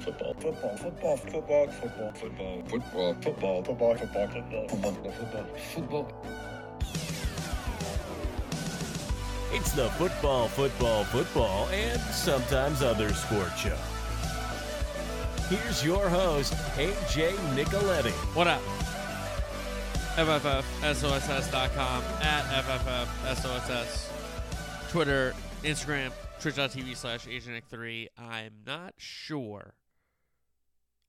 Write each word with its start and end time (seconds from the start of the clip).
Football. 0.00 0.34
Football. 0.34 0.76
Football. 0.76 1.16
Football. 1.16 1.66
Football. 1.66 2.12
Football. 2.12 2.12
Football. 2.14 3.14
Football. 3.20 3.62
Football. 3.62 3.64
Football. 3.64 3.96
Football. 3.96 4.68
Football. 4.68 5.12
Football. 5.12 5.46
Football. 5.74 6.40
It's 9.52 9.72
the 9.72 9.88
football, 9.90 10.46
football, 10.46 11.02
football, 11.04 11.68
and 11.70 12.00
sometimes 12.00 12.82
other 12.82 13.12
sport 13.12 13.50
show. 13.58 13.76
Here's 15.48 15.84
your 15.84 16.08
host, 16.08 16.52
AJ 16.76 17.32
Nicoletti. 17.56 18.12
What 18.36 18.46
up? 18.46 18.62
FFFSOSS.com 20.14 22.04
at 22.22 22.44
FFFSOSS. 22.64 24.08
Twitter, 24.90 25.34
Instagram, 25.64 26.12
twitch.tv 26.40 26.96
slash 26.96 27.26
AgentNick3. 27.26 28.06
I'm 28.16 28.52
not 28.64 28.94
sure. 28.98 29.74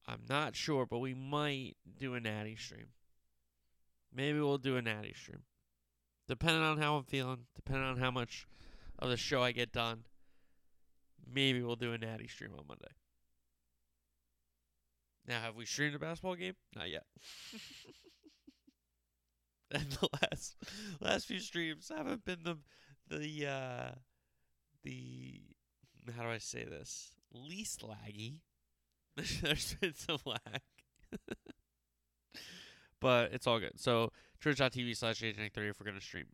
I'm 0.08 0.22
not 0.28 0.56
sure, 0.56 0.86
but 0.86 1.00
we 1.00 1.14
might 1.14 1.76
do 1.98 2.16
a 2.16 2.20
natty 2.20 2.56
stream. 2.56 2.88
Maybe 4.14 4.40
we'll 4.40 4.58
do 4.58 4.78
a 4.78 4.82
natty 4.82 5.14
stream. 5.14 5.44
Depending 6.28 6.64
on 6.64 6.78
how 6.78 6.96
I'm 6.96 7.04
feeling, 7.04 7.46
depending 7.56 7.86
on 7.86 7.98
how 7.98 8.12
much 8.12 8.48
of 9.00 9.10
the 9.10 9.18
show 9.18 9.42
I 9.42 9.52
get 9.52 9.72
done, 9.72 10.04
maybe 11.32 11.62
we'll 11.62 11.76
do 11.76 11.94
a 11.94 11.98
natty 11.98 12.28
stream 12.28 12.52
on 12.58 12.66
Monday. 12.68 12.92
Now, 15.28 15.42
have 15.42 15.56
we 15.56 15.66
streamed 15.66 15.96
a 15.96 16.00
basketball 16.00 16.36
game? 16.36 16.56
Not 16.76 16.90
yet. 16.90 17.06
and 19.72 19.92
the 19.92 20.10
last 20.22 20.56
last 21.00 21.28
few 21.28 21.40
streams 21.40 21.92
haven't 21.96 22.26
been 22.26 22.44
the 22.44 22.58
the 23.08 23.48
uh 23.48 23.92
the 24.84 25.42
how 26.16 26.24
do 26.24 26.30
I 26.30 26.40
say 26.40 26.66
this? 26.66 27.14
Least 27.34 27.82
laggy. 27.82 28.40
There's 29.42 29.76
been 29.76 29.94
some 29.96 30.20
lag. 30.26 30.62
but 33.00 33.34
it's 33.34 33.48
all 33.48 33.60
good. 33.60 33.80
So 33.80 34.12
twitch.tv 34.40 34.96
slash 34.96 35.22
agent3 35.22 35.70
if 35.70 35.80
we're 35.80 35.86
gonna 35.86 36.02
stream. 36.02 36.28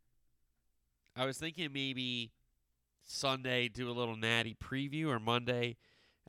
I 1.15 1.25
was 1.25 1.37
thinking 1.37 1.71
maybe 1.73 2.31
Sunday 3.05 3.67
do 3.69 3.89
a 3.89 3.93
little 3.93 4.15
natty 4.15 4.55
preview 4.55 5.07
or 5.07 5.19
Monday 5.19 5.77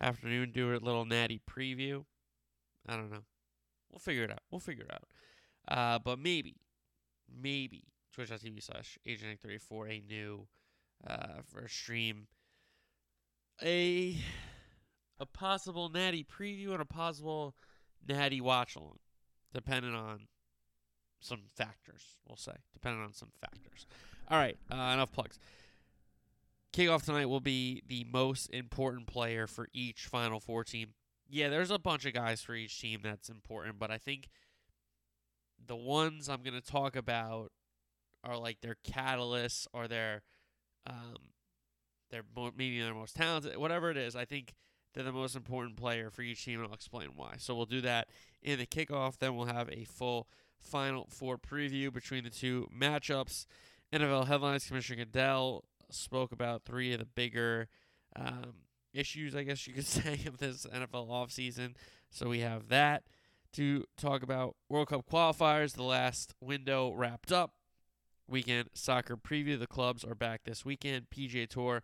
afternoon 0.00 0.52
do 0.52 0.74
a 0.74 0.78
little 0.78 1.04
natty 1.04 1.40
preview. 1.48 2.04
I 2.88 2.96
don't 2.96 3.10
know. 3.10 3.24
We'll 3.90 3.98
figure 3.98 4.24
it 4.24 4.30
out. 4.30 4.40
We'll 4.50 4.60
figure 4.60 4.84
it 4.84 4.92
out. 4.92 5.04
Uh, 5.66 5.98
but 5.98 6.18
maybe, 6.18 6.56
maybe 7.42 7.84
twitch.tv 8.14 8.62
slash 8.62 8.98
agent3 9.06 9.60
for 9.60 9.86
a 9.86 10.02
new 10.08 10.46
uh, 11.06 11.42
for 11.44 11.60
a 11.60 11.68
stream. 11.68 12.26
A 13.62 14.16
a 15.20 15.26
possible 15.26 15.88
natty 15.88 16.24
preview 16.24 16.72
and 16.72 16.80
a 16.80 16.84
possible 16.84 17.54
natty 18.06 18.40
watch 18.40 18.76
along, 18.76 18.98
depending 19.52 19.94
on 19.94 20.28
some 21.20 21.42
factors. 21.56 22.18
We'll 22.26 22.36
say 22.36 22.52
depending 22.72 23.02
on 23.02 23.12
some 23.12 23.30
factors. 23.40 23.86
All 24.30 24.38
right, 24.38 24.56
uh, 24.70 24.92
enough 24.92 25.12
plugs. 25.12 25.38
Kickoff 26.72 27.04
tonight 27.04 27.26
will 27.26 27.40
be 27.40 27.82
the 27.86 28.04
most 28.04 28.48
important 28.50 29.06
player 29.06 29.46
for 29.46 29.68
each 29.72 30.06
Final 30.06 30.38
Four 30.38 30.64
team. 30.64 30.90
Yeah, 31.28 31.48
there's 31.48 31.70
a 31.70 31.78
bunch 31.78 32.04
of 32.04 32.12
guys 32.12 32.42
for 32.42 32.54
each 32.54 32.80
team 32.80 33.00
that's 33.02 33.28
important, 33.28 33.78
but 33.78 33.90
I 33.90 33.98
think 33.98 34.28
the 35.66 35.76
ones 35.76 36.28
I'm 36.28 36.42
going 36.42 36.60
to 36.60 36.60
talk 36.60 36.94
about 36.96 37.52
are 38.24 38.36
like 38.36 38.60
their 38.60 38.76
catalysts 38.86 39.66
or 39.72 39.88
their 39.88 40.22
um 40.86 41.16
their 42.10 42.22
maybe 42.56 42.80
their 42.80 42.94
most 42.94 43.16
talented, 43.16 43.56
whatever 43.56 43.90
it 43.90 43.96
is. 43.96 44.16
I 44.16 44.24
think 44.24 44.54
they're 44.94 45.04
the 45.04 45.12
most 45.12 45.36
important 45.36 45.76
player 45.76 46.10
for 46.10 46.22
each 46.22 46.44
team, 46.44 46.60
and 46.60 46.68
I'll 46.68 46.74
explain 46.74 47.08
why. 47.14 47.34
So 47.38 47.54
we'll 47.54 47.66
do 47.66 47.80
that 47.82 48.08
in 48.42 48.58
the 48.58 48.66
kickoff. 48.66 49.18
Then 49.18 49.36
we'll 49.36 49.46
have 49.46 49.68
a 49.70 49.84
full 49.84 50.28
Final 50.60 51.06
Four 51.10 51.38
preview 51.38 51.92
between 51.92 52.24
the 52.24 52.30
two 52.30 52.68
matchups. 52.76 53.46
NFL 53.92 54.26
headlines: 54.26 54.66
Commissioner 54.66 55.04
Goodell 55.04 55.64
spoke 55.90 56.32
about 56.32 56.64
three 56.64 56.92
of 56.92 56.98
the 56.98 57.06
bigger 57.06 57.68
um, 58.16 58.54
issues, 58.92 59.34
I 59.34 59.44
guess 59.44 59.66
you 59.66 59.74
could 59.74 59.86
say, 59.86 60.20
of 60.26 60.38
this 60.38 60.66
NFL 60.66 61.08
offseason. 61.08 61.74
So 62.10 62.28
we 62.28 62.40
have 62.40 62.68
that 62.68 63.04
to 63.54 63.84
talk 63.96 64.22
about. 64.22 64.56
World 64.68 64.88
Cup 64.88 65.08
qualifiers, 65.10 65.74
the 65.74 65.82
last 65.82 66.34
window 66.40 66.92
wrapped 66.92 67.32
up. 67.32 67.52
Weekend 68.28 68.68
soccer 68.74 69.16
preview. 69.16 69.58
The 69.58 69.66
clubs 69.66 70.04
are 70.04 70.14
back 70.14 70.42
this 70.44 70.64
weekend. 70.64 71.06
PGA 71.10 71.48
Tour, 71.48 71.82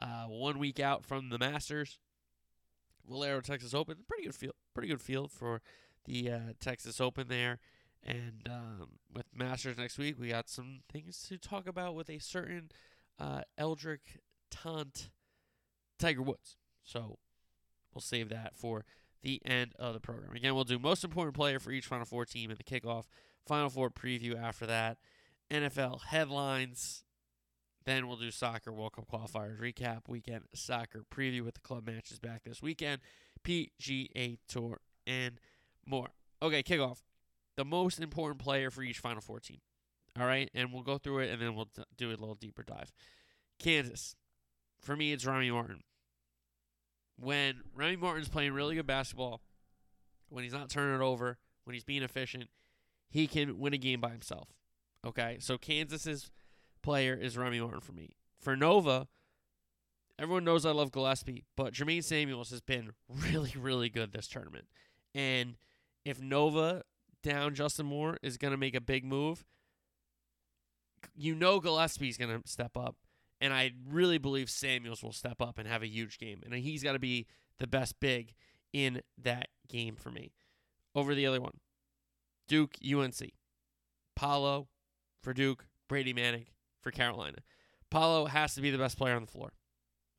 uh, 0.00 0.24
one 0.24 0.58
week 0.58 0.80
out 0.80 1.04
from 1.04 1.28
the 1.28 1.38
Masters. 1.38 1.98
Valero 3.08 3.40
Texas 3.40 3.74
Open, 3.74 3.98
pretty 4.06 4.24
good 4.24 4.34
field, 4.34 4.54
pretty 4.74 4.88
good 4.88 5.00
field 5.00 5.30
for 5.30 5.60
the 6.04 6.30
uh, 6.30 6.38
Texas 6.60 7.00
Open 7.00 7.28
there. 7.28 7.58
And 8.04 8.48
um, 8.50 8.98
with 9.12 9.26
Masters 9.34 9.78
next 9.78 9.98
week, 9.98 10.18
we 10.18 10.28
got 10.28 10.48
some 10.48 10.80
things 10.90 11.24
to 11.28 11.38
talk 11.38 11.68
about 11.68 11.94
with 11.94 12.10
a 12.10 12.18
certain 12.18 12.70
uh, 13.18 13.42
Eldrick 13.58 14.18
Tont 14.50 15.10
Tiger 15.98 16.22
Woods. 16.22 16.56
So 16.82 17.18
we'll 17.94 18.02
save 18.02 18.28
that 18.30 18.56
for 18.56 18.84
the 19.22 19.40
end 19.44 19.74
of 19.78 19.94
the 19.94 20.00
program. 20.00 20.34
Again, 20.34 20.54
we'll 20.54 20.64
do 20.64 20.78
most 20.78 21.04
important 21.04 21.36
player 21.36 21.60
for 21.60 21.70
each 21.70 21.86
Final 21.86 22.04
Four 22.04 22.24
team 22.24 22.50
in 22.50 22.56
the 22.56 22.64
kickoff, 22.64 23.04
Final 23.46 23.70
Four 23.70 23.90
preview 23.90 24.40
after 24.40 24.66
that, 24.66 24.98
NFL 25.50 26.06
headlines. 26.06 27.04
Then 27.84 28.06
we'll 28.06 28.16
do 28.16 28.30
soccer 28.30 28.72
World 28.72 28.92
Cup 28.92 29.08
qualifiers 29.10 29.60
recap, 29.60 30.08
weekend 30.08 30.44
soccer 30.54 31.04
preview 31.12 31.42
with 31.42 31.54
the 31.54 31.60
club 31.60 31.86
matches 31.86 32.18
back 32.18 32.44
this 32.44 32.62
weekend, 32.62 33.00
PGA 33.44 34.38
Tour, 34.48 34.80
and 35.06 35.40
more. 35.84 36.08
Okay, 36.40 36.62
kickoff. 36.62 36.98
The 37.56 37.64
most 37.64 38.00
important 38.00 38.40
player 38.40 38.70
for 38.70 38.82
each 38.82 38.98
Final 38.98 39.20
Four 39.20 39.40
team. 39.40 39.58
All 40.18 40.26
right, 40.26 40.50
and 40.54 40.72
we'll 40.72 40.82
go 40.82 40.98
through 40.98 41.20
it 41.20 41.30
and 41.30 41.40
then 41.40 41.54
we'll 41.54 41.70
do 41.96 42.08
a 42.08 42.10
little 42.10 42.34
deeper 42.34 42.62
dive. 42.62 42.92
Kansas. 43.58 44.14
For 44.80 44.96
me, 44.96 45.12
it's 45.12 45.24
Remy 45.24 45.50
Martin. 45.50 45.80
When 47.18 47.60
Remy 47.74 47.96
Martin's 47.96 48.28
playing 48.28 48.52
really 48.52 48.74
good 48.74 48.86
basketball, 48.86 49.40
when 50.28 50.44
he's 50.44 50.52
not 50.52 50.70
turning 50.70 51.00
it 51.00 51.04
over, 51.04 51.38
when 51.64 51.74
he's 51.74 51.84
being 51.84 52.02
efficient, 52.02 52.48
he 53.10 53.26
can 53.26 53.58
win 53.58 53.74
a 53.74 53.78
game 53.78 54.00
by 54.00 54.10
himself. 54.10 54.48
Okay, 55.06 55.36
so 55.40 55.56
Kansas's 55.58 56.30
player 56.82 57.14
is 57.14 57.36
Remy 57.36 57.60
Martin 57.60 57.80
for 57.80 57.92
me. 57.92 58.10
For 58.40 58.56
Nova, 58.56 59.08
everyone 60.18 60.44
knows 60.44 60.66
I 60.66 60.72
love 60.72 60.92
Gillespie, 60.92 61.44
but 61.56 61.72
Jermaine 61.72 62.04
Samuels 62.04 62.50
has 62.50 62.60
been 62.60 62.92
really, 63.08 63.54
really 63.58 63.88
good 63.88 64.12
this 64.12 64.28
tournament. 64.28 64.66
And 65.14 65.56
if 66.04 66.20
Nova 66.20 66.82
down 67.22 67.54
Justin 67.54 67.86
Moore 67.86 68.18
is 68.22 68.36
going 68.36 68.52
to 68.52 68.58
make 68.58 68.74
a 68.74 68.80
big 68.80 69.04
move, 69.04 69.44
you 71.14 71.34
know 71.34 71.60
Gillespie's 71.60 72.18
going 72.18 72.42
to 72.42 72.48
step 72.48 72.76
up. 72.76 72.96
And 73.40 73.52
I 73.52 73.72
really 73.88 74.18
believe 74.18 74.48
Samuels 74.48 75.02
will 75.02 75.12
step 75.12 75.42
up 75.42 75.58
and 75.58 75.66
have 75.66 75.82
a 75.82 75.88
huge 75.88 76.18
game. 76.18 76.42
And 76.44 76.54
he's 76.54 76.82
got 76.82 76.92
to 76.92 77.00
be 77.00 77.26
the 77.58 77.66
best 77.66 77.98
big 77.98 78.34
in 78.72 79.02
that 79.20 79.48
game 79.68 79.96
for 79.96 80.10
me. 80.10 80.32
Over 80.94 81.14
the 81.14 81.26
other 81.26 81.40
one, 81.40 81.58
Duke, 82.46 82.76
UNC. 82.84 83.32
Paolo 84.14 84.68
for 85.22 85.32
Duke, 85.32 85.66
Brady 85.88 86.12
Manek 86.12 86.48
for 86.82 86.90
Carolina. 86.90 87.38
Paolo 87.90 88.26
has 88.26 88.54
to 88.54 88.60
be 88.60 88.70
the 88.70 88.78
best 88.78 88.98
player 88.98 89.14
on 89.14 89.22
the 89.22 89.30
floor. 89.30 89.52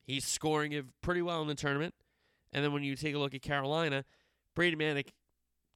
He's 0.03 0.25
scoring 0.25 0.72
it 0.72 0.85
pretty 1.01 1.22
well 1.22 1.41
in 1.41 1.47
the 1.47 1.56
tournament. 1.56 1.94
And 2.51 2.63
then 2.63 2.74
when 2.74 2.84
you 2.84 2.96
take 2.96 3.16
a 3.16 3.19
look 3.19 3.34
at 3.34 3.41
Carolina, 3.41 4.06
Brady 4.56 4.75
Manek, 4.75 5.07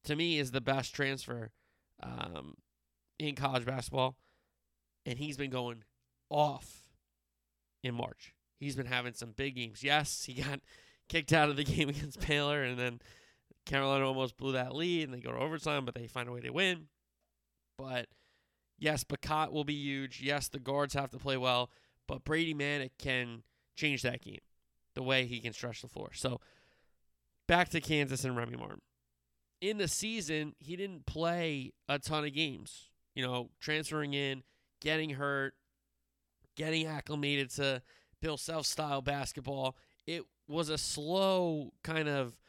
to 0.03 0.15
me, 0.15 0.37
is 0.37 0.51
the 0.51 0.61
best 0.61 0.93
transfer 0.93 1.51
um, 2.01 2.55
in 3.17 3.35
college 3.35 3.65
basketball. 3.65 4.15
And 5.05 5.17
he's 5.17 5.37
been 5.37 5.49
going 5.49 5.83
off 6.29 6.83
in 7.83 7.95
March. 7.95 8.33
He's 8.59 8.75
been 8.75 8.85
having 8.85 9.13
some 9.13 9.31
big 9.31 9.55
games. 9.55 9.83
Yes, 9.83 10.25
he 10.25 10.33
got 10.33 10.59
kicked 11.09 11.33
out 11.33 11.49
of 11.49 11.55
the 11.55 11.63
game 11.75 11.89
against 11.89 12.25
Baylor, 12.27 12.63
and 12.63 12.77
then 12.77 12.99
Carolina 13.65 14.05
almost 14.05 14.37
blew 14.37 14.53
that 14.53 14.75
lead, 14.75 15.03
and 15.03 15.13
they 15.13 15.19
go 15.19 15.31
to 15.31 15.39
overtime, 15.39 15.85
but 15.85 15.95
they 15.95 16.07
find 16.07 16.29
a 16.29 16.31
way 16.31 16.41
to 16.41 16.49
win. 16.49 16.87
But 17.77 18.07
yes, 18.77 19.03
Bacot 19.03 19.51
will 19.51 19.63
be 19.63 19.75
huge. 19.75 20.21
Yes, 20.21 20.47
the 20.47 20.59
guards 20.59 20.93
have 20.93 21.11
to 21.11 21.17
play 21.17 21.37
well, 21.37 21.69
but 22.07 22.23
Brady 22.23 22.53
Manek 22.53 22.91
can 22.97 23.43
change 23.75 24.01
that 24.01 24.21
game 24.21 24.39
the 24.95 25.03
way 25.03 25.25
he 25.25 25.39
can 25.39 25.53
stretch 25.53 25.81
the 25.81 25.87
floor. 25.87 26.09
So 26.13 26.39
back 27.47 27.69
to 27.69 27.81
Kansas 27.81 28.23
and 28.23 28.35
Remy 28.35 28.57
Martin. 28.57 28.81
In 29.61 29.77
the 29.77 29.87
season, 29.87 30.53
he 30.59 30.75
didn't 30.75 31.05
play 31.05 31.73
a 31.89 31.99
ton 31.99 32.25
of 32.25 32.33
games. 32.33 32.89
You 33.15 33.25
know, 33.25 33.49
transferring 33.59 34.13
in, 34.13 34.43
getting 34.79 35.11
hurt, 35.11 35.55
getting 36.55 36.85
acclimated 36.85 37.49
to 37.51 37.81
Bill 38.21 38.37
Self 38.37 38.65
style 38.65 39.01
basketball. 39.01 39.75
It 40.05 40.23
was 40.47 40.69
a 40.69 40.77
slow 40.77 41.73
kind 41.83 42.07
of 42.07 42.39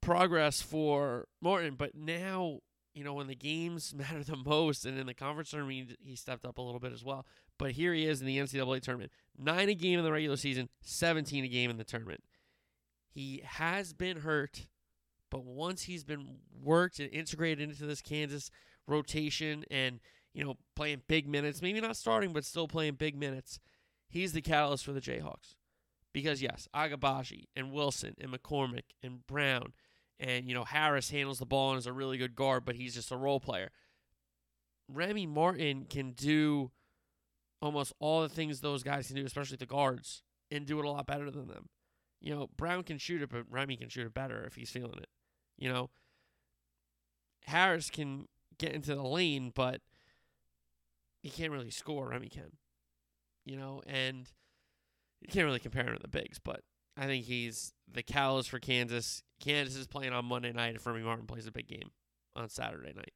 progress 0.00 0.62
for 0.62 1.26
Martin, 1.40 1.74
but 1.76 1.94
now, 1.94 2.60
you 2.94 3.04
know, 3.04 3.14
when 3.14 3.26
the 3.26 3.34
games 3.34 3.94
matter 3.96 4.22
the 4.24 4.36
most 4.36 4.86
and 4.86 4.98
in 4.98 5.06
the 5.06 5.14
conference 5.14 5.50
tournament, 5.50 5.96
he 6.00 6.16
stepped 6.16 6.44
up 6.44 6.58
a 6.58 6.62
little 6.62 6.80
bit 6.80 6.92
as 6.92 7.04
well. 7.04 7.26
But 7.58 7.72
here 7.72 7.92
he 7.92 8.06
is 8.06 8.20
in 8.20 8.26
the 8.26 8.38
NCAA 8.38 8.80
tournament. 8.82 9.12
Nine 9.36 9.68
a 9.68 9.74
game 9.74 9.98
in 9.98 10.04
the 10.04 10.12
regular 10.12 10.36
season, 10.36 10.68
17 10.82 11.44
a 11.44 11.48
game 11.48 11.70
in 11.70 11.76
the 11.76 11.84
tournament. 11.84 12.22
He 13.08 13.42
has 13.44 13.92
been 13.92 14.18
hurt 14.18 14.66
But 15.30 15.44
once 15.44 15.82
he's 15.84 16.04
been 16.04 16.38
worked 16.62 17.00
and 17.00 17.10
integrated 17.10 17.68
into 17.68 17.86
this 17.86 18.00
Kansas 18.00 18.50
rotation 18.86 19.64
and, 19.70 20.00
you 20.32 20.44
know, 20.44 20.54
playing 20.76 21.02
big 21.08 21.26
minutes, 21.28 21.62
maybe 21.62 21.80
not 21.80 21.96
starting, 21.96 22.32
but 22.32 22.44
still 22.44 22.68
playing 22.68 22.94
big 22.94 23.16
minutes, 23.16 23.58
he's 24.08 24.32
the 24.32 24.42
catalyst 24.42 24.84
for 24.84 24.92
the 24.92 25.00
Jayhawks. 25.00 25.56
Because, 26.12 26.40
yes, 26.40 26.68
Agbaji 26.74 27.46
and 27.56 27.72
Wilson 27.72 28.14
and 28.20 28.32
McCormack 28.32 28.84
and 29.02 29.26
Brown 29.26 29.72
and, 30.18 30.48
you 30.48 30.54
know, 30.54 30.64
Harris 30.64 31.10
handles 31.10 31.38
the 31.38 31.46
ball 31.46 31.70
and 31.70 31.78
is 31.78 31.86
a 31.86 31.92
really 31.92 32.18
good 32.18 32.34
guard, 32.36 32.64
but 32.64 32.76
he's 32.76 32.94
just 32.94 33.10
a 33.10 33.16
role 33.16 33.40
player. 33.40 33.70
Remy 34.88 35.26
Martin 35.26 35.86
can 35.88 36.12
do 36.12 36.70
almost 37.60 37.92
all 37.98 38.22
the 38.22 38.28
things 38.28 38.60
those 38.60 38.82
guys 38.82 39.06
can 39.06 39.16
do, 39.16 39.24
especially 39.24 39.56
the 39.56 39.66
guards, 39.66 40.22
and 40.50 40.66
do 40.66 40.78
it 40.78 40.84
a 40.84 40.90
lot 40.90 41.06
better 41.06 41.30
than 41.30 41.48
them. 41.48 41.68
You 42.20 42.34
know, 42.34 42.50
Brown 42.56 42.84
can 42.84 42.98
shoot 42.98 43.22
it, 43.22 43.30
but 43.30 43.44
Remy 43.50 43.76
can 43.76 43.88
shoot 43.88 44.06
it 44.06 44.14
better 44.14 44.44
if 44.44 44.54
he's 44.54 44.70
feeling 44.70 44.98
it. 44.98 45.08
You 45.56 45.68
know, 45.68 45.90
Harris 47.46 47.90
can 47.90 48.28
get 48.58 48.72
into 48.72 48.94
the 48.94 49.02
lane, 49.02 49.52
but 49.54 49.80
he 51.22 51.30
can't 51.30 51.52
really 51.52 51.70
score. 51.70 52.08
Remy 52.08 52.28
can. 52.28 52.58
You 53.44 53.56
know, 53.56 53.82
and 53.86 54.30
you 55.20 55.28
can't 55.28 55.44
really 55.44 55.58
compare 55.58 55.86
him 55.86 55.96
to 55.96 56.02
the 56.02 56.08
bigs, 56.08 56.38
but 56.38 56.60
I 56.96 57.06
think 57.06 57.24
he's 57.24 57.72
the 57.92 58.02
catalyst 58.02 58.50
for 58.50 58.58
Kansas. 58.58 59.22
Kansas 59.40 59.76
is 59.76 59.86
playing 59.86 60.12
on 60.12 60.24
Monday 60.24 60.52
night 60.52 60.76
if 60.76 60.86
Remy 60.86 61.02
Martin 61.02 61.26
plays 61.26 61.46
a 61.46 61.52
big 61.52 61.66
game 61.66 61.90
on 62.36 62.48
Saturday 62.48 62.92
night. 62.94 63.12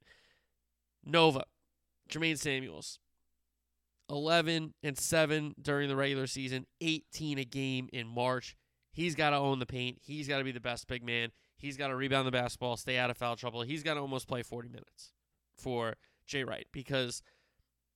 Nova, 1.05 1.45
Jermaine 2.11 2.39
Samuels, 2.39 2.99
11 4.11 4.75
and 4.83 4.99
7 4.99 5.55
during 5.61 5.89
the 5.89 5.97
regular 5.97 6.27
season, 6.27 6.67
18 6.81 7.39
a 7.39 7.45
game 7.45 7.89
in 7.93 8.07
March. 8.07 8.57
He's 8.93 9.15
got 9.15 9.31
to 9.31 9.37
own 9.37 9.59
the 9.59 9.67
paint. 9.67 9.99
He's 10.03 10.27
got 10.27 10.39
to 10.39 10.45
be 10.45 10.53
the 10.53 10.61
best 10.61 10.89
big 10.89 11.05
man. 11.05 11.31
He's 11.57 11.77
got 11.77 11.89
to 11.89 11.97
rebound 11.97 12.27
the 12.27 12.33
basketball, 12.33 12.77
stay 12.77 12.99
out 12.99 13.11
of 13.11 13.17
foul 13.17 13.37
trouble. 13.37 13.63
He's 13.63 13.83
got 13.83 13.95
to 13.95 14.01
almost 14.01 14.29
play 14.29 14.43
40 14.43 14.69
minutes 14.69 15.13
for 15.57 15.95
Jay 16.27 16.45
Wright 16.45 16.67
because, 16.73 17.23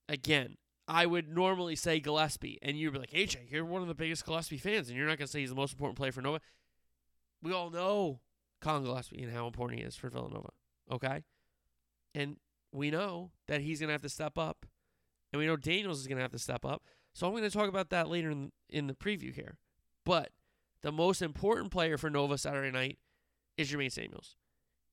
again, 0.09 0.57
I 0.87 1.05
would 1.05 1.29
normally 1.29 1.75
say 1.75 1.99
Gillespie, 1.99 2.59
and 2.61 2.77
you'd 2.77 2.93
be 2.93 2.99
like, 2.99 3.11
AJ, 3.11 3.51
you're 3.51 3.63
one 3.65 3.81
of 3.81 3.87
the 3.87 3.95
biggest 3.95 4.25
Gillespie 4.25 4.57
fans, 4.57 4.89
and 4.89 4.97
you're 4.97 5.07
not 5.07 5.17
going 5.17 5.27
to 5.27 5.31
say 5.31 5.39
he's 5.39 5.49
the 5.49 5.55
most 5.55 5.73
important 5.73 5.97
player 5.97 6.11
for 6.11 6.21
Nova. 6.21 6.41
We 7.41 7.53
all 7.53 7.69
know 7.69 8.19
Collin 8.61 8.83
Gillespie 8.83 9.23
and 9.23 9.31
how 9.31 9.47
important 9.47 9.79
he 9.79 9.85
is 9.85 9.95
for 9.95 10.09
Villanova, 10.09 10.49
okay? 10.91 11.23
And 12.13 12.37
we 12.71 12.91
know 12.91 13.31
that 13.47 13.61
he's 13.61 13.79
going 13.79 13.87
to 13.87 13.93
have 13.93 14.01
to 14.01 14.09
step 14.09 14.37
up, 14.37 14.65
and 15.31 15.39
we 15.39 15.45
know 15.45 15.55
Daniels 15.55 15.99
is 15.99 16.07
going 16.07 16.17
to 16.17 16.21
have 16.21 16.31
to 16.31 16.39
step 16.39 16.65
up. 16.65 16.83
So 17.13 17.27
I'm 17.27 17.33
going 17.33 17.43
to 17.43 17.49
talk 17.49 17.69
about 17.69 17.89
that 17.91 18.09
later 18.09 18.31
in, 18.31 18.51
in 18.69 18.87
the 18.87 18.93
preview 18.93 19.33
here. 19.33 19.57
But 20.05 20.29
the 20.81 20.91
most 20.91 21.21
important 21.21 21.71
player 21.71 21.97
for 21.97 22.09
Nova 22.09 22.37
Saturday 22.37 22.71
night 22.71 22.97
is 23.57 23.71
Jermaine 23.71 23.91
Samuels. 23.91 24.35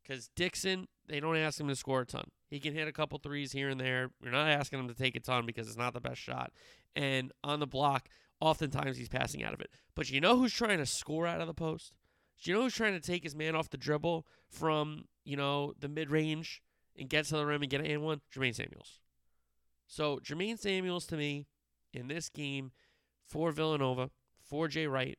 Because 0.02 0.28
Dixon, 0.36 0.86
they 1.10 1.18
don't 1.18 1.36
ask 1.36 1.58
him 1.58 1.68
to 1.68 1.74
score 1.74 2.02
a 2.02 2.06
ton. 2.06 2.30
He 2.48 2.60
can 2.60 2.72
hit 2.72 2.86
a 2.86 2.92
couple 2.92 3.18
threes 3.18 3.50
here 3.50 3.68
and 3.68 3.80
there. 3.80 4.10
You're 4.22 4.32
not 4.32 4.48
asking 4.48 4.78
him 4.78 4.88
to 4.88 4.94
take 4.94 5.16
a 5.16 5.20
ton 5.20 5.44
because 5.44 5.66
it's 5.66 5.76
not 5.76 5.92
the 5.92 6.00
best 6.00 6.20
shot. 6.20 6.52
And 6.94 7.32
on 7.42 7.58
the 7.58 7.66
block, 7.66 8.08
oftentimes 8.40 8.96
he's 8.96 9.08
passing 9.08 9.42
out 9.42 9.52
of 9.52 9.60
it. 9.60 9.70
But 9.96 10.08
you 10.10 10.20
know 10.20 10.36
who's 10.36 10.54
trying 10.54 10.78
to 10.78 10.86
score 10.86 11.26
out 11.26 11.40
of 11.40 11.48
the 11.48 11.54
post? 11.54 11.92
Do 12.40 12.50
you 12.50 12.56
know 12.56 12.62
who's 12.62 12.74
trying 12.74 12.94
to 12.94 13.00
take 13.00 13.24
his 13.24 13.34
man 13.34 13.56
off 13.56 13.70
the 13.70 13.76
dribble 13.76 14.24
from, 14.48 15.06
you 15.24 15.36
know, 15.36 15.74
the 15.78 15.88
mid 15.88 16.10
range 16.10 16.62
and 16.96 17.08
get 17.08 17.26
to 17.26 17.36
the 17.36 17.44
rim 17.44 17.62
and 17.62 17.70
get 17.70 17.80
an 17.80 17.86
and 17.86 18.02
one? 18.02 18.20
Jermaine 18.32 18.54
Samuels. 18.54 19.00
So 19.88 20.18
Jermaine 20.18 20.58
Samuels 20.58 21.06
to 21.06 21.16
me 21.16 21.48
in 21.92 22.06
this 22.06 22.28
game 22.28 22.70
for 23.26 23.50
Villanova, 23.50 24.10
for 24.40 24.68
Jay 24.68 24.86
Wright, 24.86 25.18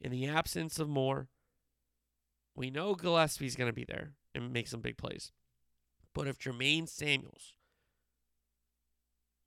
in 0.00 0.10
the 0.10 0.26
absence 0.26 0.78
of 0.78 0.88
Moore, 0.88 1.28
we 2.54 2.70
know 2.70 2.94
Gillespie's 2.94 3.54
going 3.54 3.68
to 3.68 3.74
be 3.74 3.84
there 3.84 4.14
and 4.34 4.52
make 4.52 4.68
some 4.68 4.80
big 4.80 4.96
plays. 4.96 5.32
But 6.14 6.26
if 6.26 6.38
Jermaine 6.38 6.88
Samuels 6.88 7.54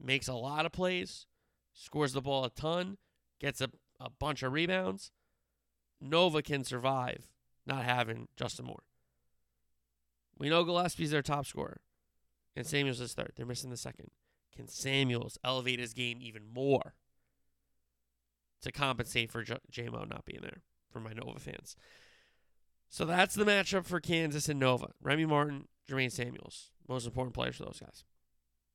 makes 0.02 0.28
a 0.28 0.34
lot 0.34 0.66
of 0.66 0.72
plays, 0.72 1.26
scores 1.74 2.14
the 2.14 2.22
ball 2.22 2.46
a 2.46 2.50
ton, 2.50 2.98
gets 3.40 3.62
a, 3.62 3.70
a 4.00 4.10
bunch 4.10 4.44
of 4.44 4.54
rebounds, 4.54 5.12
Nova 6.00 6.42
can 6.42 6.64
survive 6.64 7.28
not 7.66 7.86
having 7.86 8.28
Justin 8.36 8.66
Moore. 8.66 8.84
We 10.38 10.50
know 10.50 10.64
Gillespie's 10.64 11.12
their 11.12 11.22
top 11.22 11.46
scorer, 11.46 11.82
and 12.56 12.66
Samuels 12.66 13.00
is 13.00 13.14
third. 13.14 13.34
They're 13.36 13.46
missing 13.46 13.70
the 13.70 13.78
second. 13.78 14.12
Can 14.56 14.68
Samuels 14.68 15.38
elevate 15.44 15.80
his 15.80 15.94
game 15.94 16.20
even 16.22 16.44
more 16.54 16.96
to 18.62 18.72
compensate 18.72 19.32
for 19.32 19.44
J- 19.44 19.58
JMO 19.72 20.10
not 20.10 20.26
being 20.26 20.42
there 20.42 20.62
for 20.92 21.00
my 21.00 21.14
Nova 21.14 21.40
fans? 21.40 21.76
So 22.94 23.06
that's 23.06 23.34
the 23.34 23.44
matchup 23.44 23.88
for 23.88 24.00
Kansas 24.00 24.48
and 24.48 24.60
Nova. 24.60 24.92
Remy 25.02 25.26
Martin, 25.26 25.68
Jermaine 25.90 26.12
Samuels. 26.12 26.70
Most 26.88 27.08
important 27.08 27.34
players 27.34 27.56
for 27.56 27.64
those 27.64 27.80
guys. 27.80 28.04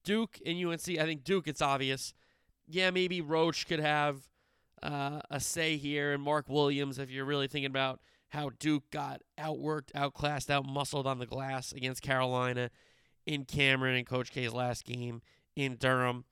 Duke 0.03 0.41
and 0.44 0.59
UNC, 0.59 0.99
I 0.99 1.05
think 1.05 1.23
Duke, 1.23 1.47
it's 1.47 1.62
obvious. 1.62 2.15
Yeah, 2.67 2.91
maybe 2.91 3.20
Roach 3.20 3.69
could 3.69 3.79
have 3.79 4.26
uh, 4.82 5.20
a 5.31 5.38
say 5.38 5.76
here, 5.76 6.12
and 6.15 6.20
Mark 6.20 6.49
Williams, 6.49 6.99
if 6.99 7.12
you're 7.12 7.25
really 7.25 7.47
thinking 7.47 7.70
about 7.70 8.00
how 8.31 8.50
Duke 8.59 8.91
got 8.91 9.23
outworked, 9.38 9.91
outclassed, 9.94 10.49
outmuscled 10.49 11.06
on 11.06 11.20
the 11.20 11.26
glass 11.26 11.70
against 11.70 12.03
Carolina 12.03 12.70
in 13.25 13.44
Cameron 13.44 13.94
and 13.94 14.05
Coach 14.05 14.32
K's 14.32 14.53
last 14.53 14.85
game 14.85 15.23
in 15.55 15.76
Durham. 15.76 16.25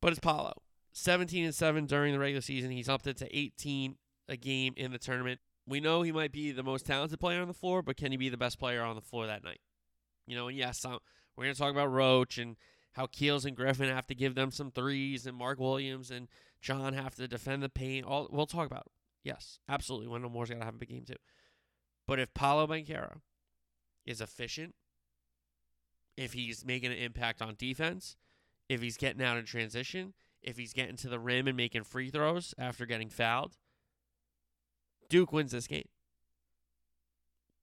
But 0.00 0.12
it's 0.12 0.20
Paolo. 0.20 0.62
17 0.92 1.46
and 1.46 1.54
7 1.54 1.86
during 1.86 2.12
the 2.12 2.20
regular 2.20 2.42
season. 2.42 2.70
He's 2.70 2.88
upped 2.88 3.08
it 3.08 3.16
to 3.16 3.36
18 3.36 3.96
a 4.28 4.36
game 4.36 4.74
in 4.76 4.92
the 4.92 4.98
tournament 4.98 5.40
we 5.66 5.80
know 5.80 6.02
he 6.02 6.12
might 6.12 6.32
be 6.32 6.52
the 6.52 6.62
most 6.62 6.86
talented 6.86 7.18
player 7.18 7.40
on 7.40 7.48
the 7.48 7.54
floor, 7.54 7.82
but 7.82 7.96
can 7.96 8.12
he 8.12 8.16
be 8.16 8.28
the 8.28 8.36
best 8.36 8.58
player 8.58 8.82
on 8.82 8.94
the 8.94 9.02
floor 9.02 9.26
that 9.26 9.44
night? 9.44 9.60
You 10.26 10.36
know, 10.36 10.48
and 10.48 10.56
yes, 10.56 10.84
I'm, 10.84 10.98
we're 11.36 11.44
going 11.44 11.54
to 11.54 11.60
talk 11.60 11.72
about 11.72 11.90
Roach 11.90 12.38
and 12.38 12.56
how 12.92 13.06
Keels 13.06 13.44
and 13.44 13.56
Griffin 13.56 13.88
have 13.88 14.06
to 14.06 14.14
give 14.14 14.34
them 14.34 14.50
some 14.50 14.70
threes, 14.70 15.26
and 15.26 15.36
Mark 15.36 15.58
Williams 15.58 16.10
and 16.10 16.28
John 16.60 16.94
have 16.94 17.14
to 17.16 17.28
defend 17.28 17.62
the 17.62 17.68
paint. 17.68 18.06
All 18.06 18.28
we'll 18.30 18.46
talk 18.46 18.66
about. 18.66 18.86
It. 18.86 18.92
Yes, 19.24 19.58
absolutely. 19.68 20.08
Wendell 20.08 20.30
Moore's 20.30 20.50
got 20.50 20.60
to 20.60 20.64
have 20.64 20.74
a 20.74 20.78
big 20.78 20.88
game 20.88 21.04
too. 21.04 21.16
But 22.06 22.20
if 22.20 22.32
Paolo 22.32 22.66
Banchero 22.66 23.20
is 24.06 24.20
efficient, 24.20 24.74
if 26.16 26.32
he's 26.32 26.64
making 26.64 26.92
an 26.92 26.98
impact 26.98 27.42
on 27.42 27.56
defense, 27.58 28.16
if 28.68 28.80
he's 28.80 28.96
getting 28.96 29.22
out 29.22 29.36
in 29.36 29.44
transition, 29.44 30.14
if 30.42 30.56
he's 30.56 30.72
getting 30.72 30.96
to 30.96 31.08
the 31.08 31.18
rim 31.18 31.48
and 31.48 31.56
making 31.56 31.84
free 31.84 32.08
throws 32.08 32.54
after 32.56 32.86
getting 32.86 33.10
fouled, 33.10 33.56
Duke 35.08 35.32
wins 35.32 35.52
this 35.52 35.66
game. 35.66 35.88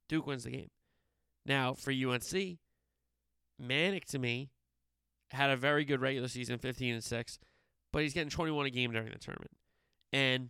Duke 0.10 0.28
wins 0.28 0.44
the 0.44 0.52
game. 0.52 0.70
Now, 1.46 1.74
for 1.74 1.92
UNC, 1.92 2.60
Manek 3.62 4.06
to 4.06 4.20
me 4.20 4.50
had 5.32 5.50
a 5.50 5.58
very 5.58 5.86
good 5.86 6.02
regular 6.02 6.28
season, 6.28 6.58
15 6.58 6.94
and 6.96 7.04
6, 7.04 7.40
but 7.92 8.02
he's 8.02 8.14
getting 8.14 8.30
21 8.30 8.66
a 8.66 8.70
game 8.70 8.92
during 8.92 9.10
the 9.10 9.18
tournament. 9.18 9.52
And 10.12 10.50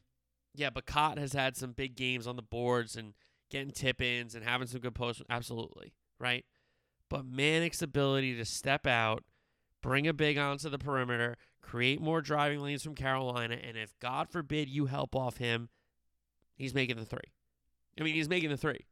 yeah, 0.54 0.70
Bacot 0.70 1.18
has 1.18 1.34
had 1.34 1.56
some 1.56 1.72
big 1.72 1.96
games 1.96 2.28
on 2.28 2.36
the 2.36 2.42
boards 2.42 2.96
and 2.96 3.14
getting 3.50 3.72
tip 3.72 4.02
ins 4.02 4.36
and 4.36 4.44
having 4.44 4.68
some 4.68 4.82
good 4.82 4.96
posts. 4.96 5.22
Absolutely. 5.30 5.94
Right. 6.20 6.46
But 7.10 7.26
Manek's 7.26 7.82
ability 7.82 8.36
to 8.38 8.46
step 8.46 8.86
out, 8.88 9.24
bring 9.82 10.08
a 10.08 10.14
big 10.14 10.38
onto 10.38 10.70
the 10.70 10.78
perimeter, 10.78 11.38
create 11.62 12.02
more 12.02 12.22
driving 12.22 12.60
lanes 12.62 12.84
from 12.84 12.96
Carolina, 12.96 13.56
and 13.56 13.78
if 13.78 13.98
God 14.00 14.30
forbid 14.30 14.70
you 14.70 14.88
help 14.88 15.16
off 15.16 15.38
him, 15.38 15.70
He's 16.56 16.74
making 16.74 16.98
the 16.98 17.06
three. 17.06 17.32
I 18.00 18.04
mean, 18.04 18.16
he's 18.16 18.30
making 18.30 18.50
the 18.50 18.58
three. 18.58 18.86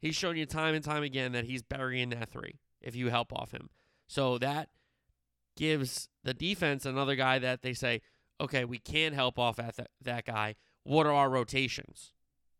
He's 0.00 0.14
shown 0.14 0.36
you 0.36 0.46
time 0.46 0.74
and 0.74 0.84
time 0.84 1.02
again 1.02 1.32
that 1.32 1.44
he's 1.44 1.62
burying 1.62 2.10
that 2.10 2.28
three 2.28 2.60
if 2.80 2.96
you 2.96 3.08
help 3.08 3.32
off 3.32 3.52
him. 3.52 3.68
So 4.06 4.38
that 4.38 4.70
gives 5.56 6.08
the 6.24 6.34
defense 6.34 6.86
another 6.86 7.16
guy 7.16 7.38
that 7.38 7.62
they 7.62 7.74
say, 7.74 8.00
okay, 8.40 8.64
we 8.64 8.78
can 8.78 9.12
help 9.12 9.38
off 9.38 9.56
that, 9.56 9.78
that 10.02 10.24
guy. 10.24 10.54
What 10.84 11.06
are 11.06 11.12
our 11.12 11.28
rotations? 11.28 12.12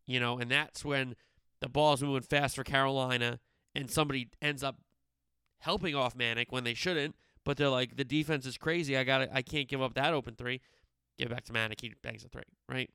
You 0.05 0.19
know, 0.19 0.37
and 0.37 0.51
that's 0.51 0.85
when 0.85 1.15
the 1.61 1.69
ball's 1.69 2.03
moving 2.03 2.21
fast 2.21 2.55
for 2.55 2.63
Carolina 2.63 3.39
and 3.73 3.89
somebody 3.89 4.29
ends 4.41 4.63
up 4.63 4.77
helping 5.59 5.95
off 5.95 6.15
Manek 6.15 6.47
when 6.49 6.63
they 6.63 6.73
shouldn't, 6.73 7.15
but 7.43 7.57
they're 7.57 7.69
like, 7.69 7.95
the 7.95 8.03
defense 8.03 8.45
is 8.45 8.57
crazy. 8.57 8.97
I 8.97 9.03
got 9.03 9.29
I 9.33 9.41
can't 9.41 9.67
give 9.67 9.81
up 9.81 9.93
that 9.95 10.13
open 10.13 10.35
three. 10.35 10.61
Give 11.17 11.31
it 11.31 11.33
back 11.33 11.45
to 11.45 11.53
Manek. 11.53 11.81
He 11.81 11.93
bangs 12.01 12.23
a 12.23 12.29
three, 12.29 12.43
right? 12.67 12.89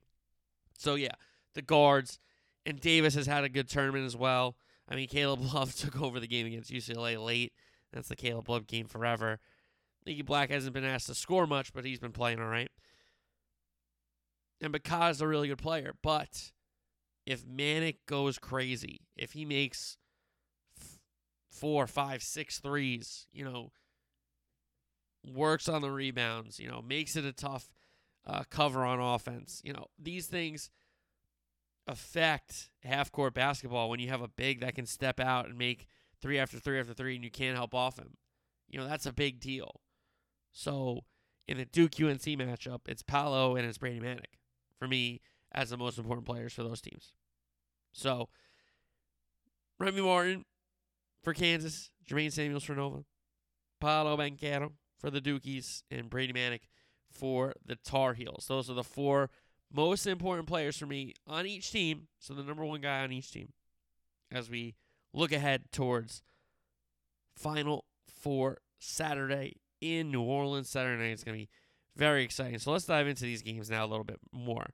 So 0.78 0.94
yeah, 0.94 1.14
the 1.56 1.62
guards. 1.62 2.20
And 2.64 2.80
Davis 2.80 3.14
has 3.14 3.26
had 3.26 3.42
a 3.42 3.48
good 3.48 3.68
tournament 3.68 4.06
as 4.06 4.16
well. 4.16 4.56
I 4.88 4.94
mean, 4.94 5.08
Caleb 5.08 5.40
Love 5.54 5.74
took 5.74 6.00
over 6.00 6.20
the 6.20 6.28
game 6.28 6.46
against 6.46 6.72
UCLA 6.72 7.22
late. 7.22 7.52
That's 7.92 8.08
the 8.08 8.16
Caleb 8.16 8.48
Love 8.48 8.68
game 8.68 8.86
forever. 8.86 9.40
Leaky 10.06 10.22
Black 10.22 10.50
hasn't 10.50 10.74
been 10.74 10.84
asked 10.84 11.06
to 11.06 11.14
score 11.14 11.48
much, 11.48 11.72
but 11.72 11.84
he's 11.84 11.98
been 11.98 12.12
playing 12.12 12.38
all 12.38 12.46
right. 12.46 12.70
And 14.60 14.74
is 14.74 15.20
a 15.20 15.26
really 15.26 15.48
good 15.48 15.58
player. 15.58 15.94
But 16.02 16.52
if 17.26 17.44
Manek 17.44 17.98
goes 18.06 18.38
crazy, 18.38 19.00
if 19.16 19.32
he 19.32 19.44
makes 19.44 19.98
f- 20.80 20.98
four, 21.50 21.86
five, 21.86 22.22
six 22.22 22.58
threes, 22.60 23.26
you 23.32 23.44
know, 23.44 23.70
works 25.24 25.68
on 25.68 25.82
the 25.82 25.90
rebounds, 25.90 26.58
you 26.58 26.68
know, 26.68 26.80
makes 26.80 27.16
it 27.16 27.24
a 27.24 27.32
tough 27.32 27.68
uh, 28.26 28.44
cover 28.50 28.84
on 28.84 29.00
offense, 29.00 29.60
you 29.64 29.72
know, 29.72 29.86
these 29.98 30.26
things– 30.26 30.70
affect 31.86 32.70
half 32.82 33.12
court 33.12 33.34
basketball 33.34 33.88
when 33.88 34.00
you 34.00 34.08
have 34.08 34.22
a 34.22 34.28
big 34.28 34.60
that 34.60 34.74
can 34.74 34.86
step 34.86 35.20
out 35.20 35.46
and 35.46 35.56
make 35.56 35.86
three 36.20 36.38
after 36.38 36.58
three 36.58 36.80
after 36.80 36.92
three 36.92 37.14
and 37.14 37.24
you 37.24 37.30
can't 37.30 37.56
help 37.56 37.74
off 37.74 37.98
him. 37.98 38.16
You 38.68 38.78
know, 38.78 38.88
that's 38.88 39.06
a 39.06 39.12
big 39.12 39.40
deal. 39.40 39.80
So 40.52 41.00
in 41.46 41.58
the 41.58 41.64
Duke 41.64 42.00
UNC 42.00 42.22
matchup, 42.22 42.80
it's 42.88 43.02
Paolo 43.02 43.56
and 43.56 43.66
it's 43.66 43.78
Brady 43.78 44.00
Manek 44.00 44.40
for 44.78 44.88
me 44.88 45.20
as 45.52 45.70
the 45.70 45.76
most 45.76 45.98
important 45.98 46.26
players 46.26 46.52
for 46.52 46.62
those 46.62 46.80
teams. 46.80 47.12
So 47.92 48.28
Remy 49.78 50.00
Martin 50.00 50.44
for 51.22 51.34
Kansas, 51.34 51.90
Jermaine 52.08 52.32
Samuels 52.32 52.64
for 52.64 52.74
Nova, 52.74 53.04
Paolo 53.80 54.16
Banchero 54.16 54.72
for 54.98 55.10
the 55.10 55.20
Dukies, 55.20 55.82
and 55.90 56.10
Brady 56.10 56.32
Manek 56.32 56.62
for 57.10 57.54
the 57.64 57.76
Tar 57.76 58.14
Heels. 58.14 58.46
Those 58.48 58.70
are 58.70 58.74
the 58.74 58.84
four 58.84 59.30
most 59.76 60.06
important 60.06 60.48
players 60.48 60.78
for 60.78 60.86
me 60.86 61.12
on 61.26 61.46
each 61.46 61.70
team. 61.70 62.08
So 62.18 62.32
the 62.32 62.42
number 62.42 62.64
one 62.64 62.80
guy 62.80 63.02
on 63.04 63.12
each 63.12 63.30
team 63.30 63.52
as 64.32 64.48
we 64.48 64.74
look 65.12 65.32
ahead 65.32 65.70
towards 65.70 66.22
Final 67.36 67.84
Four 68.08 68.58
Saturday 68.78 69.56
in 69.82 70.10
New 70.10 70.22
Orleans. 70.22 70.70
Saturday 70.70 71.00
night 71.00 71.12
is 71.12 71.22
going 71.22 71.36
to 71.36 71.44
be 71.44 71.50
very 71.94 72.24
exciting. 72.24 72.58
So 72.58 72.72
let's 72.72 72.86
dive 72.86 73.06
into 73.06 73.24
these 73.24 73.42
games 73.42 73.70
now 73.70 73.84
a 73.84 73.86
little 73.86 74.04
bit 74.04 74.18
more. 74.32 74.70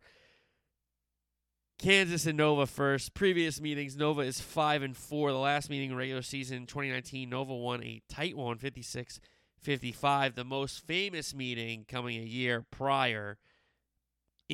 Kansas 1.79 2.27
and 2.27 2.39
Nova 2.39 2.67
first. 2.67 3.13
Previous 3.13 3.61
meetings, 3.61 3.97
Nova 3.97 4.21
is 4.21 4.41
five 4.41 4.83
and 4.83 4.97
four. 4.97 5.33
The 5.33 5.39
last 5.39 5.69
meeting, 5.69 5.97
regular 5.97 6.23
season 6.23 6.67
2019, 6.67 7.29
Nova 7.29 7.55
won 7.55 7.83
a 7.83 8.01
tight 8.09 8.37
one, 8.37 8.59
56 8.59 9.19
55. 9.59 10.37
The 10.37 10.45
most 10.45 10.87
famous 10.87 11.35
meeting 11.35 11.87
coming 11.89 12.19
a 12.21 12.25
year 12.25 12.65
prior 12.71 13.39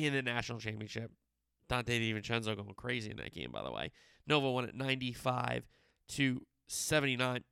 in 0.05 0.13
the 0.13 0.21
national 0.21 0.59
championship. 0.59 1.11
Donte 1.69 1.85
DiVincenzo 1.85 2.55
going 2.55 2.73
crazy 2.75 3.11
in 3.11 3.17
that 3.17 3.33
game, 3.33 3.51
by 3.51 3.63
the 3.63 3.71
way. 3.71 3.91
Nova 4.27 4.49
won 4.49 4.65
at 4.65 4.75
95 4.75 5.67
to 6.09 6.41
79. 6.67 7.43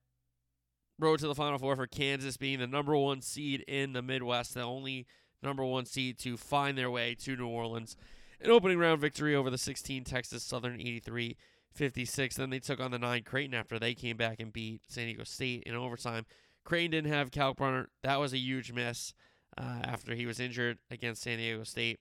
Road 1.00 1.20
to 1.20 1.28
the 1.28 1.36
Final 1.36 1.60
Four 1.60 1.76
for 1.76 1.88
Kansas 1.88 2.38
being 2.38 2.60
the 2.60 2.68
number 2.68 2.96
one 2.98 3.22
seed 3.22 3.64
in 3.68 3.94
the 3.94 4.02
Midwest, 4.02 4.56
the 4.56 4.62
only 4.62 5.06
number 5.44 5.64
one 5.64 5.86
seed 5.86 6.18
to 6.20 6.38
find 6.38 6.78
their 6.78 6.90
way 6.90 7.16
to 7.16 7.36
New 7.36 7.48
Orleans. 7.48 7.96
An 8.42 8.50
opening 8.50 8.80
round 8.80 9.02
victory 9.02 9.36
over 9.36 9.50
the 9.50 9.58
16 9.58 10.04
Texas 10.04 10.44
Southern 10.44 10.80
83 10.80 11.38
56. 11.74 12.36
Then 12.36 12.50
they 12.50 12.60
took 12.60 12.80
on 12.80 12.92
the 12.92 13.00
9 13.00 13.24
Creighton 13.24 13.54
after 13.54 13.78
they 13.78 13.94
came 13.94 14.18
back 14.18 14.40
and 14.40 14.52
beat 14.52 14.82
San 14.88 15.06
Diego 15.06 15.24
State 15.24 15.64
in 15.66 15.76
overtime. 15.76 16.26
Creighton 16.64 16.92
didn't 16.92 17.14
have 17.14 17.32
Kalkbrenner. 17.32 17.88
That 18.04 18.20
was 18.20 18.34
a 18.34 18.38
huge 18.38 18.74
miss 18.74 19.14
uh, 19.58 19.82
after 19.84 20.16
he 20.16 20.26
was 20.26 20.40
injured 20.40 20.80
against 20.90 21.22
San 21.22 21.38
Diego 21.38 21.64
State. 21.64 22.00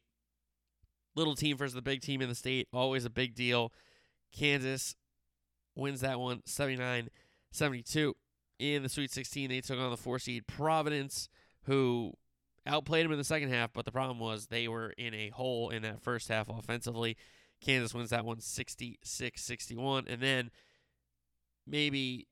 Little 1.16 1.35
team 1.35 1.56
versus 1.56 1.75
the 1.75 1.82
big 1.82 2.02
team 2.02 2.20
in 2.20 2.28
the 2.28 2.35
state, 2.35 2.68
always 2.73 3.04
a 3.04 3.11
big 3.11 3.35
deal. 3.35 3.73
Kansas 4.37 4.94
wins 5.75 6.00
that 6.00 6.20
one 6.20 6.42
79 6.44 7.08
72. 7.52 8.14
In 8.58 8.82
the 8.82 8.88
Sweet 8.88 9.11
16, 9.11 9.50
they 9.50 9.61
took 9.61 9.78
on 9.78 9.90
the 9.90 9.96
four 9.96 10.18
seed 10.18 10.46
Providence, 10.46 11.28
who 11.64 12.12
outplayed 12.66 13.04
them 13.04 13.12
in 13.12 13.18
the 13.18 13.25
second 13.25 13.50
half, 13.50 13.73
but 13.73 13.85
the 13.85 13.92
problem 13.92 14.18
was 14.18 14.46
they 14.46 14.68
were 14.68 14.90
in 14.96 15.14
a 15.14 15.30
hole 15.30 15.70
in 15.70 15.82
that 15.82 16.02
first 16.02 16.28
half 16.28 16.49
offensively. 16.49 17.16
Kansas 17.61 17.94
wins 17.94 18.11
that 18.11 18.25
one 18.25 18.40
66 18.40 19.42
61. 19.42 20.04
And 20.08 20.20
then 20.20 20.50
maybe 21.66 22.26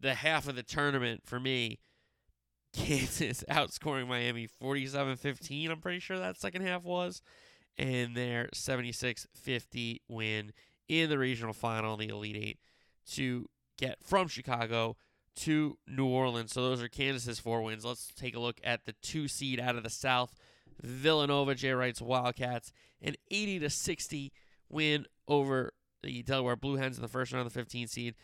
the 0.00 0.14
half 0.14 0.48
of 0.48 0.56
the 0.56 0.62
tournament 0.62 1.22
for 1.24 1.40
me, 1.40 1.80
Kansas 2.72 3.44
outscoring 3.50 4.08
Miami 4.08 4.46
47 4.46 5.16
15. 5.16 5.70
I'm 5.70 5.80
pretty 5.80 6.00
sure 6.00 6.18
that 6.18 6.38
second 6.38 6.62
half 6.62 6.84
was. 6.84 7.22
And 7.78 8.16
their 8.16 8.48
76 8.52 9.26
50 9.34 10.02
win 10.08 10.52
in 10.88 11.10
the 11.10 11.18
regional 11.18 11.52
final, 11.52 11.94
in 11.94 12.08
the 12.08 12.14
Elite 12.14 12.36
Eight, 12.36 12.58
to 13.12 13.48
get 13.76 13.98
from 14.02 14.26
Chicago 14.26 14.96
to 15.36 15.78
New 15.86 16.06
Orleans. 16.06 16.52
So 16.52 16.62
those 16.62 16.82
are 16.82 16.88
Kansas's 16.88 17.38
four 17.38 17.62
wins. 17.62 17.84
Let's 17.84 18.12
take 18.14 18.34
a 18.34 18.40
look 18.40 18.60
at 18.64 18.84
the 18.84 18.94
two 19.00 19.28
seed 19.28 19.60
out 19.60 19.76
of 19.76 19.84
the 19.84 19.90
South, 19.90 20.34
Villanova, 20.82 21.54
Jay 21.54 21.70
Wright's 21.70 22.02
Wildcats, 22.02 22.72
an 23.00 23.14
80 23.30 23.60
to 23.60 23.70
60 23.70 24.32
win 24.68 25.06
over 25.28 25.72
the 26.02 26.22
Delaware 26.22 26.56
Blue 26.56 26.76
Hens 26.76 26.96
in 26.96 27.02
the 27.02 27.08
first 27.08 27.32
round 27.32 27.46
of 27.46 27.52
the 27.52 27.58
15 27.58 27.86
seed. 27.86 28.14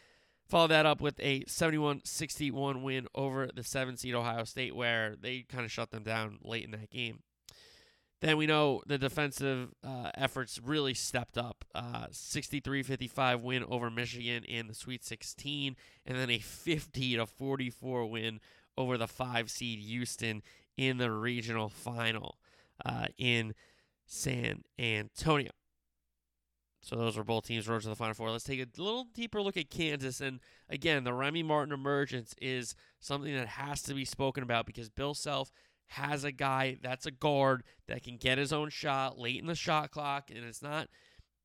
Follow 0.48 0.66
that 0.68 0.86
up 0.86 1.00
with 1.00 1.18
a 1.20 1.42
71 1.46 2.02
61 2.04 2.82
win 2.82 3.06
over 3.14 3.48
the 3.54 3.62
7 3.62 3.96
seed 3.96 4.14
Ohio 4.14 4.44
State, 4.44 4.76
where 4.76 5.16
they 5.18 5.42
kind 5.42 5.64
of 5.64 5.72
shut 5.72 5.90
them 5.90 6.02
down 6.02 6.38
late 6.42 6.64
in 6.64 6.72
that 6.72 6.90
game. 6.90 7.20
Then 8.20 8.36
we 8.36 8.46
know 8.46 8.80
the 8.86 8.96
defensive 8.96 9.74
uh, 9.84 10.10
efforts 10.14 10.60
really 10.62 10.94
stepped 10.94 11.36
up. 11.36 11.64
63 12.10 12.80
uh, 12.80 12.84
55 12.84 13.42
win 13.42 13.64
over 13.64 13.90
Michigan 13.90 14.44
in 14.44 14.66
the 14.66 14.74
Sweet 14.74 15.04
16, 15.04 15.76
and 16.06 16.18
then 16.18 16.30
a 16.30 16.38
50 16.38 17.16
to 17.16 17.26
44 17.26 18.06
win 18.06 18.40
over 18.78 18.96
the 18.96 19.08
5 19.08 19.50
seed 19.50 19.78
Houston 19.80 20.42
in 20.76 20.98
the 20.98 21.10
regional 21.10 21.68
final 21.68 22.38
uh, 22.84 23.06
in 23.18 23.54
San 24.06 24.62
Antonio. 24.78 25.50
So 26.84 26.96
those 26.96 27.16
are 27.16 27.24
both 27.24 27.46
teams 27.46 27.66
road 27.66 27.80
to 27.82 27.88
the 27.88 27.94
Final 27.94 28.12
Four. 28.12 28.30
Let's 28.30 28.44
take 28.44 28.60
a 28.60 28.82
little 28.82 29.06
deeper 29.14 29.40
look 29.40 29.56
at 29.56 29.70
Kansas. 29.70 30.20
And 30.20 30.40
again, 30.68 31.04
the 31.04 31.14
Remy 31.14 31.42
Martin 31.42 31.72
emergence 31.72 32.34
is 32.42 32.74
something 33.00 33.34
that 33.34 33.48
has 33.48 33.80
to 33.84 33.94
be 33.94 34.04
spoken 34.04 34.42
about 34.42 34.66
because 34.66 34.90
Bill 34.90 35.14
Self 35.14 35.50
has 35.88 36.24
a 36.24 36.32
guy 36.32 36.78
that's 36.82 37.06
a 37.06 37.10
guard 37.10 37.62
that 37.86 38.02
can 38.02 38.16
get 38.16 38.38
his 38.38 38.52
own 38.52 38.70
shot 38.70 39.18
late 39.18 39.40
in 39.40 39.46
the 39.46 39.54
shot 39.54 39.90
clock, 39.90 40.30
and 40.30 40.44
it's 40.44 40.62
not, 40.62 40.88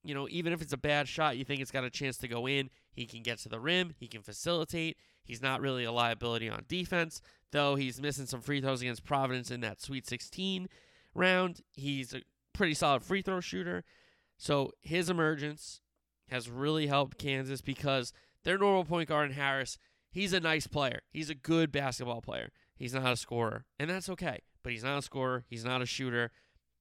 you 0.04 0.14
know, 0.14 0.28
even 0.30 0.54
if 0.54 0.62
it's 0.62 0.74
a 0.74 0.78
bad 0.78 1.08
shot, 1.08 1.38
you 1.38 1.44
think 1.44 1.62
it's 1.62 1.72
got 1.72 1.84
a 1.84 1.90
chance 1.90 2.18
to 2.18 2.28
go 2.28 2.48
in. 2.48 2.70
He 2.92 3.06
can 3.06 3.22
get 3.22 3.40
to 3.40 3.50
the 3.50 3.60
rim, 3.60 3.94
he 3.98 4.08
can 4.08 4.22
facilitate. 4.22 4.98
He's 5.24 5.42
not 5.42 5.62
really 5.62 5.84
a 5.84 5.92
liability 5.92 6.50
on 6.50 6.66
defense, 6.68 7.22
though 7.52 7.76
he's 7.76 8.02
missing 8.02 8.26
some 8.26 8.42
free 8.42 8.62
throws 8.62 8.82
against 8.82 9.06
Providence 9.06 9.52
in 9.52 9.62
that 9.62 9.82
Sweet 9.82 10.08
16 10.08 10.68
round. 11.14 11.62
He's 11.76 12.14
a 12.14 12.22
pretty 12.54 12.74
solid 12.74 13.04
free 13.04 13.22
throw 13.22 13.40
shooter. 13.40 13.84
So 14.38 14.72
his 14.82 15.10
emergence 15.10 15.82
has 16.30 16.50
really 16.50 16.88
helped 16.88 17.18
Kansas 17.18 17.62
because 17.62 18.14
their 18.44 18.58
normal 18.58 18.86
point 18.86 19.10
guard 19.10 19.30
in 19.30 19.36
Harris, 19.36 19.78
he's 20.10 20.34
a 20.34 20.40
nice 20.40 20.66
player. 20.66 21.02
He's 21.12 21.30
a 21.30 21.36
good 21.36 21.72
basketball 21.72 22.22
player. 22.22 22.50
He's 22.80 22.94
not 22.94 23.12
a 23.12 23.18
scorer, 23.18 23.66
and 23.78 23.90
that's 23.90 24.10
okay. 24.10 24.40
But 24.64 24.72
he's 24.72 24.84
not 24.84 24.98
a 24.98 25.02
scorer. 25.02 25.44
He's 25.50 25.66
not 25.66 25.82
a 25.82 25.86
shooter. 25.86 26.32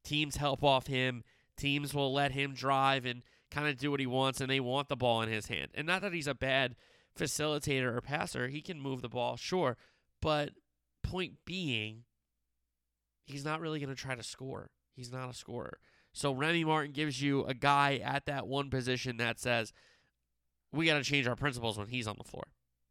Teams 0.05 0.37
help 0.37 0.63
off 0.63 0.87
him. 0.87 1.25
Teams 1.57 1.93
will 1.93 2.13
let 2.15 2.31
him 2.31 2.55
drive 2.55 3.05
and 3.05 3.23
kind 3.51 3.67
of 3.67 3.77
do 3.77 3.91
what 3.91 3.99
he 3.99 4.07
wants, 4.07 4.41
and 4.41 4.49
they 4.49 4.61
want 4.61 4.89
the 4.89 4.97
ball 4.97 5.23
in 5.23 5.29
his 5.29 5.49
hand. 5.49 5.73
And 5.75 5.89
not 5.89 6.03
that 6.03 6.13
he's 6.13 6.29
a 6.29 6.35
bad 6.35 6.77
facilitator 7.19 7.97
or 7.97 8.01
passer. 8.01 8.47
He 8.47 8.63
can 8.63 8.81
move 8.81 9.03
the 9.03 9.09
ball, 9.09 9.37
sure. 9.37 9.77
But 10.23 10.51
point 11.03 11.35
being, 11.45 12.05
he's 13.27 13.45
not 13.45 13.61
really 13.61 13.81
going 13.81 13.95
to 13.95 14.01
try 14.01 14.15
to 14.15 14.23
score. 14.23 14.71
He's 14.95 15.11
not 15.11 15.31
a 15.31 15.35
scorer. 15.35 15.79
So 16.13 16.33
Remy 16.33 16.65
Martin 16.65 16.93
gives 16.93 17.21
you 17.21 17.45
a 17.45 17.55
guy 17.55 18.01
at 18.05 18.27
that 18.27 18.47
one 18.47 18.71
position 18.71 19.17
that 19.17 19.41
says, 19.41 19.73
we 20.73 20.87
got 20.87 20.95
to 20.95 21.03
change 21.03 21.27
our 21.27 21.37
principles 21.37 21.77
when 21.77 21.89
he's 21.89 22.07
on 22.07 22.17
the 22.19 22.29
floor. 22.29 22.45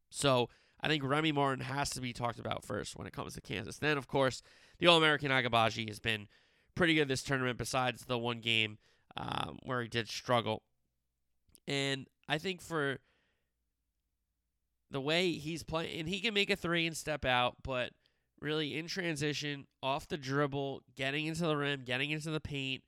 So 0.09 0.49
I 0.81 0.87
think 0.87 1.03
Remy 1.03 1.31
Martin 1.31 1.65
has 1.65 1.89
to 1.91 2.01
be 2.01 2.13
talked 2.13 2.39
about 2.39 2.63
first 2.63 2.95
when 2.95 3.07
it 3.07 3.13
comes 3.13 3.33
to 3.33 3.41
Kansas. 3.41 3.79
Then, 3.79 3.97
of 3.97 4.07
course, 4.07 4.41
the 4.79 4.87
All 4.87 4.97
American 4.97 5.31
Agbaji 5.31 5.87
has 5.87 5.99
been 5.99 6.27
pretty 6.75 6.93
good 6.93 7.07
this 7.07 7.23
tournament, 7.23 7.57
besides 7.57 8.05
the 8.05 8.17
one 8.17 8.39
game 8.39 8.77
um, 9.15 9.57
where 9.63 9.81
he 9.81 9.87
did 9.87 10.07
struggle. 10.07 10.61
And 11.67 12.07
I 12.29 12.37
think 12.37 12.61
for 12.61 12.99
the 14.91 15.01
way 15.01 15.31
he's 15.31 15.63
playing, 15.63 15.99
and 15.99 16.07
he 16.07 16.19
can 16.19 16.33
make 16.33 16.49
a 16.49 16.55
three 16.55 16.85
and 16.85 16.95
step 16.95 17.25
out, 17.25 17.55
but 17.63 17.91
really 18.39 18.77
in 18.77 18.87
transition, 18.87 19.65
off 19.81 20.07
the 20.07 20.17
dribble, 20.17 20.83
getting 20.95 21.25
into 21.25 21.45
the 21.45 21.57
rim, 21.57 21.83
getting 21.83 22.11
into 22.11 22.29
the 22.29 22.39
paint, 22.39 22.83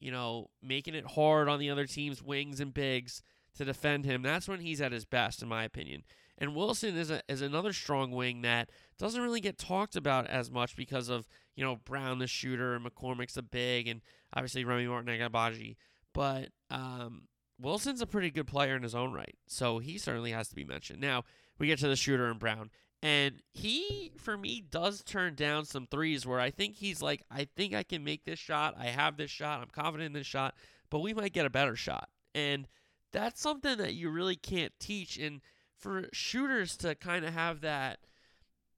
you 0.00 0.10
know, 0.10 0.48
making 0.62 0.94
it 0.94 1.06
hard 1.12 1.48
on 1.48 1.58
the 1.58 1.70
other 1.70 1.86
team's 1.86 2.22
wings 2.22 2.58
and 2.58 2.74
bigs 2.74 3.22
to 3.56 3.64
defend 3.64 4.04
him. 4.04 4.22
That's 4.22 4.48
when 4.48 4.60
he's 4.60 4.80
at 4.80 4.92
his 4.92 5.04
best, 5.04 5.42
in 5.42 5.48
my 5.48 5.64
opinion. 5.64 6.02
And 6.44 6.54
Wilson 6.54 6.94
is 6.94 7.10
a, 7.10 7.22
is 7.26 7.40
another 7.40 7.72
strong 7.72 8.10
wing 8.10 8.42
that 8.42 8.68
doesn't 8.98 9.22
really 9.22 9.40
get 9.40 9.56
talked 9.56 9.96
about 9.96 10.26
as 10.26 10.50
much 10.50 10.76
because 10.76 11.08
of 11.08 11.26
you 11.56 11.64
know 11.64 11.76
Brown 11.76 12.18
the 12.18 12.26
shooter 12.26 12.74
and 12.74 12.84
McCormack's 12.84 13.32
the 13.32 13.42
big 13.42 13.88
and 13.88 14.02
obviously 14.34 14.62
Remy 14.62 14.86
Martin 14.86 15.18
Agbaji. 15.18 15.76
But 16.12 16.50
um, 16.70 17.28
Wilson's 17.58 18.02
a 18.02 18.06
pretty 18.06 18.30
good 18.30 18.46
player 18.46 18.76
in 18.76 18.82
his 18.82 18.94
own 18.94 19.14
right, 19.14 19.34
so 19.46 19.78
he 19.78 19.96
certainly 19.96 20.32
has 20.32 20.48
to 20.48 20.54
be 20.54 20.66
mentioned. 20.66 21.00
Now 21.00 21.24
we 21.58 21.66
get 21.66 21.78
to 21.78 21.88
the 21.88 21.96
shooter 21.96 22.30
and 22.30 22.38
Brown, 22.38 22.68
and 23.02 23.40
he 23.54 24.12
for 24.18 24.36
me 24.36 24.60
does 24.60 25.02
turn 25.02 25.34
down 25.34 25.64
some 25.64 25.86
threes 25.86 26.26
where 26.26 26.40
I 26.40 26.50
think 26.50 26.74
he's 26.74 27.00
like, 27.00 27.22
I 27.30 27.48
think 27.56 27.72
I 27.72 27.84
can 27.84 28.04
make 28.04 28.26
this 28.26 28.38
shot, 28.38 28.74
I 28.78 28.88
have 28.88 29.16
this 29.16 29.30
shot, 29.30 29.62
I'm 29.62 29.70
confident 29.70 30.08
in 30.08 30.12
this 30.12 30.26
shot, 30.26 30.56
but 30.90 30.98
we 30.98 31.14
might 31.14 31.32
get 31.32 31.46
a 31.46 31.50
better 31.50 31.74
shot, 31.74 32.10
and 32.34 32.68
that's 33.12 33.40
something 33.40 33.78
that 33.78 33.94
you 33.94 34.10
really 34.10 34.36
can't 34.36 34.72
teach 34.78 35.16
and 35.16 35.40
for 35.84 36.08
shooters 36.12 36.76
to 36.78 36.94
kind 36.94 37.24
of 37.24 37.32
have 37.32 37.60
that 37.60 37.98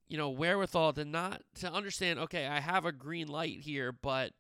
you 0.09 0.19
know 0.19 0.29
wherewithal 0.29 0.93
to 0.93 1.05
not 1.05 1.43
to 1.55 1.73
understand 1.73 2.19
okay 2.19 2.47
i 2.47 2.61
have 2.61 2.85
a 2.85 2.93
green 2.93 3.29
light 3.29 3.61
here 3.61 3.93
but 3.93 4.33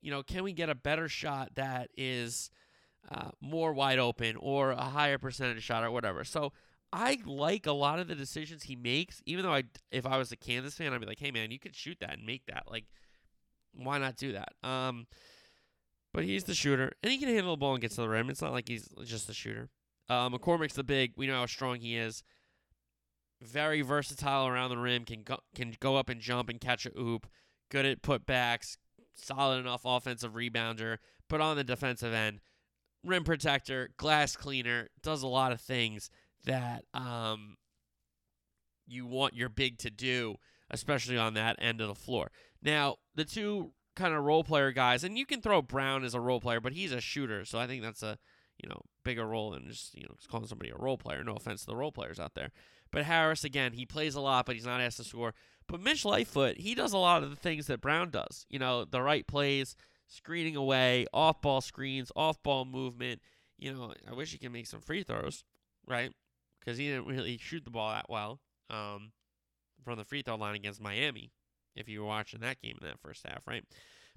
you 0.00 0.10
know 0.10 0.22
can 0.22 0.42
we 0.42 0.52
get 0.52 0.68
a 0.68 0.74
better 0.74 1.08
shot 1.08 1.54
that 1.54 1.88
is 1.96 2.50
uh, 3.10 3.30
more 3.40 3.72
wide 3.72 3.98
open 3.98 4.36
or 4.36 4.72
a 4.72 4.82
higher 4.82 5.18
percentage 5.18 5.62
shot 5.62 5.84
or 5.84 5.90
whatever. 5.90 6.24
So 6.24 6.52
I 6.92 7.18
like 7.24 7.66
a 7.66 7.72
lot 7.72 7.98
of 7.98 8.08
the 8.08 8.14
decisions 8.14 8.64
he 8.64 8.76
makes, 8.76 9.22
even 9.26 9.44
though 9.44 9.54
I, 9.54 9.64
if 9.90 10.06
I 10.06 10.18
was 10.18 10.32
a 10.32 10.36
Kansas 10.36 10.74
fan, 10.74 10.92
I'd 10.92 11.00
be 11.00 11.06
like, 11.06 11.20
hey 11.20 11.30
man, 11.30 11.50
you 11.50 11.58
could 11.58 11.74
shoot 11.74 11.98
that 12.00 12.14
and 12.14 12.26
make 12.26 12.46
that. 12.46 12.64
Like, 12.70 12.86
why 13.72 13.98
not 13.98 14.16
do 14.16 14.32
that? 14.32 14.54
Um, 14.62 15.06
but 16.12 16.24
he's 16.24 16.44
the 16.44 16.54
shooter, 16.54 16.92
and 17.02 17.12
he 17.12 17.18
can 17.18 17.28
handle 17.28 17.52
the 17.52 17.58
ball 17.58 17.74
and 17.74 17.80
get 17.80 17.90
to 17.92 18.00
the 18.00 18.08
rim. 18.08 18.30
It's 18.30 18.40
not 18.40 18.52
like 18.52 18.68
he's 18.68 18.88
just 19.04 19.28
a 19.28 19.34
shooter. 19.34 19.68
Uh, 20.08 20.30
McCormack's 20.30 20.74
the 20.74 20.84
big. 20.84 21.12
We 21.16 21.26
know 21.26 21.40
how 21.40 21.46
strong 21.46 21.80
he 21.80 21.96
is. 21.96 22.22
Very 23.42 23.82
versatile 23.82 24.46
around 24.46 24.70
the 24.70 24.78
rim. 24.78 25.04
Can 25.04 25.22
go, 25.22 25.38
can 25.54 25.74
go 25.80 25.96
up 25.96 26.08
and 26.08 26.20
jump 26.20 26.48
and 26.48 26.60
catch 26.60 26.86
a 26.86 26.98
oop. 26.98 27.26
Good 27.70 27.86
at 27.86 28.02
putbacks. 28.02 28.76
Solid 29.14 29.58
enough 29.58 29.82
offensive 29.84 30.34
rebounder. 30.34 30.98
But 31.28 31.40
on 31.40 31.56
the 31.56 31.64
defensive 31.64 32.12
end, 32.12 32.40
rim 33.04 33.24
protector, 33.24 33.90
glass 33.96 34.36
cleaner, 34.36 34.88
does 35.02 35.22
a 35.22 35.28
lot 35.28 35.52
of 35.52 35.60
things 35.60 36.10
that 36.44 36.84
um, 36.94 37.56
you 38.86 39.06
want 39.06 39.34
your 39.34 39.48
big 39.48 39.78
to 39.78 39.90
do, 39.90 40.36
especially 40.70 41.16
on 41.18 41.34
that 41.34 41.56
end 41.58 41.80
of 41.80 41.88
the 41.88 41.94
floor. 41.94 42.30
Now, 42.62 42.96
the 43.14 43.24
two 43.24 43.72
kind 43.94 44.14
of 44.14 44.22
role 44.22 44.44
player 44.44 44.72
guys, 44.72 45.04
and 45.04 45.18
you 45.18 45.26
can 45.26 45.40
throw 45.40 45.62
Brown 45.62 46.04
as 46.04 46.14
a 46.14 46.20
role 46.20 46.40
player, 46.40 46.60
but 46.60 46.72
he's 46.72 46.92
a 46.92 47.00
shooter, 47.00 47.44
so 47.44 47.58
I 47.58 47.66
think 47.66 47.82
that's 47.82 48.02
a 48.02 48.18
you 48.62 48.68
know 48.68 48.80
bigger 49.04 49.26
role 49.26 49.50
than 49.50 49.68
just 49.68 49.94
you 49.94 50.02
know 50.02 50.14
just 50.16 50.30
calling 50.30 50.46
somebody 50.46 50.70
a 50.70 50.76
role 50.76 50.98
player. 50.98 51.22
No 51.22 51.34
offense 51.34 51.60
to 51.60 51.66
the 51.66 51.76
role 51.76 51.92
players 51.92 52.18
out 52.18 52.34
there, 52.34 52.50
but 52.90 53.04
Harris 53.04 53.44
again, 53.44 53.72
he 53.72 53.86
plays 53.86 54.14
a 54.14 54.20
lot, 54.20 54.46
but 54.46 54.54
he's 54.54 54.66
not 54.66 54.80
asked 54.80 54.98
to 54.98 55.04
score. 55.04 55.34
But 55.68 55.80
Mitch 55.80 56.04
Lightfoot, 56.04 56.58
he 56.58 56.74
does 56.74 56.92
a 56.92 56.98
lot 56.98 57.22
of 57.22 57.30
the 57.30 57.36
things 57.36 57.66
that 57.66 57.80
Brown 57.80 58.10
does. 58.10 58.46
You 58.48 58.58
know, 58.58 58.84
the 58.84 59.02
right 59.02 59.26
plays, 59.26 59.74
screening 60.06 60.56
away, 60.56 61.06
off 61.12 61.42
ball 61.42 61.60
screens, 61.60 62.12
off 62.14 62.42
ball 62.42 62.64
movement. 62.64 63.20
You 63.58 63.74
know, 63.74 63.94
I 64.08 64.14
wish 64.14 64.32
he 64.32 64.38
could 64.38 64.52
make 64.52 64.66
some 64.66 64.80
free 64.80 65.02
throws, 65.02 65.44
right? 65.86 66.12
Because 66.60 66.78
he 66.78 66.88
didn't 66.88 67.06
really 67.06 67.38
shoot 67.38 67.64
the 67.64 67.70
ball 67.70 67.90
that 67.90 68.08
well 68.08 68.40
um, 68.70 69.12
from 69.84 69.98
the 69.98 70.04
free 70.04 70.22
throw 70.22 70.36
line 70.36 70.54
against 70.54 70.80
Miami. 70.80 71.30
If 71.74 71.88
you 71.88 72.00
were 72.00 72.06
watching 72.06 72.40
that 72.40 72.62
game 72.62 72.78
in 72.80 72.86
that 72.86 73.00
first 73.00 73.26
half, 73.26 73.46
right? 73.46 73.64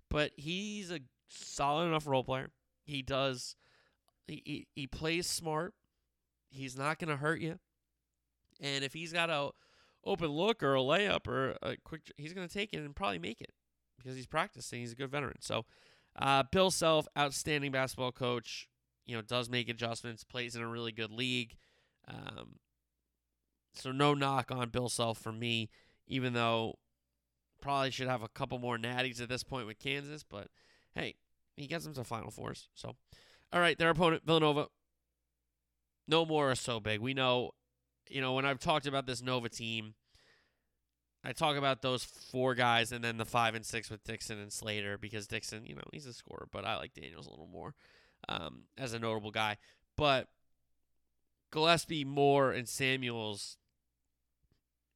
But 0.09 0.31
he's 0.37 0.91
a 0.91 0.99
solid 1.27 1.87
enough 1.87 2.07
role 2.07 2.23
player. 2.23 2.49
He 2.85 3.01
does. 3.01 3.55
He, 4.29 4.41
he, 4.45 4.67
he 4.75 4.87
plays 4.87 5.27
smart. 5.27 5.73
He's 6.49 6.77
not 6.77 6.99
going 6.99 7.09
to 7.09 7.17
hurt 7.17 7.41
you. 7.41 7.59
And 8.61 8.83
if 8.83 8.93
he's 8.93 9.13
got 9.13 9.29
a 9.29 9.51
open 10.05 10.27
look 10.27 10.63
or 10.63 10.75
a 10.75 10.79
layup 10.79 11.27
or 11.27 11.57
a 11.61 11.75
quick, 11.83 12.11
he's 12.17 12.33
going 12.33 12.47
to 12.47 12.53
take 12.53 12.73
it 12.73 12.77
and 12.77 12.95
probably 12.95 13.19
make 13.19 13.41
it 13.41 13.53
because 13.97 14.15
he's 14.15 14.27
practicing. 14.27 14.81
He's 14.81 14.93
a 14.93 14.95
good 14.95 15.11
veteran. 15.11 15.37
So, 15.41 15.65
uh, 16.17 16.43
Bill 16.51 16.71
Self, 16.71 17.07
outstanding 17.17 17.71
basketball 17.71 18.11
coach. 18.11 18.67
You 19.05 19.15
know, 19.15 19.21
does 19.21 19.49
make 19.49 19.69
adjustments, 19.69 20.23
plays 20.23 20.55
in 20.55 20.61
a 20.61 20.67
really 20.67 20.91
good 20.91 21.11
league. 21.11 21.57
Um, 22.07 22.57
so 23.73 23.91
no 23.91 24.13
knock 24.13 24.51
on 24.51 24.69
Bill 24.69 24.89
Self 24.89 25.17
for 25.17 25.31
me, 25.31 25.69
even 26.07 26.33
though 26.33 26.75
probably 27.61 27.91
should 27.91 28.07
have 28.07 28.23
a 28.23 28.27
couple 28.27 28.59
more 28.59 28.77
natties 28.77 29.21
at 29.21 29.29
this 29.29 29.43
point 29.43 29.67
with 29.67 29.79
Kansas. 29.79 30.23
But 30.23 30.47
hey, 30.93 31.15
he 31.55 31.67
gets 31.67 31.85
them 31.85 31.93
to 31.95 32.03
Final 32.03 32.31
Fours. 32.31 32.69
So, 32.75 32.95
all 33.51 33.59
right, 33.59 33.77
their 33.77 33.89
opponent 33.89 34.23
Villanova. 34.25 34.67
No 36.07 36.25
Moore 36.25 36.51
is 36.51 36.59
so 36.59 36.79
big. 36.79 36.99
We 36.99 37.13
know, 37.13 37.51
you 38.09 38.21
know, 38.21 38.33
when 38.33 38.45
I've 38.45 38.59
talked 38.59 38.87
about 38.87 39.05
this 39.05 39.21
Nova 39.21 39.49
team, 39.49 39.93
I 41.23 41.33
talk 41.33 41.57
about 41.57 41.81
those 41.81 42.03
four 42.03 42.55
guys 42.55 42.91
and 42.91 43.03
then 43.03 43.17
the 43.17 43.25
five 43.25 43.53
and 43.53 43.65
six 43.65 43.89
with 43.89 44.03
Dixon 44.03 44.39
and 44.39 44.51
Slater 44.51 44.97
because 44.97 45.27
Dixon, 45.27 45.65
you 45.65 45.75
know, 45.75 45.83
he's 45.91 46.05
a 46.05 46.13
scorer, 46.13 46.47
but 46.51 46.65
I 46.65 46.77
like 46.77 46.93
Daniels 46.93 47.27
a 47.27 47.29
little 47.29 47.49
more 47.51 47.75
um, 48.27 48.63
as 48.77 48.93
a 48.93 48.99
notable 48.99 49.31
guy. 49.31 49.57
But 49.97 50.27
Gillespie, 51.51 52.05
Moore, 52.05 52.51
and 52.51 52.67
Samuels, 52.67 53.57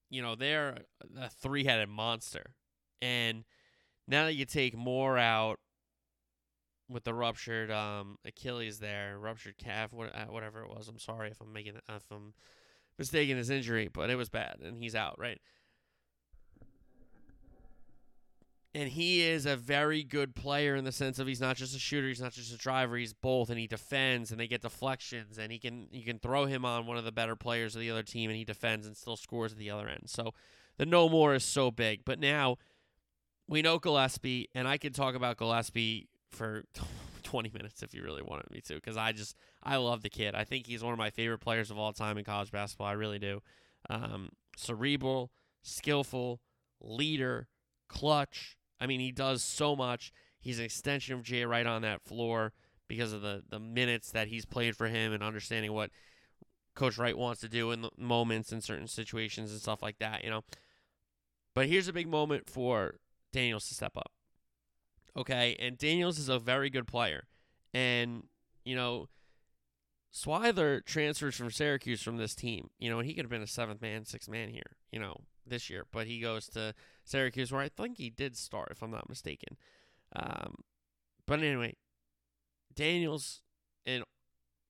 you 0.09 0.21
know, 0.21 0.35
they're 0.35 0.77
a 1.19 1.29
three 1.29 1.65
headed 1.65 1.89
monster. 1.89 2.55
And 3.01 3.43
now 4.07 4.25
that 4.25 4.35
you 4.35 4.45
take 4.45 4.77
Moore 4.77 5.17
out 5.17 5.59
with 6.93 7.03
the 7.03 7.13
ruptured 7.13 7.71
um, 7.71 8.17
Achilles 8.25 8.79
there, 8.79 9.17
ruptured 9.19 9.58
calf, 9.58 9.93
uh, 9.93 10.25
whatever 10.29 10.63
it 10.63 10.69
was, 10.69 10.88
I'm 10.88 10.99
sorry 10.99 11.29
if 11.29 11.41
I'm 11.41 11.51
making 11.51 11.75
if 11.75 12.12
I'm 12.12 12.34
mistaking 12.97 13.38
his 13.38 13.49
injury, 13.49 13.89
but 13.91 14.10
it 14.10 14.15
was 14.15 14.29
bad 14.29 14.58
and 14.63 14.77
he's 14.77 14.95
out, 14.95 15.17
right? 15.19 15.41
and 18.75 18.89
he 18.89 19.21
is 19.21 19.45
a 19.45 19.56
very 19.56 20.03
good 20.03 20.34
player 20.34 20.75
in 20.75 20.84
the 20.84 20.91
sense 20.91 21.19
of 21.19 21.27
he's 21.27 21.41
not 21.41 21.56
just 21.56 21.75
a 21.75 21.79
shooter, 21.79 22.08
he's 22.08 22.21
not 22.21 22.32
just 22.32 22.53
a 22.53 22.58
driver, 22.58 22.97
he's 22.97 23.13
both, 23.13 23.49
and 23.49 23.60
he 23.60 23.67
defends, 23.67 24.32
and 24.32 24.39
they 24.39 24.47
get 24.47 24.62
deflections, 24.62 25.38
and 25.38 25.51
he 25.51 25.60
can 25.60 25.88
you 25.91 26.03
can 26.03 26.17
throw 26.17 26.45
him 26.45 26.65
on 26.65 26.88
one 26.88 26.97
of 26.97 27.06
the 27.06 27.12
better 27.12 27.36
players 27.36 27.75
of 27.75 27.82
the 27.82 27.91
other 27.91 28.03
team, 28.03 28.29
and 28.29 28.38
he 28.38 28.45
defends 28.45 28.88
and 28.88 28.97
still 28.97 29.15
scores 29.15 29.51
at 29.51 29.60
the 29.60 29.69
other 29.69 29.88
end. 29.88 30.03
So 30.08 30.34
the 30.77 30.86
no 30.86 31.08
Moore 31.08 31.36
is 31.36 31.43
so 31.43 31.69
big, 31.69 32.03
but 32.03 32.19
now 32.19 32.58
we 33.47 33.62
know 33.62 33.77
Gillespie, 33.77 34.49
and 34.56 34.67
I 34.67 34.77
can 34.77 34.91
talk 34.91 35.13
about 35.13 35.38
Gillespie 35.38 36.08
for 36.33 36.63
20 37.23 37.51
minutes 37.53 37.81
if 37.83 37.93
you 37.93 38.03
really 38.03 38.21
wanted 38.21 38.49
me 38.51 38.61
to, 38.61 38.75
because 38.75 38.97
I 38.97 39.11
just 39.11 39.35
I 39.63 39.77
love 39.77 40.01
the 40.01 40.09
kid. 40.09 40.35
I 40.35 40.43
think 40.43 40.67
he's 40.67 40.83
one 40.83 40.93
of 40.93 40.99
my 40.99 41.09
favorite 41.09 41.39
players 41.39 41.71
of 41.71 41.77
all 41.77 41.93
time 41.93 42.17
in 42.17 42.25
college 42.25 42.51
basketball. 42.51 42.87
I 42.87 42.93
really 42.93 43.19
do. 43.19 43.41
Um, 43.89 44.29
cerebral, 44.55 45.31
skillful, 45.61 46.41
leader, 46.81 47.47
clutch 47.87 48.57
I 48.83 48.85
mean, 48.85 48.99
he 48.99 49.13
does 49.13 49.41
so 49.41 49.77
much. 49.77 50.11
He's 50.41 50.59
an 50.59 50.65
extension 50.65 51.15
of 51.15 51.23
Jay 51.23 51.45
Wright 51.45 51.65
on 51.65 51.83
that 51.83 52.01
floor 52.01 52.51
because 52.89 53.13
of 53.13 53.21
the, 53.21 53.41
the 53.49 53.59
minutes 53.59 54.11
that 54.11 54.27
he's 54.27 54.43
played 54.43 54.75
for 54.75 54.87
him 54.87 55.13
and 55.13 55.23
understanding 55.23 55.71
what 55.71 55.89
Coach 56.75 56.97
Wright 56.97 57.17
wants 57.17 57.39
to 57.41 57.47
do 57.47 57.71
in 57.71 57.81
the 57.81 57.91
moments 57.97 58.51
in 58.51 58.59
certain 58.59 58.87
situations 58.87 59.51
and 59.51 59.61
stuff 59.61 59.81
like 59.81 59.99
that, 59.99 60.25
you 60.25 60.29
know. 60.29 60.41
But 61.55 61.67
here's 61.67 61.87
a 61.87 61.93
big 61.93 62.09
moment 62.09 62.49
for 62.49 62.95
Daniels 63.31 63.69
to 63.69 63.73
step 63.73 63.95
up. 63.95 64.11
Okay, 65.17 65.56
and 65.60 65.78
Daniels 65.78 66.17
is 66.17 66.30
a 66.30 66.39
very 66.39 66.69
good 66.69 66.88
player. 66.88 67.28
And, 67.73 68.23
you 68.65 68.76
know, 68.76 69.10
Swider 70.13 70.84
transfers 70.86 71.36
from 71.36 71.52
Syracuse 71.52 72.02
from 72.02 72.17
this 72.17 72.36
team, 72.36 72.69
you 72.80 72.89
know, 72.89 72.99
and 72.99 73.08
he 73.08 73.13
could 73.13 73.26
have 73.26 73.32
been 73.32 73.41
a 73.41 73.47
seventh 73.47 73.82
man, 73.82 74.06
sixth 74.06 74.30
man 74.30 74.49
here, 74.49 74.78
you 74.91 74.99
know, 74.99 75.21
this 75.45 75.69
year, 75.69 75.86
but 75.91 76.08
he 76.08 76.19
goes 76.19 76.47
to 76.49 76.73
Syracuse, 77.04 77.52
where 77.52 77.62
I 77.62 77.69
think 77.69 77.97
he 77.97 78.10
did 78.10 78.38
start, 78.38 78.69
if 78.71 78.82
I'm 78.82 78.91
not 78.91 79.10
mistaken. 79.10 79.58
Um, 80.15 80.56
but 81.26 81.39
anyway, 81.39 81.76
Daniels 82.76 83.41
and 83.86 84.04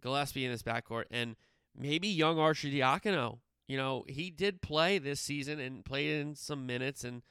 Gillespie 0.02 0.46
in 0.46 0.52
this 0.52 0.64
backcourt, 0.64 1.06
and 1.12 1.36
maybe 1.78 2.08
young 2.08 2.38
Arcidiacono. 2.38 3.40
You 3.68 3.78
know, 3.78 4.04
he 4.08 4.30
did 4.30 4.62
play 4.62 4.98
this 4.98 5.20
season 5.20 5.60
and 5.60 5.86
played 5.86 6.20
in 6.20 6.36
some 6.36 6.66
minutes. 6.66 7.04
And 7.04 7.22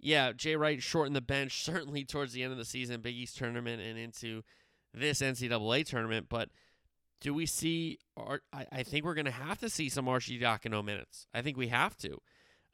yeah, 0.00 0.32
Jay 0.32 0.56
Wright 0.56 0.82
shortened 0.82 1.16
the 1.16 1.20
bench 1.20 1.62
certainly 1.64 2.04
towards 2.04 2.32
the 2.32 2.42
end 2.42 2.52
of 2.52 2.58
the 2.58 2.64
season, 2.64 3.00
Big 3.00 3.16
East 3.16 3.36
tournament, 3.36 3.82
and 3.82 3.98
into 3.98 4.42
this 4.94 5.20
NCAA 5.20 5.86
tournament. 5.86 6.26
But 6.28 6.50
do 7.20 7.34
we 7.34 7.46
see? 7.46 7.98
Ar- 8.16 8.42
I, 8.52 8.66
I 8.70 8.82
think 8.82 9.04
we're 9.04 9.14
going 9.14 9.24
to 9.24 9.30
have 9.30 9.58
to 9.58 9.70
see 9.70 9.88
some 9.88 10.06
Arcidiacono 10.06 10.84
minutes. 10.84 11.26
I 11.34 11.42
think 11.42 11.56
we 11.56 11.68
have 11.68 11.96
to. 11.98 12.18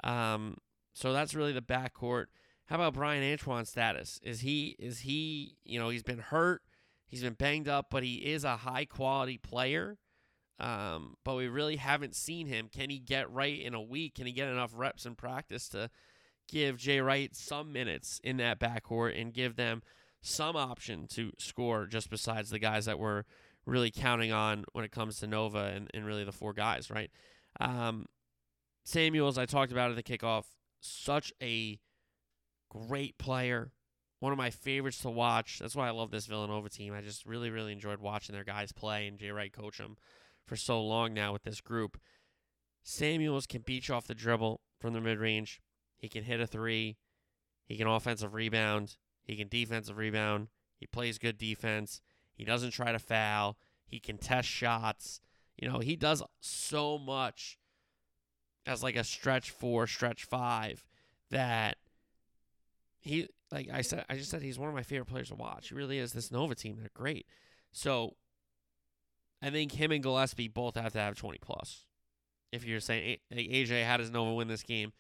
Um, 0.03 0.59
so 0.93 1.13
that's 1.13 1.35
really 1.35 1.53
the 1.53 1.63
backcourt. 1.63 2.27
How 2.67 2.77
about 2.77 2.95
Bryan 2.95 3.23
Antoine's 3.23 3.69
status? 3.69 4.21
Is 4.23 4.41
he 4.41 4.77
is 4.79 5.01
he 5.01 5.57
you 5.65 5.79
know 5.79 5.91
he's 5.91 6.03
been 6.03 6.19
hurt, 6.19 6.63
he's 7.07 7.23
been 7.23 7.35
banged 7.35 7.69
up, 7.69 7.87
but 7.91 8.03
he 8.03 8.17
is 8.17 8.45
a 8.45 8.59
high 8.59 8.85
quality 8.85 9.39
player. 9.39 9.99
Um, 10.61 11.17
but 11.25 11.35
we 11.35 11.49
really 11.49 11.77
haven't 11.77 12.15
seen 12.15 12.47
him. 12.47 12.69
Can 12.73 12.89
he 12.89 12.99
get 12.99 13.31
right 13.31 13.61
in 13.61 13.75
a 13.75 13.83
week? 13.83 14.15
Can 14.15 14.27
he 14.27 14.33
get 14.33 14.49
enough 14.49 14.73
reps 14.75 15.05
in 15.05 15.17
practice 15.17 15.69
to 15.71 15.91
give 16.49 16.77
Jay 16.77 17.01
Wright 17.01 17.35
some 17.35 17.73
minutes 17.73 18.21
in 18.23 18.37
that 18.39 18.61
backcourt 18.61 19.21
and 19.21 19.33
give 19.33 19.57
them 19.57 19.83
some 20.21 20.57
option 20.57 21.07
to 21.09 21.33
score 21.39 21.87
just 21.87 22.11
besides 22.11 22.51
the 22.51 22.59
guys 22.59 22.87
that 22.87 22.99
we're 22.99 23.25
really 23.67 23.91
counting 23.91 24.33
on 24.33 24.65
when 24.73 24.85
it 24.85 24.91
comes 24.91 25.19
to 25.19 25.27
Nova 25.27 25.73
and, 25.75 25.91
and 25.95 26.07
really 26.07 26.25
the 26.25 26.33
four 26.33 26.53
guys, 26.53 26.91
right? 26.91 27.11
Um, 27.61 28.07
Samuels, 28.85 29.39
I 29.39 29.47
talked 29.47 29.73
about 29.73 29.91
at 29.91 29.97
the 29.97 30.03
kickoff, 30.03 30.45
such 30.81 31.33
a 31.43 31.79
great 32.71 33.17
player. 33.19 33.73
One 34.21 34.33
of 34.33 34.39
my 34.39 34.51
favorites 34.51 34.99
to 35.01 35.11
watch. 35.11 35.59
That's 35.59 35.77
why 35.77 35.89
I 35.89 35.93
love 35.93 36.11
this 36.11 36.27
Villanova 36.27 36.69
team. 36.69 36.95
I 36.95 37.01
just 37.01 37.27
really, 37.27 37.51
really 37.51 37.73
enjoyed 37.73 38.01
watching 38.01 38.35
their 38.35 38.45
guys 38.45 38.73
play 38.73 39.07
and 39.07 39.19
Jay 39.19 39.31
Wright 39.31 39.53
coach 39.53 39.79
them 39.79 39.97
for 40.47 40.57
so 40.57 40.83
long 40.83 41.15
now 41.15 41.33
with 41.33 41.45
this 41.45 41.61
group. 41.61 41.99
Samuels 42.83 43.47
can 43.47 43.63
beat 43.63 43.89
you 43.89 43.95
off 43.95 44.07
the 44.07 44.15
dribble 44.15 44.61
from 44.81 44.93
the 44.93 45.01
mid 45.01 45.19
range. 45.19 45.61
He 46.05 46.11
can 46.11 46.25
hit 46.25 46.39
a 46.39 46.47
three. 46.47 46.99
He 47.65 47.79
can 47.79 47.87
offensive 47.87 48.35
rebound. 48.35 48.99
He 49.23 49.37
can 49.37 49.49
defensive 49.49 49.97
rebound. 49.97 50.49
He 50.77 50.87
plays 50.87 51.17
good 51.17 51.39
defense. 51.39 52.03
He 52.35 52.45
doesn't 52.45 52.73
try 52.73 52.93
to 52.93 52.99
foul. 52.99 53.57
He 53.87 54.01
can 54.01 54.19
test 54.19 54.47
shots. 54.47 55.19
You 55.57 55.67
know, 55.67 55.79
he 55.79 55.97
does 55.97 56.23
so 56.41 56.99
much 56.99 57.59
as 58.67 58.83
like 58.83 58.97
a 58.97 59.03
stretch 59.03 59.51
four, 59.51 59.87
stretch 59.87 60.27
five 60.27 60.85
that 61.31 61.79
he 63.01 63.29
like 63.51 63.71
I 63.73 63.81
said 63.81 64.05
I 64.11 64.17
just 64.17 64.31
said 64.31 64.43
he's 64.43 64.59
one 64.59 64.69
of 64.69 64.75
my 64.75 64.83
favorite 64.83 65.07
players 65.07 65.31
to 65.31 65.37
watch. 65.37 65.71
He 65.71 65.75
really 65.75 65.99
is. 65.99 66.13
This 66.13 66.31
Nova 66.31 66.55
team, 66.55 66.77
they're 66.79 66.91
great. 66.93 67.27
So 67.73 68.17
I 69.41 69.49
think 69.49 69.73
him 69.73 69.91
and 69.91 70.03
Gillespie 70.03 70.49
both 70.49 70.75
have 70.75 70.93
to 70.93 70.99
have 70.99 71.17
20 71.17 71.39
plus. 71.39 71.87
If 72.53 72.67
you're 72.67 72.81
saying 72.81 73.21
AJ, 73.33 73.87
how 73.87 73.97
does 73.97 74.11
Nova 74.11 74.35
win 74.35 74.49
this 74.49 74.63
game? 74.63 74.93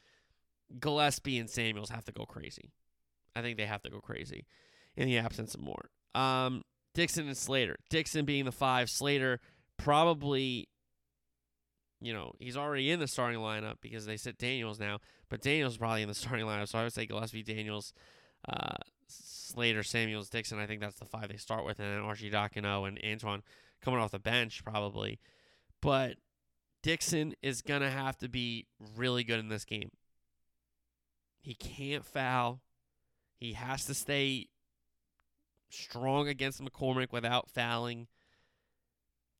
Gillespie 0.81 1.38
and 1.38 1.48
Samuels 1.48 1.90
have 1.90 2.05
to 2.05 2.12
go 2.12 2.24
crazy. 2.24 2.72
I 3.37 3.42
think 3.42 3.57
they 3.57 3.66
have 3.66 3.83
to 3.83 3.90
go 3.90 4.00
crazy 4.00 4.46
in 4.96 5.07
the 5.07 5.18
absence 5.18 5.55
of 5.55 5.61
Moore. 5.61 5.90
Um, 6.14 6.62
Dixon 6.94 7.27
and 7.27 7.37
Slater. 7.37 7.77
Dixon 7.90 8.24
being 8.24 8.44
the 8.44 8.53
five, 8.53 8.88
Slater 8.88 9.40
probably, 9.77 10.68
you 12.00 12.12
know, 12.12 12.33
he's 12.38 12.57
already 12.57 12.90
in 12.90 13.00
the 13.00 13.09
starting 13.09 13.40
lineup 13.40 13.77
because 13.81 14.07
they 14.07 14.16
sit 14.16 14.38
Daniels 14.38 14.79
now, 14.79 14.98
but 15.29 15.40
Daniels 15.40 15.77
probably 15.77 16.03
in 16.03 16.09
the 16.09 16.14
starting 16.14 16.46
lineup. 16.46 16.68
So 16.68 16.79
I 16.79 16.85
would 16.85 16.92
say 16.92 17.07
Gillespie, 17.07 17.42
Daniels, 17.42 17.92
uh, 18.48 18.77
Slater, 19.09 19.83
Samuels, 19.83 20.29
Dixon. 20.29 20.59
I 20.59 20.66
think 20.66 20.81
that's 20.81 20.98
the 20.98 21.05
five 21.05 21.29
they 21.29 21.37
start 21.37 21.64
with, 21.64 21.81
and 21.81 21.92
then 21.92 22.03
Arcidiacono 22.03 22.87
and 22.87 23.00
Antoine 23.05 23.42
coming 23.83 24.00
off 24.00 24.12
the 24.12 24.18
bench 24.18 24.64
probably. 24.64 25.18
But 25.83 26.16
Dixon 26.83 27.35
is 27.42 27.62
gonna 27.62 27.90
have 27.90 28.16
to 28.18 28.29
be 28.29 28.66
really 28.96 29.24
good 29.24 29.40
in 29.40 29.48
this 29.48 29.64
game. 29.64 29.90
He 31.45 31.55
can't 31.55 32.07
foul. 32.07 32.63
He 33.37 33.53
has 33.53 33.85
to 33.85 33.93
stay 33.93 34.49
strong 35.69 36.27
against 36.27 36.65
McCormack 36.65 37.13
without 37.13 37.51
fouling. 37.51 38.07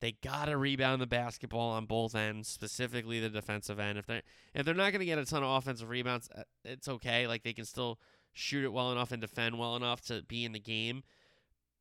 They 0.03 0.13
gotta 0.23 0.59
rebound 0.59 1.01
the 1.01 1.07
basketball 1.07 1.71
on 1.71 1.87
both 1.87 2.15
ends, 2.15 2.47
specifically 2.47 3.21
the 3.21 3.31
defensive 3.31 3.81
end. 3.81 3.97
If 3.97 4.05
they 4.05 4.21
if 4.55 4.67
they're 4.67 4.75
not 4.75 4.93
gonna 4.93 5.07
get 5.07 5.17
a 5.19 5.25
ton 5.25 5.43
of 5.43 5.57
offensive 5.57 5.89
rebounds, 5.89 6.29
uh, 6.37 6.43
it's 6.63 6.89
okay. 6.89 7.27
Like 7.27 7.43
they 7.43 7.55
can 7.55 7.65
still 7.65 7.99
shoot 8.35 8.65
it 8.65 8.73
well 8.75 8.93
enough 8.93 9.11
and 9.11 9.23
defend 9.23 9.59
well 9.59 9.75
enough 9.75 10.03
to 10.03 10.23
be 10.29 10.45
in 10.45 10.53
the 10.53 10.61
game, 10.61 11.05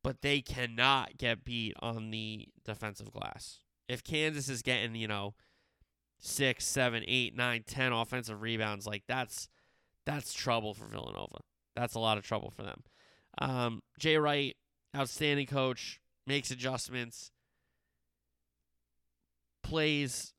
but 0.02 0.22
they 0.22 0.40
cannot 0.40 1.18
get 1.18 1.44
beat 1.44 1.74
on 1.80 2.10
the 2.10 2.48
defensive 2.64 3.12
glass. 3.12 3.60
If 3.88 4.02
Kansas 4.02 4.48
is 4.48 4.62
getting 4.62 4.94
you 4.94 5.06
know 5.06 5.34
six, 6.18 6.64
seven, 6.64 7.04
eight, 7.06 7.36
nine, 7.36 7.62
ten 7.66 7.92
offensive 7.92 8.40
rebounds, 8.40 8.86
like 8.86 9.02
that's 9.06 9.50
that's 10.06 10.32
trouble 10.32 10.74
for 10.74 10.86
Villanova. 10.86 11.38
That's 11.74 11.94
a 11.94 11.98
lot 11.98 12.18
of 12.18 12.24
trouble 12.24 12.50
for 12.50 12.62
them. 12.62 12.82
Um, 13.38 13.82
Jay 13.98 14.16
Wright, 14.16 14.56
outstanding 14.96 15.46
coach, 15.46 16.00
makes 16.26 16.50
adjustments, 16.50 17.30
plays, 19.62 20.32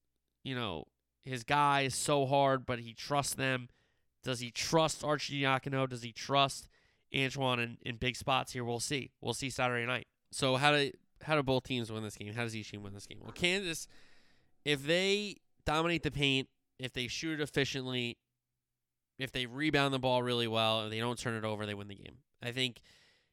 you 0.44 0.56
know, 0.56 0.86
his 1.24 1.44
guys 1.44 1.96
so 1.96 2.26
hard, 2.26 2.66
but 2.66 2.80
he 2.80 2.94
trusts 2.94 3.34
them. 3.34 3.68
Does 4.24 4.40
he 4.40 4.52
trust 4.52 5.02
Arcidiacono? 5.02 5.90
Does 5.90 6.04
he 6.04 6.12
trust 6.12 6.70
Antoine 7.16 7.60
in, 7.60 7.78
in 7.82 7.96
big 7.98 8.16
spots 8.16 8.54
here? 8.54 8.64
We'll 8.64 8.80
see. 8.80 9.12
We'll 9.22 9.34
see 9.34 9.50
Saturday 9.50 9.86
night. 9.86 10.08
So 10.32 10.56
how 10.56 10.72
do 10.72 10.92
how 11.24 11.36
do 11.36 11.44
both 11.44 11.64
teams 11.64 11.92
win 11.92 12.04
this 12.04 12.16
game? 12.16 12.34
How 12.34 12.44
does 12.44 12.56
each 12.56 12.72
team 12.72 12.84
win 12.84 12.94
this 12.94 13.08
game? 13.08 13.20
Well, 13.22 13.32
Kansas, 13.32 13.88
if 14.64 14.86
they 14.86 15.38
dominate 15.66 16.04
the 16.04 16.12
paint, 16.12 16.50
if 16.80 16.94
they 16.94 17.08
shoot 17.08 17.40
efficiently, 17.40 18.18
if 19.18 19.32
they 19.32 19.46
rebound 19.46 19.94
the 19.94 20.00
ball 20.00 20.24
really 20.24 20.48
well 20.48 20.82
and 20.82 20.92
they 20.92 21.00
don't 21.00 21.18
turn 21.18 21.36
it 21.36 21.46
over, 21.46 21.66
they 21.66 21.74
win 21.74 21.88
the 21.88 21.96
game. 21.96 22.18
I 22.44 22.52
think 22.52 22.82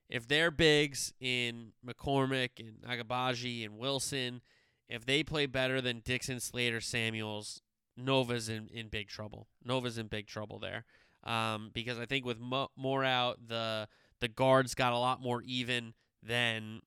if 0.08 0.28
their 0.28 0.50
bigs 0.50 1.12
in 1.20 1.72
McCormack 1.86 2.50
and 2.58 2.82
Agbaji 2.82 3.64
and 3.64 3.78
Wilson, 3.78 4.42
if 4.88 5.04
they 5.06 5.22
play 5.22 5.46
better 5.46 5.80
than 5.80 6.02
Dixon, 6.04 6.38
Slater, 6.38 6.80
Samuels, 6.80 7.62
Nova's 7.96 8.48
in, 8.48 8.68
in 8.72 8.88
big 8.88 9.08
trouble. 9.08 9.48
Nova's 9.64 9.98
in 9.98 10.06
big 10.06 10.26
trouble 10.26 10.58
there. 10.58 10.84
Um, 11.24 11.70
because 11.72 11.98
I 11.98 12.06
think 12.06 12.24
with 12.24 12.38
Mo- 12.38 12.70
more 12.76 13.04
out, 13.04 13.38
the 13.46 13.88
the 14.20 14.28
guards 14.28 14.74
got 14.74 14.92
a 14.92 14.98
lot 14.98 15.20
more 15.20 15.42
even 15.42 15.94
than 16.22 16.80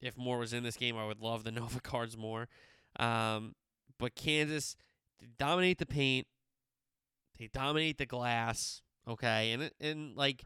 if 0.00 0.16
Moore 0.16 0.38
was 0.38 0.52
in 0.52 0.62
this 0.62 0.76
game. 0.76 0.96
I 0.96 1.06
would 1.06 1.20
love 1.20 1.44
the 1.44 1.50
Nova 1.52 1.80
cards 1.80 2.16
more. 2.16 2.48
Um, 2.98 3.54
but 3.98 4.14
Kansas 4.14 4.76
dominate 5.38 5.78
the 5.78 5.86
paint. 5.86 6.26
They 7.38 7.48
dominate 7.52 7.98
the 7.98 8.06
glass. 8.06 8.82
Okay, 9.08 9.52
and 9.52 9.70
and 9.80 10.16
like 10.16 10.44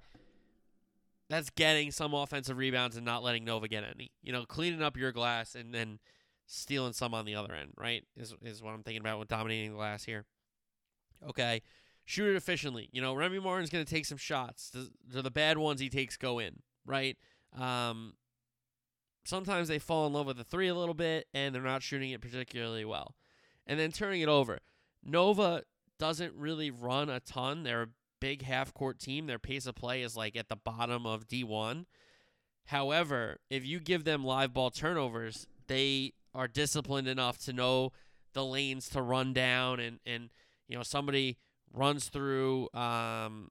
that's 1.29 1.51
getting 1.51 1.91
some 1.91 2.13
offensive 2.13 2.59
rebounds 2.59 2.97
and 2.97 3.07
not 3.07 3.23
letting 3.23 3.45
Nova 3.45 3.69
get 3.69 3.85
any. 3.85 4.11
You 4.23 4.33
know, 4.33 4.45
cleaning 4.45 4.83
up 4.83 4.97
your 4.97 5.13
glass 5.13 5.55
and 5.55 5.73
then 5.73 5.99
stealing 6.47 6.93
some 6.93 7.15
on 7.15 7.25
the 7.25 7.35
other 7.35 7.55
end, 7.55 7.71
right? 7.77 8.05
Is 8.17 8.35
is 8.43 8.63
what 8.63 8.75
I'm 8.75 8.83
thinking 8.83 9.01
about 9.01 9.19
with 9.19 9.29
dominating 9.29 9.71
the 9.71 9.77
glass 9.77 10.05
here. 10.05 10.25
Okay. 11.27 11.63
Shoot 12.05 12.31
it 12.33 12.37
efficiently. 12.37 12.89
You 12.93 13.01
know, 13.01 13.15
Remy 13.15 13.39
Martin's 13.39 13.71
going 13.71 13.85
to 13.85 13.91
take 13.91 14.05
some 14.05 14.19
shots. 14.19 14.71
The, 14.71 15.23
the 15.23 15.31
bad 15.31 15.59
ones 15.59 15.81
he 15.81 15.89
takes 15.89 16.17
go 16.17 16.41
in, 16.41 16.61
right? 16.85 17.17
Um, 17.57 18.15
sometimes 19.25 19.69
they 19.69 19.79
fall 19.79 20.09
in 20.09 20.13
love 20.13 20.27
with 20.27 20.37
the 20.37 20.45
three 20.45 20.67
a 20.67 20.75
little 20.75 20.95
bit 20.95 21.29
and 21.33 21.55
they're 21.55 21.63
not 21.63 21.83
shooting 21.83 22.11
it 22.11 22.21
particularly 22.21 22.85
well. 22.85 23.15
And 23.67 23.79
then 23.79 23.93
turning 23.93 24.23
it 24.23 24.29
over. 24.29 24.59
Nova 25.05 25.63
doesn't 26.01 26.35
really 26.35 26.71
run 26.71 27.11
a 27.11 27.21
ton. 27.21 27.63
They're 27.63 27.83
a 27.83 27.89
big 28.21 28.43
half 28.43 28.73
court 28.73 28.99
team. 28.99 29.27
Their 29.27 29.39
pace 29.39 29.67
of 29.67 29.75
play 29.77 30.03
is 30.03 30.17
like 30.17 30.35
at 30.35 30.49
the 30.49 30.57
bottom 30.57 31.07
of 31.07 31.29
D1. 31.29 31.85
However, 32.65 33.39
if 33.51 33.67
you 33.67 33.79
give 33.79 34.05
them 34.05 34.25
live 34.25 34.55
ball 34.55 34.71
turnovers, 34.71 35.47
they 35.69 36.15
are 36.35 36.49
disciplined 36.49 37.07
enough 37.07 37.39
to 37.45 37.53
know 37.53 37.93
the 38.33 38.45
lanes 38.45 38.89
to 38.89 39.03
run 39.03 39.33
down 39.33 39.81
and 39.81 39.99
and 40.07 40.31
you 40.69 40.77
know 40.77 40.85
somebody 40.85 41.37
runs 41.73 42.09
through 42.09 42.69
um 42.75 43.51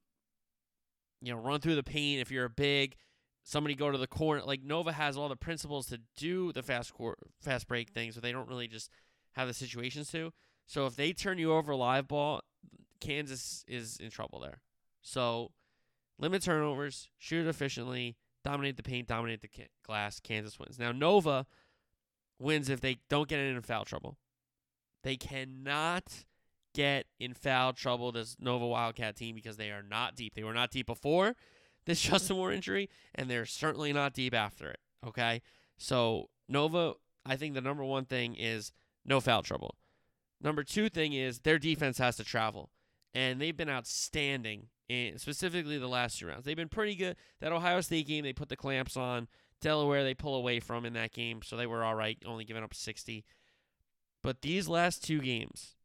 you 1.21 1.33
know 1.33 1.37
run 1.37 1.59
through 1.59 1.75
the 1.75 1.83
paint 1.83 2.21
if 2.21 2.31
you're 2.31 2.45
a 2.45 2.49
big 2.49 2.95
somebody 3.43 3.75
go 3.75 3.91
to 3.91 3.97
the 3.97 4.07
corner 4.07 4.41
like 4.45 4.63
Nova 4.63 4.93
has 4.93 5.17
all 5.17 5.27
the 5.27 5.35
principles 5.35 5.87
to 5.87 5.99
do 6.15 6.53
the 6.53 6.63
fast 6.63 6.93
court 6.93 7.19
fast 7.41 7.67
break 7.67 7.89
things 7.89 8.15
but 8.15 8.23
they 8.23 8.31
don't 8.31 8.47
really 8.47 8.69
just 8.69 8.89
have 9.33 9.49
the 9.49 9.53
situations 9.53 10.09
to 10.11 10.31
so 10.69 10.85
if 10.85 10.95
they 10.95 11.11
turn 11.11 11.37
you 11.37 11.51
over 11.51 11.75
live 11.75 12.07
ball 12.07 12.41
Kansas 13.01 13.65
is 13.67 13.97
in 13.97 14.09
trouble 14.09 14.39
there 14.39 14.61
so 15.01 15.51
limit 16.17 16.41
turnovers 16.41 17.09
shoot 17.17 17.45
efficiently 17.45 18.15
dominate 18.45 18.77
the 18.77 18.83
paint 18.83 19.07
dominate 19.07 19.41
the 19.41 19.49
glass 19.83 20.19
Kansas 20.19 20.57
wins 20.57 20.79
now 20.79 20.91
Nova 20.91 21.45
wins 22.39 22.69
if 22.69 22.81
they 22.81 22.97
don't 23.09 23.27
get 23.27 23.39
in 23.39 23.61
foul 23.61 23.85
trouble. 23.85 24.17
They 25.03 25.17
cannot 25.17 26.25
get 26.73 27.05
in 27.19 27.33
foul 27.33 27.73
trouble 27.73 28.11
this 28.11 28.37
Nova 28.39 28.65
Wildcat 28.65 29.15
team 29.15 29.35
because 29.35 29.57
they 29.57 29.69
are 29.69 29.83
not 29.83 30.15
deep. 30.15 30.33
They 30.33 30.43
were 30.43 30.53
not 30.53 30.71
deep 30.71 30.87
before 30.87 31.35
this 31.85 32.01
Justin 32.01 32.37
Moore 32.37 32.51
injury, 32.51 32.89
and 33.15 33.29
they're 33.29 33.45
certainly 33.45 33.93
not 33.93 34.13
deep 34.13 34.33
after 34.33 34.69
it. 34.69 34.79
Okay? 35.05 35.41
So 35.77 36.29
Nova, 36.47 36.93
I 37.25 37.35
think 37.35 37.53
the 37.53 37.61
number 37.61 37.83
one 37.83 38.05
thing 38.05 38.35
is 38.35 38.71
no 39.05 39.19
foul 39.19 39.43
trouble. 39.43 39.75
Number 40.41 40.63
two 40.63 40.89
thing 40.89 41.13
is 41.13 41.39
their 41.39 41.59
defense 41.59 41.97
has 41.97 42.17
to 42.17 42.23
travel. 42.23 42.69
And 43.13 43.41
they've 43.41 43.57
been 43.57 43.69
outstanding 43.69 44.67
in 44.87 45.17
specifically 45.17 45.77
the 45.77 45.87
last 45.87 46.19
two 46.19 46.27
rounds. 46.27 46.45
They've 46.45 46.55
been 46.55 46.69
pretty 46.69 46.95
good. 46.95 47.15
That 47.39 47.51
Ohio 47.51 47.81
State 47.81 48.07
game, 48.07 48.23
they 48.23 48.33
put 48.33 48.49
the 48.49 48.55
clamps 48.55 48.95
on. 48.97 49.27
Delaware 49.61 50.03
they 50.03 50.13
pull 50.13 50.35
away 50.35 50.59
from 50.59 50.85
in 50.85 50.93
that 50.93 51.11
game, 51.11 51.41
so 51.43 51.57
they 51.57 51.67
were 51.67 51.83
all 51.83 51.95
right, 51.95 52.17
only 52.25 52.45
giving 52.45 52.63
up 52.63 52.73
60. 52.73 53.25
But 54.23 54.41
these 54.41 54.69
last 54.69 55.03
two 55.03 55.19
games, 55.19 55.75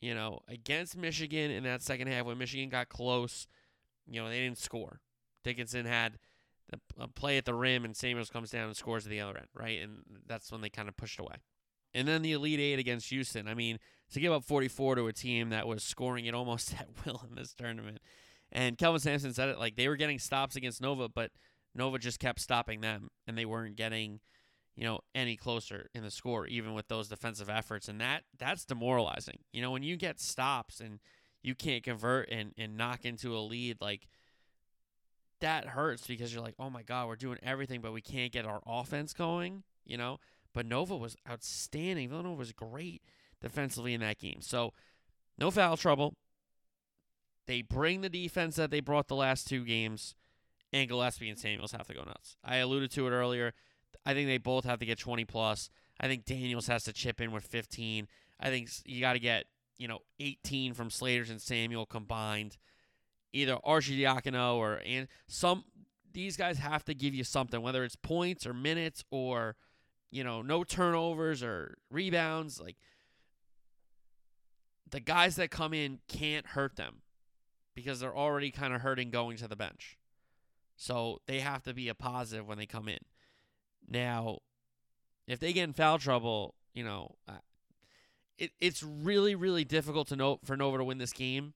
you 0.00 0.14
know, 0.14 0.40
against 0.48 0.96
Michigan 0.96 1.50
in 1.50 1.64
that 1.64 1.82
second 1.82 2.08
half 2.08 2.26
when 2.26 2.38
Michigan 2.38 2.68
got 2.68 2.88
close, 2.88 3.46
you 4.06 4.20
know, 4.20 4.28
they 4.28 4.40
didn't 4.40 4.58
score. 4.58 5.00
Dickinson 5.42 5.86
had 5.86 6.18
the 6.70 7.08
play 7.08 7.38
at 7.38 7.44
the 7.44 7.54
rim, 7.54 7.84
and 7.84 7.96
Samuels 7.96 8.30
comes 8.30 8.50
down 8.50 8.66
and 8.66 8.76
scores 8.76 9.06
at 9.06 9.10
the 9.10 9.20
other 9.20 9.36
end, 9.38 9.48
right? 9.54 9.80
And 9.80 10.02
that's 10.26 10.52
when 10.52 10.60
they 10.60 10.70
kind 10.70 10.88
of 10.88 10.96
pushed 10.96 11.18
away. 11.18 11.36
And 11.94 12.08
then 12.08 12.22
the 12.22 12.32
Elite 12.32 12.60
Eight 12.60 12.78
against 12.78 13.10
Houston. 13.10 13.48
I 13.48 13.54
mean, 13.54 13.78
to 14.12 14.20
give 14.20 14.32
up 14.32 14.44
44 14.44 14.96
to 14.96 15.06
a 15.06 15.12
team 15.12 15.50
that 15.50 15.66
was 15.66 15.82
scoring 15.82 16.26
it 16.26 16.34
almost 16.34 16.74
at 16.78 16.88
will 17.04 17.22
in 17.28 17.36
this 17.36 17.54
tournament. 17.54 17.98
And 18.50 18.76
Kelvin 18.76 19.00
Sampson 19.00 19.32
said 19.32 19.48
it 19.48 19.58
like 19.58 19.76
they 19.76 19.88
were 19.88 19.96
getting 19.96 20.18
stops 20.18 20.56
against 20.56 20.80
Nova, 20.80 21.08
but– 21.08 21.30
Nova 21.74 21.98
just 21.98 22.18
kept 22.18 22.40
stopping 22.40 22.80
them, 22.80 23.10
and 23.26 23.36
they 23.36 23.44
weren't 23.44 23.76
getting, 23.76 24.20
you 24.76 24.84
know, 24.84 25.00
any 25.14 25.36
closer 25.36 25.88
in 25.94 26.02
the 26.02 26.10
score, 26.10 26.46
even 26.46 26.74
with 26.74 26.88
those 26.88 27.08
defensive 27.08 27.48
efforts. 27.48 27.88
And 27.88 28.00
that 28.00 28.24
that's 28.38 28.64
demoralizing. 28.64 29.38
You 29.52 29.62
know, 29.62 29.70
when 29.70 29.82
you 29.82 29.96
get 29.96 30.20
stops 30.20 30.80
and 30.80 31.00
you 31.42 31.54
can't 31.54 31.82
convert 31.82 32.30
and, 32.30 32.52
and 32.58 32.76
knock 32.76 33.04
into 33.04 33.36
a 33.36 33.40
lead, 33.40 33.78
like 33.80 34.06
that 35.40 35.66
hurts 35.66 36.06
because 36.06 36.32
you're 36.32 36.42
like, 36.42 36.54
oh 36.58 36.70
my 36.70 36.82
God, 36.82 37.08
we're 37.08 37.16
doing 37.16 37.38
everything, 37.42 37.80
but 37.80 37.92
we 37.92 38.02
can't 38.02 38.32
get 38.32 38.44
our 38.44 38.60
offense 38.66 39.12
going, 39.12 39.64
you 39.84 39.96
know? 39.96 40.18
But 40.54 40.66
Nova 40.66 40.96
was 40.96 41.16
outstanding. 41.28 42.08
Villanova 42.08 42.36
was 42.36 42.52
great 42.52 43.02
defensively 43.40 43.94
in 43.94 44.00
that 44.00 44.18
game. 44.18 44.40
So 44.40 44.72
no 45.38 45.50
foul 45.50 45.76
trouble. 45.76 46.14
They 47.46 47.62
bring 47.62 48.02
the 48.02 48.08
defense 48.08 48.56
that 48.56 48.70
they 48.70 48.80
brought 48.80 49.08
the 49.08 49.16
last 49.16 49.48
two 49.48 49.64
games 49.64 50.14
and 50.72 50.88
Gillespie 50.88 51.28
and 51.28 51.38
Samuels 51.38 51.72
have 51.72 51.86
to 51.88 51.94
go 51.94 52.02
nuts. 52.02 52.36
I 52.44 52.56
alluded 52.56 52.90
to 52.92 53.06
it 53.06 53.10
earlier. 53.10 53.52
I 54.06 54.14
think 54.14 54.28
they 54.28 54.38
both 54.38 54.64
have 54.64 54.78
to 54.78 54.86
get 54.86 54.98
20 54.98 55.24
plus. 55.24 55.70
I 56.00 56.08
think 56.08 56.24
Daniels 56.24 56.66
has 56.66 56.84
to 56.84 56.92
chip 56.92 57.20
in 57.20 57.30
with 57.30 57.44
15. 57.44 58.08
I 58.40 58.48
think 58.48 58.70
you 58.84 59.00
got 59.00 59.12
to 59.12 59.18
get, 59.18 59.44
you 59.78 59.86
know, 59.86 59.98
18 60.18 60.74
from 60.74 60.90
Slaters 60.90 61.30
and 61.30 61.40
Samuel 61.40 61.86
combined. 61.86 62.56
Either 63.32 63.56
Arcidiacono 63.66 64.56
or 64.56 64.80
and 64.84 65.08
some 65.26 65.64
these 66.12 66.36
guys 66.36 66.58
have 66.58 66.84
to 66.84 66.94
give 66.94 67.14
you 67.14 67.24
something, 67.24 67.62
whether 67.62 67.82
it's 67.84 67.96
points 67.96 68.46
or 68.46 68.52
minutes 68.52 69.04
or 69.10 69.56
you 70.12 70.22
know, 70.22 70.42
no 70.42 70.62
turnovers 70.62 71.42
or 71.42 71.78
rebounds. 71.90 72.60
Like 72.60 72.76
the 74.88 75.00
guys 75.00 75.34
that 75.36 75.50
come 75.50 75.74
in 75.74 75.98
can't 76.06 76.46
hurt 76.48 76.76
them 76.76 77.00
because 77.74 77.98
they're 77.98 78.16
already 78.16 78.50
kind 78.50 78.74
of 78.74 78.82
hurting 78.82 79.10
going 79.10 79.38
to 79.38 79.48
the 79.48 79.56
bench. 79.56 79.98
So 80.76 81.20
they 81.26 81.40
have 81.40 81.62
to 81.64 81.74
be 81.74 81.88
a 81.88 81.94
positive 81.94 82.46
when 82.46 82.58
they 82.58 82.66
come 82.66 82.88
in. 82.88 82.98
Now, 83.88 84.40
if 85.26 85.40
they 85.40 85.52
get 85.52 85.64
in 85.64 85.72
foul 85.72 85.98
trouble, 85.98 86.54
you 86.74 86.84
know, 86.84 87.16
it 88.38 88.50
it's 88.60 88.82
really 88.82 89.34
really 89.34 89.64
difficult 89.64 90.08
to 90.08 90.16
know 90.16 90.40
for 90.44 90.56
Nova 90.56 90.78
to 90.78 90.84
win 90.84 90.98
this 90.98 91.12
game 91.12 91.54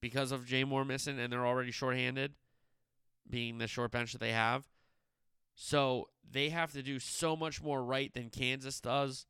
because 0.00 0.32
of 0.32 0.46
Jay 0.46 0.64
Moore 0.64 0.84
missing 0.84 1.18
and 1.18 1.32
they're 1.32 1.46
already 1.46 1.70
shorthanded, 1.70 2.32
being 3.28 3.58
the 3.58 3.68
short 3.68 3.92
bench 3.92 4.12
that 4.12 4.20
they 4.20 4.32
have. 4.32 4.64
So 5.54 6.08
they 6.30 6.48
have 6.48 6.72
to 6.72 6.82
do 6.82 6.98
so 6.98 7.36
much 7.36 7.62
more 7.62 7.82
right 7.84 8.12
than 8.12 8.30
Kansas 8.30 8.80
does 8.80 9.26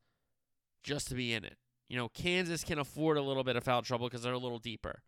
just 0.82 1.08
to 1.08 1.14
be 1.14 1.32
in 1.32 1.44
it. 1.44 1.56
You 1.88 1.96
know, 1.96 2.08
Kansas 2.08 2.64
can 2.64 2.78
afford 2.78 3.18
a 3.18 3.22
little 3.22 3.44
bit 3.44 3.56
of 3.56 3.64
foul 3.64 3.82
trouble 3.82 4.08
because 4.08 4.22
they're 4.22 4.32
a 4.32 4.38
little 4.38 4.58
deeper. 4.58 5.02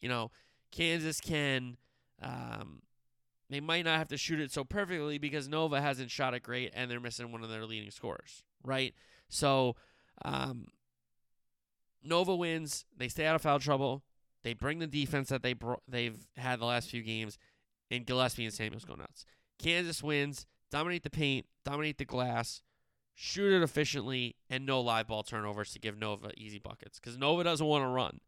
You 0.00 0.08
know, 0.08 0.30
Kansas 0.70 1.20
can. 1.20 1.76
Um, 2.20 2.82
they 3.50 3.60
might 3.60 3.84
not 3.84 3.98
have 3.98 4.08
to 4.08 4.16
shoot 4.16 4.40
it 4.40 4.50
so 4.50 4.64
perfectly 4.64 5.18
because 5.18 5.48
Nova 5.48 5.80
hasn't 5.80 6.10
shot 6.10 6.32
it 6.32 6.42
great 6.42 6.72
and 6.74 6.90
they're 6.90 7.00
missing 7.00 7.32
one 7.32 7.42
of 7.42 7.50
their 7.50 7.66
leading 7.66 7.90
scorers, 7.90 8.44
right? 8.64 8.94
So, 9.28 9.76
um, 10.24 10.68
Nova 12.02 12.34
wins. 12.34 12.84
They 12.96 13.08
stay 13.08 13.26
out 13.26 13.34
of 13.34 13.42
foul 13.42 13.58
trouble. 13.58 14.02
They 14.42 14.54
bring 14.54 14.78
the 14.78 14.86
defense 14.86 15.28
that 15.28 15.42
they 15.42 15.52
bro- 15.52 15.82
they've 15.86 16.26
had 16.36 16.60
the 16.60 16.64
last 16.64 16.88
few 16.88 17.02
games, 17.02 17.38
and 17.90 18.06
Gillespie 18.06 18.44
and 18.44 18.54
Samuels 18.54 18.84
go 18.84 18.94
nuts. 18.94 19.24
Kansas 19.62 20.02
wins, 20.02 20.46
dominate 20.70 21.04
the 21.04 21.10
paint, 21.10 21.46
dominate 21.64 21.98
the 21.98 22.04
glass, 22.04 22.62
shoot 23.14 23.52
it 23.52 23.62
efficiently, 23.62 24.36
and 24.50 24.66
no 24.66 24.80
live 24.80 25.06
ball 25.06 25.22
turnovers 25.22 25.72
to 25.72 25.78
give 25.78 25.96
Nova 25.96 26.30
easy 26.36 26.58
buckets. 26.58 26.98
Because 26.98 27.16
Nova 27.16 27.44
doesn't 27.44 27.66
want 27.66 27.84
to 27.84 27.88
run. 27.88 28.20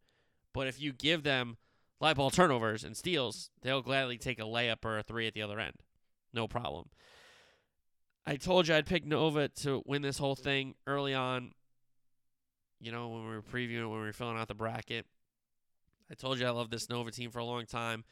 But 0.53 0.69
if 0.69 0.81
you 0.81 0.93
give 0.93 1.25
them 1.25 1.57
live 2.01 2.17
ball 2.17 2.31
turnovers 2.31 2.85
and 2.85 2.97
steals, 2.97 3.51
they'll 3.63 3.83
gladly 3.83 4.19
take 4.19 4.39
a 4.39 4.43
layup 4.43 4.85
or 4.85 4.99
a 4.99 5.03
three 5.03 5.27
at 5.27 5.35
the 5.35 5.43
other 5.43 5.59
end. 5.59 5.75
No 6.33 6.47
problem. 6.47 6.89
I 8.27 8.37
told 8.37 8.69
you 8.69 8.75
I'd 8.75 8.87
pick 8.87 9.05
Nova 9.05 9.49
to 9.49 9.83
win 9.85 10.03
this 10.03 10.19
whole 10.19 10.37
thing 10.37 10.75
early 10.87 11.15
on. 11.15 11.53
You 12.81 12.93
know, 12.93 13.09
when 13.09 13.27
we 13.27 13.35
were 13.35 13.43
previewing, 13.43 13.91
when 13.91 14.01
we 14.01 14.07
were 14.07 14.13
filling 14.13 14.39
out 14.39 14.49
the 14.49 14.55
bracket. 14.55 15.07
I 16.11 16.15
told 16.15 16.39
you 16.39 16.47
I 16.47 16.51
love 16.51 16.71
this 16.71 16.89
Nova 16.89 17.11
team 17.11 17.31
for 17.31 17.39
a 17.39 17.45
long 17.45 17.67
time. 17.67 18.05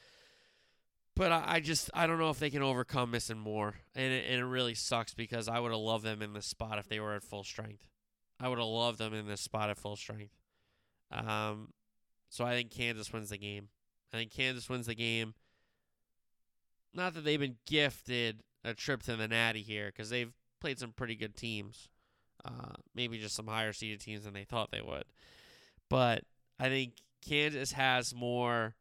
But 1.14 1.30
I, 1.30 1.44
I 1.46 1.60
just 1.60 1.90
I 1.92 2.06
don't 2.06 2.18
know 2.18 2.30
if 2.30 2.38
they 2.38 2.50
can 2.50 2.62
overcome 2.62 3.10
missing 3.10 3.38
Moore, 3.38 3.74
and 3.94 4.12
it, 4.12 4.24
and 4.28 4.40
it 4.40 4.44
really 4.44 4.74
sucks 4.74 5.14
because 5.14 5.48
I 5.48 5.58
would 5.60 5.70
have 5.70 5.80
loved 5.80 6.04
them 6.04 6.22
in 6.22 6.32
this 6.32 6.46
spot 6.46 6.78
if 6.78 6.88
they 6.88 7.00
were 7.00 7.14
at 7.14 7.22
full 7.22 7.44
strength. 7.44 7.86
I 8.40 8.48
would 8.48 8.58
have 8.58 8.66
loved 8.66 8.98
them 8.98 9.14
in 9.14 9.26
this 9.26 9.40
spot 9.40 9.70
at 9.70 9.78
full 9.78 9.96
strength. 9.96 10.34
Um, 11.10 11.68
so 12.28 12.44
I 12.44 12.54
think 12.54 12.70
Kansas 12.70 13.12
wins 13.12 13.30
the 13.30 13.38
game. 13.38 13.68
I 14.12 14.16
think 14.16 14.32
Kansas 14.32 14.68
wins 14.68 14.86
the 14.86 14.94
game. 14.94 15.34
Not 16.94 17.14
that 17.14 17.24
they've 17.24 17.38
been 17.38 17.56
gifted 17.66 18.42
a 18.64 18.74
trip 18.74 19.02
to 19.04 19.16
the 19.16 19.28
Natty 19.28 19.62
here, 19.62 19.86
because 19.86 20.10
they've 20.10 20.32
played 20.60 20.78
some 20.78 20.92
pretty 20.92 21.14
good 21.14 21.36
teams. 21.36 21.88
Uh, 22.44 22.74
maybe 22.94 23.18
just 23.18 23.36
some 23.36 23.46
higher 23.46 23.72
seeded 23.72 24.00
teams 24.00 24.24
than 24.24 24.34
they 24.34 24.44
thought 24.44 24.70
they 24.70 24.82
would. 24.82 25.04
But 25.88 26.24
I 26.58 26.68
think 26.68 26.94
Kansas 27.20 27.72
has 27.72 28.14
more 28.14 28.74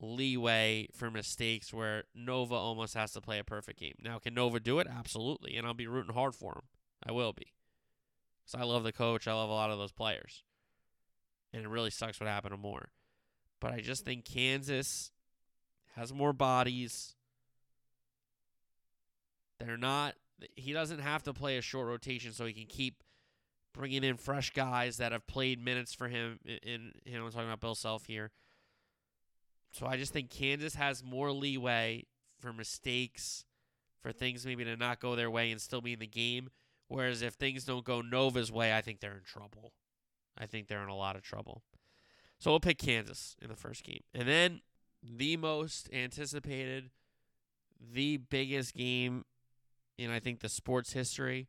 leeway 0.00 0.88
for 0.92 1.10
mistakes 1.10 1.72
where 1.72 2.04
Nova 2.14 2.54
almost 2.54 2.94
has 2.94 3.12
to 3.12 3.20
play 3.20 3.38
a 3.38 3.44
perfect 3.44 3.80
game. 3.80 3.94
Now, 4.02 4.18
can 4.18 4.34
Nova 4.34 4.60
do 4.60 4.78
it? 4.78 4.86
Absolutely. 4.86 5.56
And 5.56 5.66
I'll 5.66 5.74
be 5.74 5.86
rooting 5.86 6.14
hard 6.14 6.34
for 6.34 6.52
him. 6.52 6.62
I 7.06 7.12
will 7.12 7.32
be. 7.32 7.52
Because 8.44 8.60
I 8.60 8.64
love 8.64 8.84
the 8.84 8.92
coach. 8.92 9.26
I 9.26 9.32
love 9.32 9.48
a 9.48 9.52
lot 9.52 9.70
of 9.70 9.78
those 9.78 9.92
players. 9.92 10.42
And 11.52 11.64
it 11.64 11.68
really 11.68 11.90
sucks 11.90 12.20
what 12.20 12.28
happened 12.28 12.52
to 12.52 12.58
Moore. 12.58 12.90
But 13.60 13.72
I 13.72 13.80
just 13.80 14.04
think 14.04 14.24
Kansas 14.24 15.10
has 15.94 16.12
more 16.12 16.32
bodies. 16.32 17.14
They're 19.58 19.78
not, 19.78 20.14
he 20.54 20.72
doesn't 20.72 20.98
have 20.98 21.22
to 21.22 21.32
play 21.32 21.56
a 21.56 21.62
short 21.62 21.88
rotation 21.88 22.32
so 22.32 22.44
he 22.44 22.52
can 22.52 22.66
keep 22.66 23.02
bringing 23.72 24.04
in 24.04 24.16
fresh 24.16 24.50
guys 24.50 24.98
that 24.98 25.12
have 25.12 25.26
played 25.26 25.64
minutes 25.64 25.94
for 25.94 26.08
him. 26.08 26.38
In, 26.44 26.92
you 27.06 27.18
know, 27.18 27.24
I'm 27.24 27.32
talking 27.32 27.48
about 27.48 27.60
Bill 27.60 27.74
Self 27.74 28.04
here. 28.04 28.30
So 29.72 29.86
I 29.86 29.96
just 29.96 30.12
think 30.12 30.30
Kansas 30.30 30.74
has 30.74 31.04
more 31.04 31.32
leeway 31.32 32.04
for 32.40 32.52
mistakes, 32.52 33.44
for 34.00 34.12
things 34.12 34.46
maybe 34.46 34.64
to 34.64 34.76
not 34.76 35.00
go 35.00 35.16
their 35.16 35.30
way 35.30 35.50
and 35.50 35.60
still 35.60 35.80
be 35.80 35.92
in 35.92 35.98
the 35.98 36.06
game. 36.06 36.50
Whereas 36.88 37.22
if 37.22 37.34
things 37.34 37.64
don't 37.64 37.84
go 37.84 38.00
Nova's 38.00 38.52
way, 38.52 38.74
I 38.74 38.80
think 38.80 39.00
they're 39.00 39.16
in 39.16 39.24
trouble. 39.24 39.72
I 40.38 40.46
think 40.46 40.68
they're 40.68 40.82
in 40.82 40.88
a 40.88 40.96
lot 40.96 41.16
of 41.16 41.22
trouble. 41.22 41.62
So 42.38 42.50
we'll 42.50 42.60
pick 42.60 42.78
Kansas 42.78 43.36
in 43.40 43.48
the 43.48 43.56
first 43.56 43.82
game. 43.82 44.02
And 44.14 44.28
then 44.28 44.60
the 45.02 45.36
most 45.36 45.88
anticipated, 45.92 46.90
the 47.80 48.18
biggest 48.18 48.74
game 48.74 49.24
in 49.98 50.10
I 50.10 50.20
think 50.20 50.40
the 50.40 50.48
sports 50.48 50.92
history. 50.92 51.48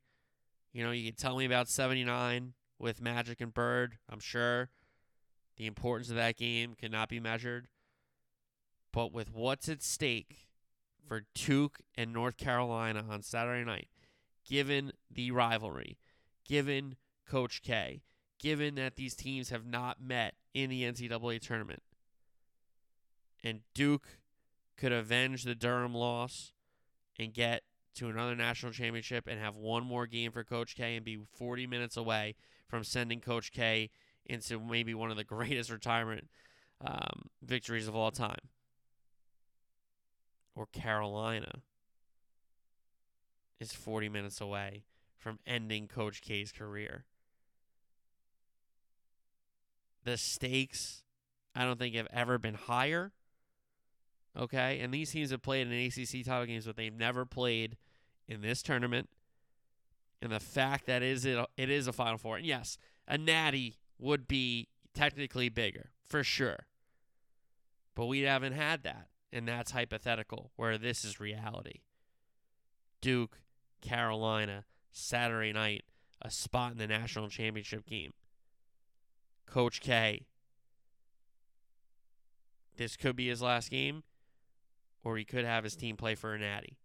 You 0.73 0.83
know, 0.83 0.91
you 0.91 1.05
can 1.05 1.15
tell 1.15 1.37
me 1.37 1.45
about 1.45 1.67
79 1.67 2.53
with 2.79 3.01
Magic 3.01 3.41
and 3.41 3.53
Bird, 3.53 3.97
I'm 4.09 4.19
sure. 4.19 4.69
The 5.57 5.65
importance 5.65 6.09
of 6.09 6.15
that 6.15 6.37
game 6.37 6.75
cannot 6.75 7.09
be 7.09 7.19
measured. 7.19 7.67
But 8.97 9.13
with 9.13 9.31
what's 9.31 9.69
at 9.69 9.83
stake 9.83 10.47
for 11.07 11.27
Duke 11.35 11.81
and 11.93 12.11
North 12.11 12.35
Carolina 12.35 13.05
on 13.07 13.21
Saturday 13.21 13.63
night, 13.63 13.89
given 14.43 14.91
the 15.11 15.29
rivalry, 15.29 15.99
given 16.43 16.95
Coach 17.29 17.61
K, 17.61 18.01
given 18.39 18.73
that 18.73 18.95
these 18.95 19.13
teams 19.13 19.51
have 19.51 19.67
not 19.67 20.01
met 20.01 20.33
in 20.55 20.71
the 20.71 20.81
NCAA 20.81 21.39
tournament, 21.39 21.83
and 23.43 23.59
Duke 23.75 24.17
could 24.77 24.91
avenge 24.91 25.43
the 25.43 25.53
Durham 25.53 25.93
loss 25.93 26.51
and 27.19 27.35
get 27.35 27.61
to 27.97 28.09
another 28.09 28.35
national 28.35 28.71
championship 28.71 29.27
and 29.27 29.39
have 29.39 29.55
one 29.55 29.83
more 29.85 30.07
game 30.07 30.31
for 30.31 30.43
Coach 30.43 30.75
K 30.75 30.95
and 30.95 31.05
be 31.05 31.19
40 31.37 31.67
minutes 31.67 31.97
away 31.97 32.33
from 32.67 32.83
sending 32.83 33.19
Coach 33.19 33.51
K 33.51 33.91
into 34.25 34.59
maybe 34.59 34.95
one 34.95 35.11
of 35.11 35.17
the 35.17 35.23
greatest 35.35 35.69
retirement 35.69 36.29
um, 36.83 37.25
victories 37.43 37.87
of 37.87 37.95
all 37.95 38.09
time. 38.09 38.39
Or 40.57 40.65
Carolina 40.65 41.61
is 43.59 43.73
40 43.73 44.09
minutes 44.09 44.41
away 44.41 44.85
from 45.15 45.37
ending 45.45 45.87
Coach 45.87 46.19
K's 46.19 46.51
career. 46.51 47.05
The 50.03 50.17
stakes, 50.17 51.03
I 51.55 51.63
don't 51.63 51.77
think, 51.77 51.93
have 51.93 52.07
ever 52.11 52.39
been 52.39 52.55
higher. 52.55 53.11
Okay, 54.35 54.79
and 54.79 54.91
these 54.91 55.11
teams 55.11 55.29
have 55.29 55.43
played 55.43 55.67
in 55.67 55.73
ACC 55.73 56.25
title 56.25 56.47
games, 56.47 56.65
but 56.65 56.75
they've 56.75 56.93
never 56.93 57.23
played 57.23 57.77
in 58.27 58.41
this 58.41 58.63
tournament. 58.63 59.09
And 60.23 60.31
the 60.31 60.39
fact 60.39 60.87
that 60.87 61.03
is 61.03 61.23
it, 61.23 61.37
it 61.55 61.69
is 61.69 61.87
a 61.87 61.93
Final 61.93 62.17
Four, 62.17 62.37
and 62.37 62.45
yes, 62.45 62.79
a 63.07 63.15
Natty 63.17 63.77
would 63.99 64.27
be 64.27 64.69
technically 64.95 65.49
bigger 65.49 65.91
for 66.07 66.23
sure, 66.23 66.65
but 67.93 68.07
we 68.07 68.21
haven't 68.21 68.53
had 68.53 68.81
that, 68.83 69.07
and 69.37 69.47
that's 69.47 69.71
hypothetical. 69.71 70.51
Where 70.55 70.77
this 70.77 71.05
is 71.05 71.19
reality. 71.19 71.81
Duke, 73.01 73.39
Carolina, 73.81 74.65
Saturday 74.91 75.53
night, 75.53 75.83
a 76.21 76.31
spot 76.31 76.71
in 76.71 76.79
the 76.79 76.87
national 76.87 77.29
championship 77.29 77.85
game. 77.85 78.13
Coach 79.45 79.79
K. 79.79 80.25
This 82.75 82.97
could 82.97 83.15
be 83.15 83.27
his 83.27 83.41
last 83.41 83.69
game, 83.69 84.03
or 85.03 85.17
he 85.17 85.23
could 85.23 85.45
have 85.45 85.63
his 85.63 85.75
team 85.75 85.95
play 85.95 86.15
for 86.15 86.33
a 86.33 86.39
natty. 86.39 86.77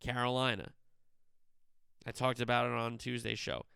Carolina. 0.00 0.70
I 2.06 2.12
talked 2.12 2.40
about 2.40 2.66
it 2.66 2.72
on 2.72 2.98
Tuesday's 2.98 3.38
show. 3.38 3.66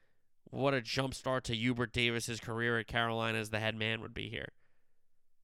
What 0.50 0.72
a 0.72 0.81
jump 0.81 1.14
start 1.14 1.44
to 1.44 1.55
Hubert 1.55 1.92
Davis's 1.92 2.40
career 2.40 2.79
at 2.79 2.87
Carolina 2.87 3.38
as 3.38 3.50
the 3.50 3.61
head 3.61 3.74
man 3.77 4.00
would 4.00 4.14
be 4.14 4.29
here. 4.29 4.48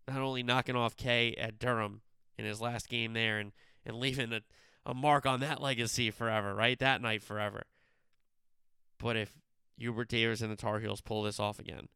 Not 0.09 0.21
only 0.21 0.43
knocking 0.43 0.77
off 0.77 0.97
K 0.97 1.35
at 1.37 1.59
Durham 1.59 2.03
in 2.41 2.47
his 2.47 2.61
last 2.61 2.89
game 2.89 3.13
there 3.13 3.39
and, 3.39 3.53
and 3.85 3.97
leaving 3.97 4.33
a, 4.33 4.41
a 4.85 4.95
mark 4.95 5.27
on 5.27 5.41
that 5.41 5.61
legacy 5.61 6.11
forever, 6.11 6.55
right? 6.55 6.79
That 6.79 7.01
night 7.01 7.23
forever. 7.23 7.65
But 8.99 9.17
if 9.17 9.39
Hubert 9.79 10.09
Davis 10.09 10.41
and 10.41 10.51
the 10.51 10.57
Tar 10.57 10.81
Heels 10.81 11.01
pull 11.01 11.23
this 11.23 11.41
off 11.41 11.59
again 11.59 11.89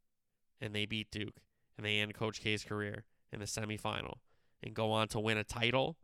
and 0.61 0.75
they 0.75 0.87
beat 0.87 1.11
Duke 1.11 1.41
and 1.77 1.85
they 1.85 1.99
end 1.99 2.15
Coach 2.15 2.41
K's 2.41 2.65
career 2.65 3.05
in 3.33 3.41
the 3.41 3.47
semifinal 3.47 4.19
and 4.63 4.75
go 4.75 4.93
on 4.93 5.09
to 5.09 5.21
win 5.21 5.37
a 5.37 5.45
title 5.45 5.97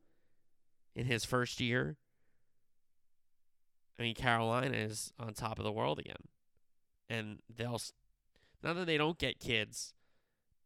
in 0.94 1.07
his 1.07 1.24
first 1.24 1.61
year 1.61 1.96
I 4.00 4.03
mean, 4.03 4.14
Carolina 4.14 4.74
is 4.74 5.12
on 5.18 5.35
top 5.35 5.59
of 5.59 5.64
the 5.64 5.72
world 5.72 5.98
again. 5.98 6.24
And 7.11 7.40
they'll, 7.55 7.81
not 8.62 8.76
that 8.76 8.87
they 8.87 8.96
don't 8.96 9.18
get 9.18 9.38
kids, 9.38 9.92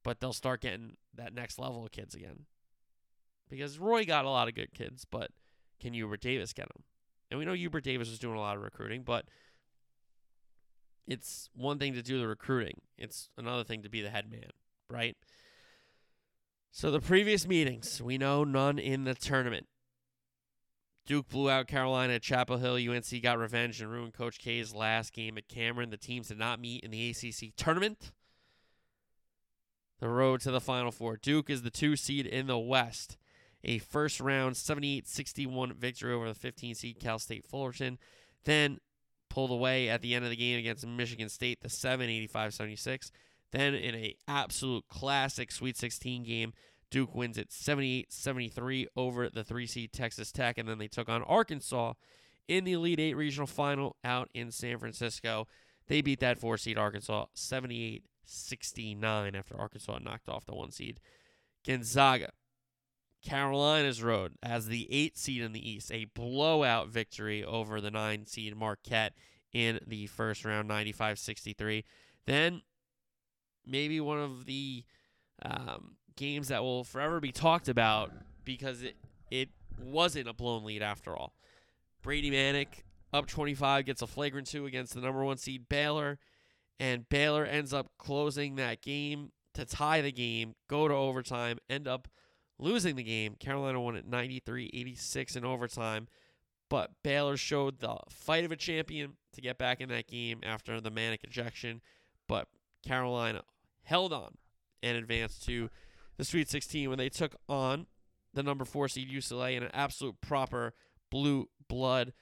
but 0.05 0.21
they'll 0.21 0.33
start 0.33 0.61
getting 0.61 0.97
that 1.15 1.35
next 1.35 1.59
level 1.59 1.85
of 1.85 1.91
kids 1.91 2.15
again. 2.15 2.47
Because 3.49 3.79
Roy 3.79 4.05
got 4.05 4.25
a 4.25 4.31
lot 4.31 4.49
of 4.49 4.55
good 4.55 4.73
kids, 4.73 5.05
but 5.05 5.31
can 5.81 5.93
Hubert 5.93 6.21
Davis 6.21 6.53
get 6.53 6.69
them? 6.69 6.83
And 7.31 7.39
we 7.39 7.45
know 7.45 7.53
Hubert 7.53 7.85
Davis 7.85 8.09
is 8.09 8.19
doing 8.19 8.37
a 8.37 8.41
lot 8.41 8.57
of 8.57 8.63
recruiting, 8.63 9.03
but 9.03 9.27
it's 11.07 11.51
one 11.55 11.79
thing 11.79 11.95
to 11.95 12.03
do 12.03 12.19
the 12.19 12.27
recruiting, 12.27 12.81
it's 12.97 13.29
another 13.37 13.65
thing 13.65 13.83
to 13.83 13.89
be 13.89 14.01
the 14.01 14.11
head 14.11 14.31
man, 14.31 14.51
right? 14.91 15.17
So 16.73 16.91
the 16.91 17.01
previous 17.01 17.47
meetings, 17.47 18.03
we 18.03 18.19
know 18.19 18.43
none 18.43 18.79
in 18.79 19.05
the 19.05 19.15
tournament. 19.15 19.67
Duke 21.07 21.29
blew 21.29 21.51
out 21.51 21.69
Carolina 21.69 22.15
at 22.15 22.23
Chapel 22.23 22.57
Hill. 22.57 22.77
UNC 22.77 23.23
got 23.23 23.39
revenge 23.39 23.81
and 23.81 23.91
ruined 23.93 24.15
Coach 24.15 24.39
K's 24.39 24.75
last 24.75 25.13
game 25.13 25.37
at 25.37 25.49
Cameron. 25.49 25.91
The 25.91 25.97
teams 25.99 26.29
did 26.29 26.39
not 26.39 26.61
meet 26.61 26.83
in 26.83 26.91
the 26.91 27.11
ACC 27.11 27.55
tournament. 27.57 28.11
The 30.01 30.09
road 30.09 30.41
to 30.41 30.51
the 30.51 30.61
Final 30.61 30.91
Four. 30.91 31.19
Duke 31.19 31.51
is 31.51 31.63
the 31.63 31.71
two 31.71 31.95
seed 31.95 32.27
in 32.27 32.47
the 32.47 32.59
West. 32.59 33.19
A 33.65 33.79
first 33.79 34.21
round 34.21 34.57
78 34.57 35.09
61 35.09 35.75
victory 35.75 36.13
over 36.13 36.29
the 36.29 36.35
15 36.35 36.75
seed 36.75 37.01
Cal 37.01 37.19
State 37.19 37.45
Fullerton. 37.45 37.99
Then 38.45 38.79
pulled 39.31 39.51
away 39.51 39.89
at 39.89 40.01
the 40.03 40.15
end 40.15 40.25
of 40.25 40.31
the 40.31 40.37
game 40.37 40.59
against 40.59 40.87
Michigan 40.87 41.29
State, 41.29 41.61
the 41.61 41.69
7 41.69 42.09
85 42.09 42.55
76. 42.55 43.11
Then 43.53 43.75
in 43.75 43.95
a 43.95 44.17
absolute 44.29 44.85
classic 44.89 45.51
Sweet 45.51 45.77
16 45.77 46.25
game, 46.25 46.53
Duke 46.91 47.15
wins 47.15 47.39
it 47.39 47.53
78 47.53 48.13
73 48.13 48.89
over 48.97 49.29
the 49.29 49.45
three 49.45 49.67
seed 49.67 49.93
Texas 49.93 50.31
Tech. 50.31 50.59
And 50.59 50.69
then 50.69 50.79
they 50.79 50.89
took 50.89 51.09
on 51.09 51.23
Arkansas 51.23 51.95
in 52.47 52.65
the 52.65 52.73
Elite 52.73 53.01
Eight 53.01 53.15
regional 53.15 53.47
final 53.47 53.97
out 54.05 54.29
in 54.35 54.51
San 54.51 54.79
Francisco. 54.79 55.47
They 55.87 56.03
beat 56.03 56.21
that 56.21 56.39
four 56.39 56.57
seed 56.57 56.79
Arkansas 56.79 57.27
78 57.35 58.05
69 58.27 59.35
after 59.35 59.59
Arkansas 59.59 59.99
knocked 59.99 60.29
off 60.29 60.47
the 60.47 60.55
one 60.55 60.71
seed 60.71 61.01
Gonzaga. 61.67 62.31
Carolina's 63.25 64.03
road 64.03 64.35
as 64.43 64.67
the 64.67 64.87
eight 64.91 65.17
seed 65.17 65.43
in 65.43 65.53
the 65.53 65.71
East, 65.71 65.91
a 65.91 66.05
blowout 66.15 66.89
victory 66.89 67.43
over 67.43 67.81
the 67.81 67.91
nine 67.91 68.27
seed 68.27 68.55
Marquette 68.55 69.15
in 69.53 69.81
the 69.87 70.07
first 70.07 70.45
round, 70.45 70.69
95 70.69 71.19
63. 71.19 71.85
Then 72.27 72.63
maybe 73.67 74.01
one 74.01 74.19
of 74.19 74.45
the 74.45 74.85
um, 75.43 75.97
games 76.17 76.49
that 76.49 76.63
will 76.63 76.85
forever 76.85 77.19
be 77.19 77.33
talked 77.33 77.69
about 77.69 78.13
because 78.45 78.83
it 78.83 78.97
it 79.31 79.49
wasn't 79.79 80.29
a 80.29 80.33
blown 80.33 80.65
lead 80.65 80.83
after 80.83 81.17
all. 81.17 81.35
Brady 82.03 82.31
Manek 82.31 82.83
up 83.13 83.27
25 83.27 83.87
gets 83.87 84.03
a 84.03 84.07
flagrant 84.07 84.47
two 84.47 84.67
against 84.67 84.95
the 84.95 85.01
number 85.01 85.25
one 85.25 85.39
seed 85.39 85.69
Baylor, 85.69 86.19
and 86.79 87.09
Baylor 87.09 87.45
ends 87.45 87.73
up 87.73 87.91
closing 87.97 88.57
that 88.57 88.83
game 88.83 89.33
to 89.55 89.65
tie 89.65 90.03
the 90.03 90.13
game, 90.13 90.55
go 90.69 90.89
to 90.89 90.95
overtime, 90.95 91.59
end 91.71 91.89
up 91.89 92.09
losing 92.59 92.97
the 92.97 93.03
game. 93.03 93.35
Carolina 93.35 93.81
won 93.81 93.97
at 93.97 94.07
93-86 94.07 95.37
in 95.37 95.45
overtime, 95.45 96.09
but 96.69 96.91
Baylor 97.03 97.37
showed 97.37 97.81
the 97.81 97.97
fight 98.09 98.45
of 98.45 98.53
a 98.53 98.57
champion 98.57 99.15
to 99.33 99.41
get 99.41 99.59
back 99.59 99.81
in 99.81 99.89
that 99.89 100.07
game 100.07 100.41
after 100.43 100.81
the 100.81 100.91
Manek 100.91 101.25
ejection, 101.25 101.81
but 102.29 102.49
Carolina 102.87 103.43
held 103.83 104.13
on 104.13 104.37
and 104.83 104.97
advanced 104.97 105.45
to 105.47 105.71
the 106.17 106.25
Sweet 106.25 106.49
16 106.49 106.89
when 106.89 106.99
they 106.99 107.09
took 107.09 107.35
on 107.49 107.87
the 108.33 108.43
number 108.43 108.65
four 108.65 108.89
seed 108.89 109.11
UCLA 109.11 109.57
in 109.57 109.63
an 109.63 109.71
absolute 109.73 110.21
proper 110.21 110.75
blue 111.11 111.49
blood 111.69 112.13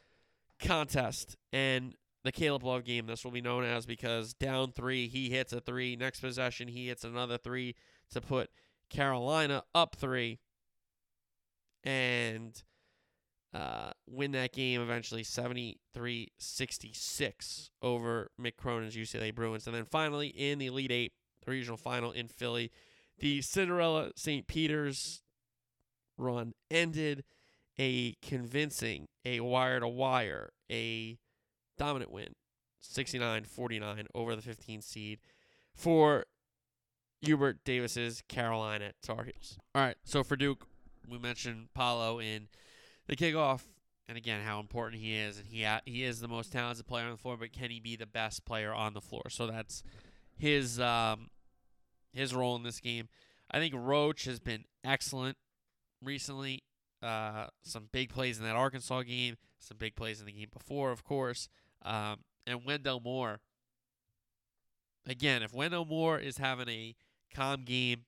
contest. 0.59 1.37
And 1.53 1.95
the 2.25 2.33
Caleb 2.33 2.65
Love 2.65 2.85
game, 2.85 3.07
this 3.07 3.25
will 3.25 3.33
be 3.33 3.41
known 3.41 3.65
as 3.65 3.87
because 3.87 4.33
down 4.35 4.73
three, 4.73 5.09
he 5.09 5.31
hits 5.31 5.53
a 5.53 5.61
three. 5.61 5.97
Next 5.97 6.21
possession, 6.21 6.69
he 6.69 6.89
hits 6.89 7.05
another 7.05 7.39
three 7.39 7.75
to 8.13 8.21
put 8.21 8.51
Carolina 8.93 9.65
up 9.75 9.97
three 9.97 10.39
and 11.83 12.63
uh, 13.55 13.91
win 14.09 14.33
that 14.33 14.53
game 14.53 14.81
eventually 14.81 15.25
73 15.25 16.33
66 16.39 17.71
over 17.83 18.31
Mick 18.41 18.57
Cronin's 18.57 18.97
UCLA 18.97 19.35
Bruins. 19.35 19.67
And 19.67 19.75
then 19.75 19.85
finally, 19.85 20.29
in 20.29 20.59
the 20.59 20.67
Elite 20.67 20.93
Eight, 20.93 21.13
the 21.45 21.51
regional 21.51 21.77
final 21.77 22.13
in 22.13 22.29
Philly, 22.29 22.71
the 23.19 23.43
Cinderella 23.43 24.11
St. 24.17 24.47
Peter's 24.47 25.23
run 26.17 26.55
ended 26.71 27.25
a 27.79 28.15
convincing, 28.23 29.09
a 29.25 29.41
wire 29.41 29.81
to 29.81 29.89
wire, 29.89 30.53
a 30.71 31.19
dominant 31.79 32.13
win 32.13 32.35
69 32.81 33.45
49 33.45 34.07
over 34.15 34.37
the 34.37 34.43
15 34.43 34.83
seed 34.83 35.21
for 35.75 36.27
Hubert 37.23 37.65
Davis's 37.65 38.23
Carolina 38.29 38.93
Tar 39.03 39.25
Heels. 39.25 39.59
All 39.75 39.83
right, 39.83 39.97
so 40.05 40.23
for 40.23 40.37
Duke, 40.37 40.67
we 41.09 41.19
mentioned 41.19 41.69
Paolo 41.73 42.21
in 42.21 42.49
the 43.07 43.17
kickoff, 43.17 43.63
and 44.09 44.19
again 44.19 44.43
how 44.45 44.61
important 44.61 45.01
he 45.01 45.17
is, 45.17 45.39
and 45.39 45.47
he 45.47 45.67
he 45.85 46.05
is 46.05 46.21
the 46.21 46.29
most 46.29 46.53
talented 46.53 46.87
player 46.87 47.05
on 47.05 47.13
the 47.13 47.17
floor, 47.17 47.37
but 47.37 47.53
can 47.53 47.71
he 47.71 47.81
be 47.81 47.97
the 47.97 48.07
best 48.07 48.45
player 48.45 48.75
on 48.75 48.93
the 48.93 49.01
floor? 49.01 49.23
So 49.31 49.47
that's 49.47 49.83
his 50.37 50.81
um, 50.81 51.31
his 52.13 52.35
role 52.35 52.57
in 52.57 52.65
this 52.65 52.81
game. 52.81 53.09
I 53.51 53.59
think 53.59 53.75
Roach 53.77 54.25
has 54.25 54.41
been 54.41 54.65
excellent 54.85 55.37
recently. 56.03 56.65
Uh, 57.03 57.47
some 57.63 57.89
big 57.93 58.11
plays 58.11 58.39
in 58.39 58.45
that 58.45 58.57
Arkansas 58.57 59.03
game, 59.03 59.37
some 59.59 59.77
big 59.77 59.97
plays 59.97 60.21
in 60.21 60.27
the 60.27 60.33
game 60.33 60.49
before, 60.53 60.91
of 60.91 61.05
course. 61.05 61.49
Um, 61.85 62.21
and 62.47 62.65
Wendell 62.65 63.01
Moore. 63.01 63.41
Again, 65.07 65.43
if 65.43 65.53
Wendell 65.53 65.85
Moore 65.85 66.19
is 66.19 66.39
having 66.39 66.69
a 66.69 66.95
calm 67.33 67.65
game, 67.65 68.05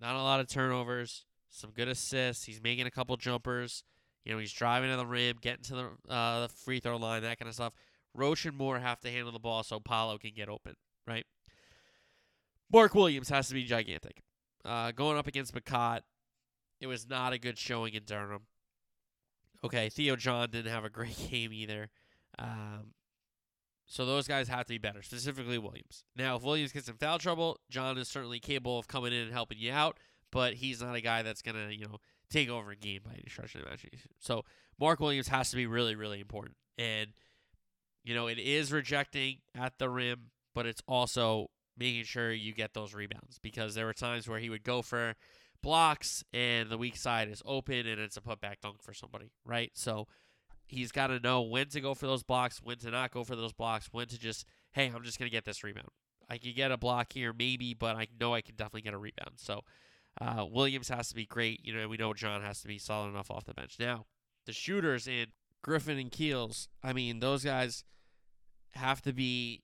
not 0.00 0.14
a 0.14 0.22
lot 0.22 0.40
of 0.40 0.48
turnovers, 0.48 1.24
some 1.50 1.70
good 1.70 1.88
assists, 1.88 2.44
he's 2.44 2.62
making 2.62 2.86
a 2.86 2.90
couple 2.90 3.16
jumpers. 3.16 3.82
You 4.24 4.32
know, 4.32 4.38
he's 4.38 4.52
driving 4.52 4.90
to 4.90 4.96
the 4.96 5.06
rim, 5.06 5.36
getting 5.40 5.64
to 5.64 5.74
the 5.74 6.12
uh, 6.12 6.40
the 6.42 6.48
free 6.48 6.80
throw 6.80 6.96
line, 6.96 7.22
that 7.22 7.38
kind 7.38 7.48
of 7.48 7.54
stuff. 7.54 7.72
Roach 8.14 8.44
and 8.44 8.56
Moore 8.56 8.78
have 8.78 9.00
to 9.00 9.10
handle 9.10 9.32
the 9.32 9.38
ball 9.38 9.62
so 9.62 9.80
Paolo 9.80 10.18
can 10.18 10.32
get 10.34 10.48
open, 10.48 10.74
right? 11.06 11.24
Mark 12.70 12.94
Williams 12.94 13.28
has 13.30 13.48
to 13.48 13.54
be 13.54 13.64
gigantic. 13.64 14.22
Uh, 14.64 14.92
going 14.92 15.16
up 15.16 15.26
against 15.26 15.54
Bacot, 15.54 16.00
it 16.80 16.86
was 16.86 17.08
not 17.08 17.32
a 17.32 17.38
good 17.38 17.58
showing 17.58 17.94
in 17.94 18.04
Durham. 18.04 18.42
Okay, 19.64 19.88
Theo 19.88 20.16
John 20.16 20.50
didn't 20.50 20.72
have 20.72 20.84
a 20.84 20.90
great 20.90 21.16
game 21.30 21.52
either. 21.52 21.88
Um, 22.38 22.92
so 23.90 24.04
those 24.04 24.28
guys 24.28 24.48
have 24.48 24.66
to 24.66 24.74
be 24.74 24.78
better, 24.78 25.02
specifically 25.02 25.56
Williams. 25.56 26.04
Now, 26.14 26.36
if 26.36 26.42
Williams 26.42 26.72
gets 26.72 26.88
in 26.88 26.94
foul 26.94 27.18
trouble, 27.18 27.58
John 27.70 27.96
is 27.96 28.06
certainly 28.06 28.38
capable 28.38 28.78
of 28.78 28.86
coming 28.86 29.14
in 29.14 29.22
and 29.22 29.32
helping 29.32 29.58
you 29.58 29.72
out, 29.72 29.98
but 30.30 30.54
he's 30.54 30.82
not 30.82 30.94
a 30.94 31.00
guy 31.00 31.22
that's 31.22 31.40
gonna, 31.40 31.70
you 31.70 31.86
know, 31.86 31.96
take 32.30 32.50
over 32.50 32.70
a 32.70 32.76
game 32.76 33.00
by 33.02 33.12
any 33.12 33.24
stretch 33.28 33.54
of 33.54 33.62
the 33.62 33.66
imagination. 33.66 34.10
So 34.18 34.44
Mark 34.78 35.00
Williams 35.00 35.28
has 35.28 35.48
to 35.50 35.56
be 35.56 35.66
really, 35.66 35.94
really 35.94 36.20
important. 36.20 36.56
And, 36.76 37.08
you 38.04 38.14
know, 38.14 38.26
it 38.26 38.38
is 38.38 38.70
rejecting 38.70 39.38
at 39.54 39.78
the 39.78 39.88
rim, 39.88 40.30
but 40.54 40.66
it's 40.66 40.82
also 40.86 41.48
making 41.78 42.04
sure 42.04 42.30
you 42.30 42.52
get 42.52 42.74
those 42.74 42.92
rebounds 42.92 43.38
because 43.38 43.74
there 43.74 43.86
were 43.86 43.94
times 43.94 44.28
where 44.28 44.38
he 44.38 44.50
would 44.50 44.64
go 44.64 44.82
for 44.82 45.14
blocks 45.62 46.22
and 46.34 46.68
the 46.68 46.76
weak 46.76 46.96
side 46.96 47.28
is 47.28 47.42
open 47.46 47.86
and 47.86 48.00
it's 48.00 48.18
a 48.18 48.20
putback 48.20 48.60
dunk 48.62 48.82
for 48.82 48.92
somebody, 48.92 49.30
right? 49.46 49.70
So 49.74 50.06
he's 50.68 50.92
got 50.92 51.08
to 51.08 51.18
know 51.20 51.42
when 51.42 51.68
to 51.68 51.80
go 51.80 51.94
for 51.94 52.06
those 52.06 52.22
blocks, 52.22 52.60
when 52.62 52.78
to 52.78 52.90
not 52.90 53.10
go 53.10 53.24
for 53.24 53.36
those 53.36 53.52
blocks, 53.52 53.88
when 53.92 54.06
to 54.06 54.18
just, 54.18 54.44
hey, 54.72 54.92
I'm 54.94 55.02
just 55.02 55.18
going 55.18 55.28
to 55.28 55.34
get 55.34 55.44
this 55.44 55.64
rebound. 55.64 55.88
I 56.30 56.38
can 56.38 56.52
get 56.52 56.70
a 56.70 56.76
block 56.76 57.12
here, 57.12 57.32
maybe, 57.36 57.74
but 57.74 57.96
I 57.96 58.06
know 58.20 58.34
I 58.34 58.42
can 58.42 58.54
definitely 58.54 58.82
get 58.82 58.94
a 58.94 58.98
rebound. 58.98 59.36
So 59.36 59.62
uh, 60.20 60.44
Williams 60.48 60.88
has 60.88 61.08
to 61.08 61.14
be 61.14 61.26
great. 61.26 61.64
You 61.64 61.74
know, 61.74 61.88
we 61.88 61.96
know 61.96 62.12
John 62.12 62.42
has 62.42 62.60
to 62.62 62.68
be 62.68 62.78
solid 62.78 63.08
enough 63.08 63.30
off 63.30 63.44
the 63.44 63.54
bench. 63.54 63.76
Now, 63.80 64.06
the 64.46 64.52
shooters 64.52 65.08
in 65.08 65.26
Griffin 65.62 65.98
and 65.98 66.10
Keels, 66.10 66.68
I 66.82 66.92
mean, 66.92 67.20
those 67.20 67.44
guys 67.44 67.84
have 68.74 69.00
to 69.02 69.12
be 69.12 69.62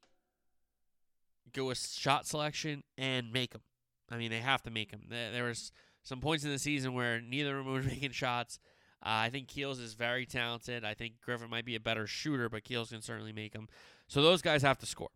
go 1.53 1.67
with 1.67 1.79
shot 1.79 2.27
selection 2.27 2.83
and 2.99 3.33
make 3.33 3.53
them. 3.53 3.63
I 4.11 4.17
mean, 4.17 4.31
they 4.31 4.41
have 4.41 4.63
to 4.63 4.71
make 4.71 4.91
them. 4.91 5.03
There 5.09 5.45
was 5.45 5.73
some 6.03 6.21
points 6.21 6.45
in 6.45 6.51
the 6.51 6.59
season 6.59 6.95
where 6.95 7.21
neither 7.21 7.59
of 7.59 7.65
them 7.65 7.75
were 7.75 7.83
making 7.83 8.13
shots. 8.13 8.59
Uh, 9.05 9.27
I 9.27 9.31
think 9.31 9.49
Keels 9.49 9.81
is 9.81 9.95
very 9.95 10.25
talented. 10.25 10.85
I 10.85 10.95
think 10.95 11.21
Griffin 11.21 11.51
might 11.51 11.67
be 11.67 11.75
a 11.75 11.81
better 11.81 12.07
shooter, 12.07 12.49
but 12.49 12.65
Keels 12.65 12.91
can 12.91 13.03
certainly 13.03 13.33
make 13.33 13.53
them. 13.53 13.69
So 14.09 14.23
those 14.23 14.41
guys 14.41 14.63
have 14.63 14.79
to 14.79 14.87
score. 14.87 15.11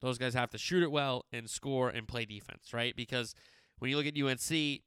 Those 0.00 0.18
guys 0.18 0.34
have 0.34 0.50
to 0.50 0.58
shoot 0.58 0.84
it 0.84 0.92
well 0.92 1.24
and 1.32 1.50
score 1.50 1.88
and 1.88 2.06
play 2.06 2.24
defense, 2.24 2.72
right? 2.72 2.94
Because 2.94 3.34
when 3.80 3.90
you 3.90 3.96
look 3.96 4.06
at 4.06 4.16
UNC, 4.16 4.82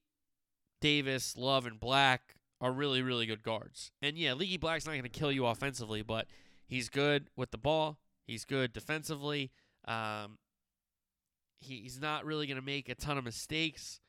Davis, 0.80 1.36
Love, 1.36 1.66
and 1.66 1.80
Black 1.80 2.36
are 2.62 2.72
really, 2.72 3.02
really 3.02 3.26
good 3.26 3.44
guards. 3.44 3.92
And 4.02 4.18
yeah, 4.18 4.34
Leaky 4.34 4.58
Black's 4.58 4.86
not 4.86 4.94
going 4.94 5.04
to 5.04 5.10
kill 5.10 5.32
you 5.32 5.46
offensively, 5.46 6.02
but 6.02 6.28
he's 6.66 6.88
good 6.88 7.30
with 7.36 7.52
the 7.52 7.58
ball. 7.58 7.98
He's 8.26 8.46
good 8.46 8.72
defensively. 8.72 9.52
Um, 9.86 10.38
he's 11.60 12.00
not 12.00 12.24
really 12.24 12.48
going 12.48 12.60
to 12.60 12.66
make 12.66 12.88
a 12.88 12.96
ton 12.96 13.18
of 13.18 13.26
mistakes 13.26 14.00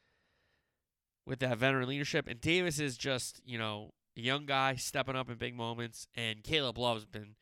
with 1.27 1.41
that 1.41 1.59
veteran 1.59 1.89
leadership. 1.89 2.29
And 2.29 2.41
Davis 2.41 2.79
is 2.79 2.97
just, 2.97 3.41
you 3.45 3.59
know, 3.59 3.91
a 4.17 4.21
young 4.21 4.47
guy 4.47 4.77
stepping 4.77 5.17
up 5.17 5.31
in 5.31 5.37
big 5.37 5.55
moments. 5.55 6.07
And 6.15 6.43
Caleb 6.43 6.79
Love's 6.79 7.05
been 7.05 7.35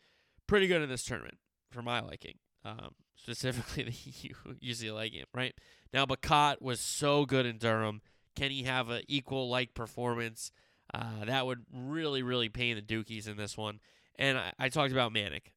pretty 0.47 0.67
good 0.67 0.83
in 0.83 0.89
this 0.89 1.05
tournament 1.05 1.39
for 1.71 1.83
my 1.83 2.01
liking, 2.01 2.35
um, 2.65 2.95
specifically 3.17 3.85
the 3.85 4.35
UCLA 4.63 5.13
game, 5.13 5.27
right? 5.35 5.55
Now, 5.93 6.07
Bacot 6.07 6.61
was 6.61 6.81
so 6.81 7.27
good 7.27 7.47
in 7.47 7.59
Durham. 7.59 8.01
Can 8.37 8.51
he 8.51 8.63
have 8.65 8.91
an 8.91 9.03
equal 9.09 9.49
like 9.49 9.75
performance? 9.75 10.53
Uh, 10.93 11.25
that 11.27 11.47
would 11.47 11.65
really, 11.73 12.23
really 12.23 12.49
pain 12.49 12.77
the 12.77 12.83
Dukies 12.83 13.29
in 13.29 13.37
this 13.37 13.57
one. 13.57 13.81
And 14.19 14.39
I, 14.39 14.53
I 14.59 14.69
talked 14.69 14.93
about 14.93 15.13
Manek, 15.13 15.53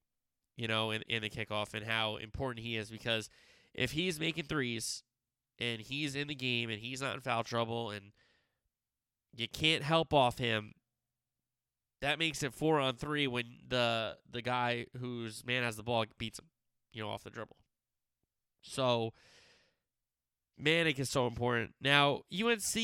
you 0.56 0.68
know, 0.68 0.92
in, 0.92 1.02
in 1.08 1.22
the 1.22 1.30
kickoff 1.30 1.74
and 1.74 1.86
how 1.86 2.18
important 2.18 2.66
he 2.66 2.78
is 2.78 2.90
because 2.90 3.30
if 3.74 3.92
he's 3.92 4.20
making 4.20 4.46
threes 4.46 5.04
and 5.60 5.82
he's 5.82 6.16
in 6.16 6.28
the 6.28 6.36
game 6.36 6.70
and 6.70 6.80
he's 6.80 7.02
not 7.02 7.16
in 7.16 7.22
foul 7.22 7.44
trouble 7.44 7.90
and 7.90 8.12
you 9.36 9.48
can't 9.48 9.84
help 9.84 10.14
off 10.14 10.38
him, 10.38 10.74
that 12.04 12.20
makes 12.20 12.44
it 12.44 12.54
four 12.54 12.82
on 12.82 12.96
three 12.96 13.28
when 13.28 13.46
the 13.66 14.18
the 14.30 14.42
guy 14.42 14.88
whose 15.00 15.46
man 15.46 15.64
has 15.64 15.78
the 15.78 15.84
ball 15.84 16.04
beats 16.18 16.38
him, 16.38 16.46
you 16.92 17.02
know, 17.02 17.10
off 17.10 17.24
the 17.24 17.30
dribble. 17.30 17.56
So 18.62 19.14
Manek 20.62 21.00
is 21.00 21.10
so 21.10 21.28
important. 21.28 21.76
Now, 21.80 22.24
UNC 22.34 22.76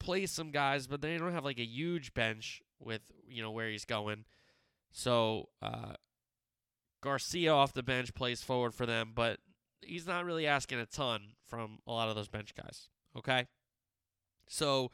plays 0.00 0.32
some 0.32 0.50
guys, 0.50 0.88
but 0.88 1.00
they 1.00 1.16
don't 1.16 1.32
have 1.32 1.44
like 1.44 1.60
a 1.60 1.64
huge 1.64 2.14
bench 2.14 2.62
with, 2.80 3.00
you 3.28 3.42
know, 3.42 3.52
where 3.52 3.68
he's 3.68 3.84
going. 3.84 4.24
So, 4.90 5.50
uh, 5.62 5.94
Garcia 7.00 7.52
off 7.52 7.72
the 7.72 7.82
bench 7.82 8.12
plays 8.12 8.42
forward 8.42 8.74
for 8.74 8.86
them, 8.86 9.12
but 9.14 9.38
he's 9.82 10.06
not 10.06 10.24
really 10.24 10.46
asking 10.46 10.80
a 10.80 10.86
ton 10.86 11.34
from 11.46 11.78
a 11.86 11.92
lot 11.92 12.08
of 12.08 12.16
those 12.16 12.28
bench 12.28 12.54
guys. 12.54 12.88
Okay? 13.16 13.46
So, 14.48 14.90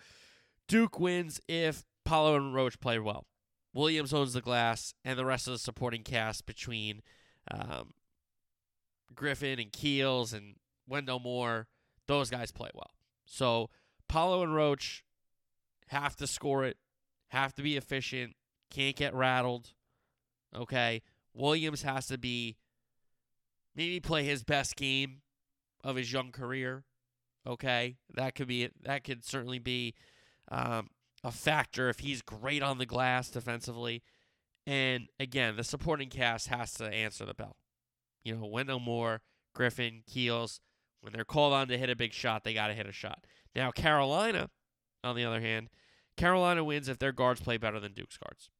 Duke 0.68 1.00
wins 1.00 1.40
if 1.48 1.84
Paolo 2.04 2.36
and 2.36 2.54
Roach 2.54 2.78
play 2.78 2.98
well. 2.98 3.26
Williams 3.72 4.12
owns 4.12 4.32
the 4.32 4.40
glass, 4.40 4.94
and 5.04 5.18
the 5.18 5.24
rest 5.24 5.46
of 5.46 5.52
the 5.52 5.58
supporting 5.58 6.02
cast 6.02 6.46
between 6.46 7.02
um, 7.50 7.92
Griffin 9.14 9.58
and 9.58 9.72
Keels 9.72 10.32
and 10.32 10.56
Wendell 10.88 11.20
Moore, 11.20 11.68
those 12.06 12.30
guys 12.30 12.50
play 12.50 12.70
well. 12.74 12.90
So 13.24 13.70
Paolo 14.08 14.42
and 14.42 14.54
Roach 14.54 15.04
have 15.88 16.16
to 16.16 16.26
score 16.26 16.64
it, 16.64 16.76
have 17.28 17.54
to 17.54 17.62
be 17.62 17.76
efficient, 17.76 18.34
can't 18.70 18.96
get 18.96 19.14
rattled. 19.14 19.72
Okay. 20.54 21.02
Williams 21.32 21.82
has 21.82 22.06
to 22.08 22.18
be 22.18 22.56
maybe 23.76 24.00
play 24.00 24.24
his 24.24 24.42
best 24.42 24.76
game 24.76 25.22
of 25.84 25.96
his 25.96 26.12
young 26.12 26.32
career. 26.32 26.84
Okay. 27.46 27.96
That 28.14 28.34
could 28.34 28.48
be 28.48 28.68
that 28.82 29.04
could 29.04 29.24
certainly 29.24 29.58
be 29.58 29.94
um, 30.50 30.90
a 31.22 31.30
factor 31.30 31.88
if 31.88 32.00
he's 32.00 32.22
great 32.22 32.62
on 32.62 32.78
the 32.78 32.86
glass 32.86 33.30
defensively. 33.30 34.02
And 34.66 35.08
again, 35.18 35.56
the 35.56 35.64
supporting 35.64 36.08
cast 36.08 36.48
has 36.48 36.74
to 36.74 36.86
answer 36.86 37.24
the 37.24 37.34
bell. 37.34 37.56
You 38.24 38.36
know, 38.36 38.46
Wendell 38.46 38.80
Moore, 38.80 39.22
Griffin, 39.54 40.02
Keels, 40.06 40.60
when 41.00 41.12
they're 41.12 41.24
called 41.24 41.52
on 41.52 41.68
to 41.68 41.78
hit 41.78 41.90
a 41.90 41.96
big 41.96 42.12
shot, 42.12 42.44
they 42.44 42.54
got 42.54 42.68
to 42.68 42.74
hit 42.74 42.86
a 42.86 42.92
shot. 42.92 43.24
Now, 43.54 43.70
Carolina, 43.70 44.50
on 45.02 45.16
the 45.16 45.24
other 45.24 45.40
hand, 45.40 45.70
Carolina 46.16 46.62
wins 46.62 46.88
if 46.88 46.98
their 46.98 47.12
guards 47.12 47.40
play 47.40 47.56
better 47.56 47.80
than 47.80 47.94
Duke's 47.94 48.18
guards. 48.18 48.50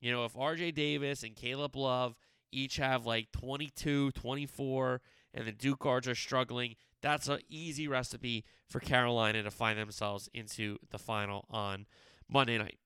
You 0.00 0.12
know, 0.12 0.24
if 0.24 0.34
RJ 0.34 0.74
Davis 0.74 1.22
and 1.22 1.34
Caleb 1.34 1.76
Love 1.76 2.14
each 2.52 2.76
have 2.76 3.06
like 3.06 3.32
22, 3.32 4.12
24, 4.12 5.00
and 5.34 5.46
the 5.46 5.52
Duke 5.52 5.80
guards 5.80 6.08
are 6.08 6.14
struggling, 6.14 6.76
that's 7.02 7.28
an 7.28 7.40
easy 7.48 7.88
recipe 7.88 8.44
for 8.68 8.80
Carolina 8.80 9.42
to 9.42 9.50
find 9.50 9.78
themselves 9.78 10.28
into 10.34 10.78
the 10.90 10.98
final 10.98 11.46
on 11.50 11.86
Monday 12.28 12.58
night. 12.58 12.78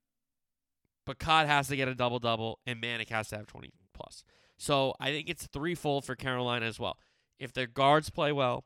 But 1.04 1.18
Bacot 1.18 1.46
has 1.46 1.68
to 1.68 1.76
get 1.76 1.88
a 1.88 1.94
double 1.94 2.18
double, 2.18 2.60
and 2.66 2.80
Manek 2.80 3.10
has 3.10 3.28
to 3.28 3.36
have 3.36 3.46
20 3.46 3.72
plus. 3.92 4.24
So 4.56 4.94
I 5.00 5.10
think 5.10 5.28
it's 5.28 5.46
threefold 5.46 6.04
for 6.04 6.14
Carolina 6.14 6.66
as 6.66 6.80
well. 6.80 6.98
If 7.38 7.52
their 7.52 7.66
guards 7.66 8.10
play 8.10 8.32
well, 8.32 8.64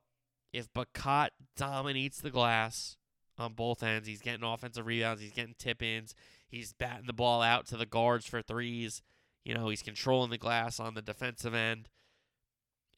if 0.53 0.73
Bacot 0.73 1.29
dominates 1.57 2.21
the 2.21 2.31
glass 2.31 2.97
on 3.39 3.55
both 3.55 3.83
ends, 3.83 4.07
he's 4.07 4.21
getting 4.21 4.45
offensive 4.45 4.87
rebounds, 4.87 5.23
he's 5.23 5.33
getting 5.33 5.55
tip 5.59 5.83
ins, 5.83 6.15
he's 6.49 6.73
batting 6.73 7.07
the 7.07 7.13
ball 7.13 7.43
out 7.43 7.67
to 7.67 7.77
the 7.77 7.87
guards 7.87 8.27
for 8.27 8.43
threes. 8.43 9.03
You 9.45 9.55
know, 9.55 9.69
he's 9.69 9.83
controlling 9.83 10.31
the 10.31 10.39
glass 10.39 10.79
on 10.79 10.95
the 10.95 11.03
defensive 11.03 11.55
end. 11.55 11.89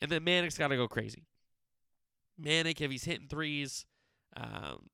And 0.03 0.11
then 0.11 0.25
Manek's 0.25 0.59
got 0.59 0.69
to 0.69 0.77
go 0.77 0.89
crazy. 0.89 1.27
Manek, 2.41 2.81
if 2.81 2.91
he's 2.91 3.05
hitting 3.05 3.29
threes, 3.29 3.85
um, 4.37 4.89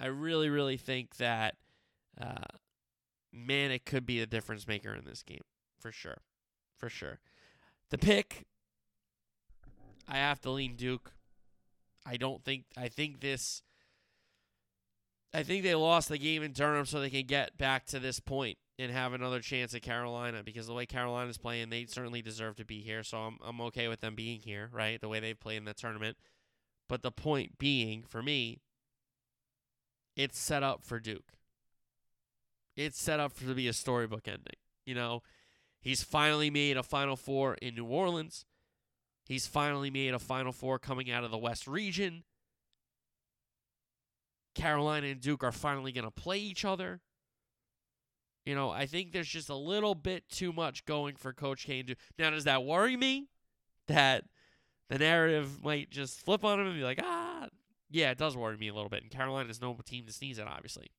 I 0.00 0.06
really, 0.06 0.48
really 0.48 0.76
think 0.76 1.16
that 1.16 1.54
uh, 2.20 2.58
Manek 3.34 3.84
could 3.84 4.06
be 4.06 4.20
the 4.20 4.26
difference 4.26 4.66
maker 4.66 4.94
in 4.94 5.04
this 5.04 5.22
game 5.22 5.42
for 5.78 5.92
sure 5.92 6.18
for 6.84 6.90
sure. 6.90 7.18
The 7.88 7.96
pick, 7.98 8.44
I 10.06 10.16
have 10.16 10.40
to 10.42 10.50
lean 10.50 10.76
Duke. 10.76 11.12
I 12.04 12.18
don't 12.18 12.44
think 12.44 12.64
I 12.76 12.88
think 12.88 13.20
this. 13.20 13.62
I 15.32 15.42
think 15.42 15.62
they 15.62 15.74
lost 15.74 16.10
the 16.10 16.18
game 16.18 16.42
in 16.42 16.52
Durham 16.52 16.86
so 16.86 17.00
they 17.00 17.10
can 17.10 17.26
get 17.26 17.56
back 17.56 17.86
to 17.86 17.98
this 17.98 18.20
point 18.20 18.58
and 18.78 18.90
have 18.90 19.12
another 19.12 19.40
chance 19.40 19.74
at 19.74 19.82
Carolina 19.82 20.42
because 20.44 20.66
the 20.66 20.74
way 20.74 20.86
Carolina's 20.86 21.38
playing, 21.38 21.70
they 21.70 21.86
certainly 21.86 22.22
deserve 22.22 22.56
to 22.56 22.64
be 22.64 22.80
here. 22.80 23.02
So 23.02 23.18
I'm 23.18 23.38
I'm 23.44 23.60
okay 23.62 23.88
with 23.88 24.00
them 24.00 24.14
being 24.14 24.40
here, 24.40 24.68
right? 24.72 25.00
The 25.00 25.08
way 25.08 25.20
they've 25.20 25.38
played 25.38 25.58
in 25.58 25.64
the 25.64 25.74
tournament. 25.74 26.16
But 26.88 27.02
the 27.02 27.12
point 27.12 27.58
being, 27.58 28.02
for 28.02 28.22
me, 28.22 28.60
it's 30.16 30.38
set 30.38 30.62
up 30.62 30.84
for 30.84 31.00
Duke. 31.00 31.32
It's 32.76 33.00
set 33.00 33.20
up 33.20 33.32
for 33.32 33.46
to 33.46 33.54
be 33.54 33.68
a 33.68 33.72
storybook 33.72 34.28
ending. 34.28 34.56
You 34.84 34.94
know, 34.94 35.22
He's 35.84 36.02
finally 36.02 36.48
made 36.48 36.78
a 36.78 36.82
Final 36.82 37.14
Four 37.14 37.56
in 37.60 37.74
New 37.74 37.84
Orleans. 37.84 38.46
He's 39.26 39.46
finally 39.46 39.90
made 39.90 40.14
a 40.14 40.18
Final 40.18 40.50
Four 40.50 40.78
coming 40.78 41.10
out 41.10 41.24
of 41.24 41.30
the 41.30 41.36
West 41.36 41.66
region. 41.66 42.24
Carolina 44.54 45.08
and 45.08 45.20
Duke 45.20 45.44
are 45.44 45.52
finally 45.52 45.92
going 45.92 46.06
to 46.06 46.10
play 46.10 46.38
each 46.38 46.64
other. 46.64 47.02
You 48.44 48.54
know, 48.54 48.70
I 48.70 48.86
think 48.86 49.12
there's 49.12 49.28
just 49.28 49.48
a 49.48 49.56
little 49.56 49.94
bit 49.94 50.28
too 50.28 50.52
much 50.52 50.84
going 50.84 51.16
for 51.16 51.32
Coach 51.32 51.64
K 51.64 51.82
to. 51.82 51.94
Now, 52.18 52.30
does 52.30 52.44
that 52.44 52.64
worry 52.64 52.96
me? 52.96 53.28
That 53.86 54.24
the 54.88 54.98
narrative 54.98 55.62
might 55.62 55.90
just 55.90 56.20
flip 56.20 56.44
on 56.44 56.60
him 56.60 56.66
and 56.66 56.76
be 56.76 56.84
like, 56.84 57.00
ah, 57.02 57.48
yeah, 57.90 58.10
it 58.10 58.18
does 58.18 58.36
worry 58.36 58.56
me 58.56 58.68
a 58.68 58.74
little 58.74 58.90
bit. 58.90 59.02
And 59.02 59.10
Carolina's 59.10 59.60
no 59.60 59.76
team 59.84 60.06
to 60.06 60.12
sneeze 60.12 60.38
at, 60.38 60.46
obviously. 60.46 60.90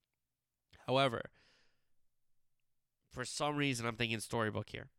However, 0.88 1.22
for 3.12 3.26
some 3.26 3.58
reason, 3.58 3.86
I'm 3.86 3.96
thinking 3.96 4.20
storybook 4.20 4.70
here 4.70 4.90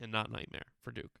and 0.00 0.12
not 0.12 0.30
nightmare 0.30 0.66
for 0.82 0.90
Duke. 0.90 1.20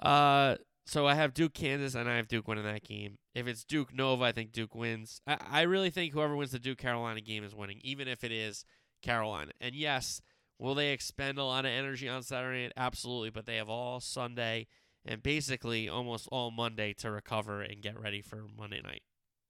Uh, 0.00 0.56
so 0.86 1.06
I 1.06 1.14
have 1.14 1.34
Duke, 1.34 1.54
Kansas, 1.54 1.94
and 1.94 2.08
I 2.08 2.16
have 2.16 2.28
Duke 2.28 2.46
winning 2.46 2.64
that 2.64 2.84
game. 2.84 3.18
If 3.34 3.46
it's 3.46 3.64
Duke 3.64 3.94
Nova, 3.94 4.24
I 4.24 4.32
think 4.32 4.52
Duke 4.52 4.74
wins. 4.74 5.20
I, 5.26 5.38
I 5.50 5.62
really 5.62 5.90
think 5.90 6.12
whoever 6.12 6.36
wins 6.36 6.52
the 6.52 6.58
Duke 6.58 6.78
Carolina 6.78 7.20
game 7.20 7.44
is 7.44 7.54
winning, 7.54 7.80
even 7.82 8.06
if 8.06 8.22
it 8.22 8.32
is 8.32 8.64
Carolina. 9.04 9.52
And 9.60 9.74
yes, 9.74 10.20
will 10.58 10.74
they 10.74 10.90
expend 10.90 11.38
a 11.38 11.44
lot 11.44 11.64
of 11.64 11.70
energy 11.70 12.08
on 12.08 12.22
Saturday? 12.22 12.70
Absolutely, 12.76 13.30
but 13.30 13.46
they 13.46 13.56
have 13.56 13.68
all 13.68 14.00
Sunday 14.00 14.66
and 15.04 15.22
basically 15.22 15.88
almost 15.88 16.28
all 16.32 16.50
Monday 16.50 16.94
to 16.94 17.10
recover 17.10 17.60
and 17.60 17.82
get 17.82 18.00
ready 18.00 18.22
for 18.22 18.46
Monday 18.56 18.80
night. 18.82 19.02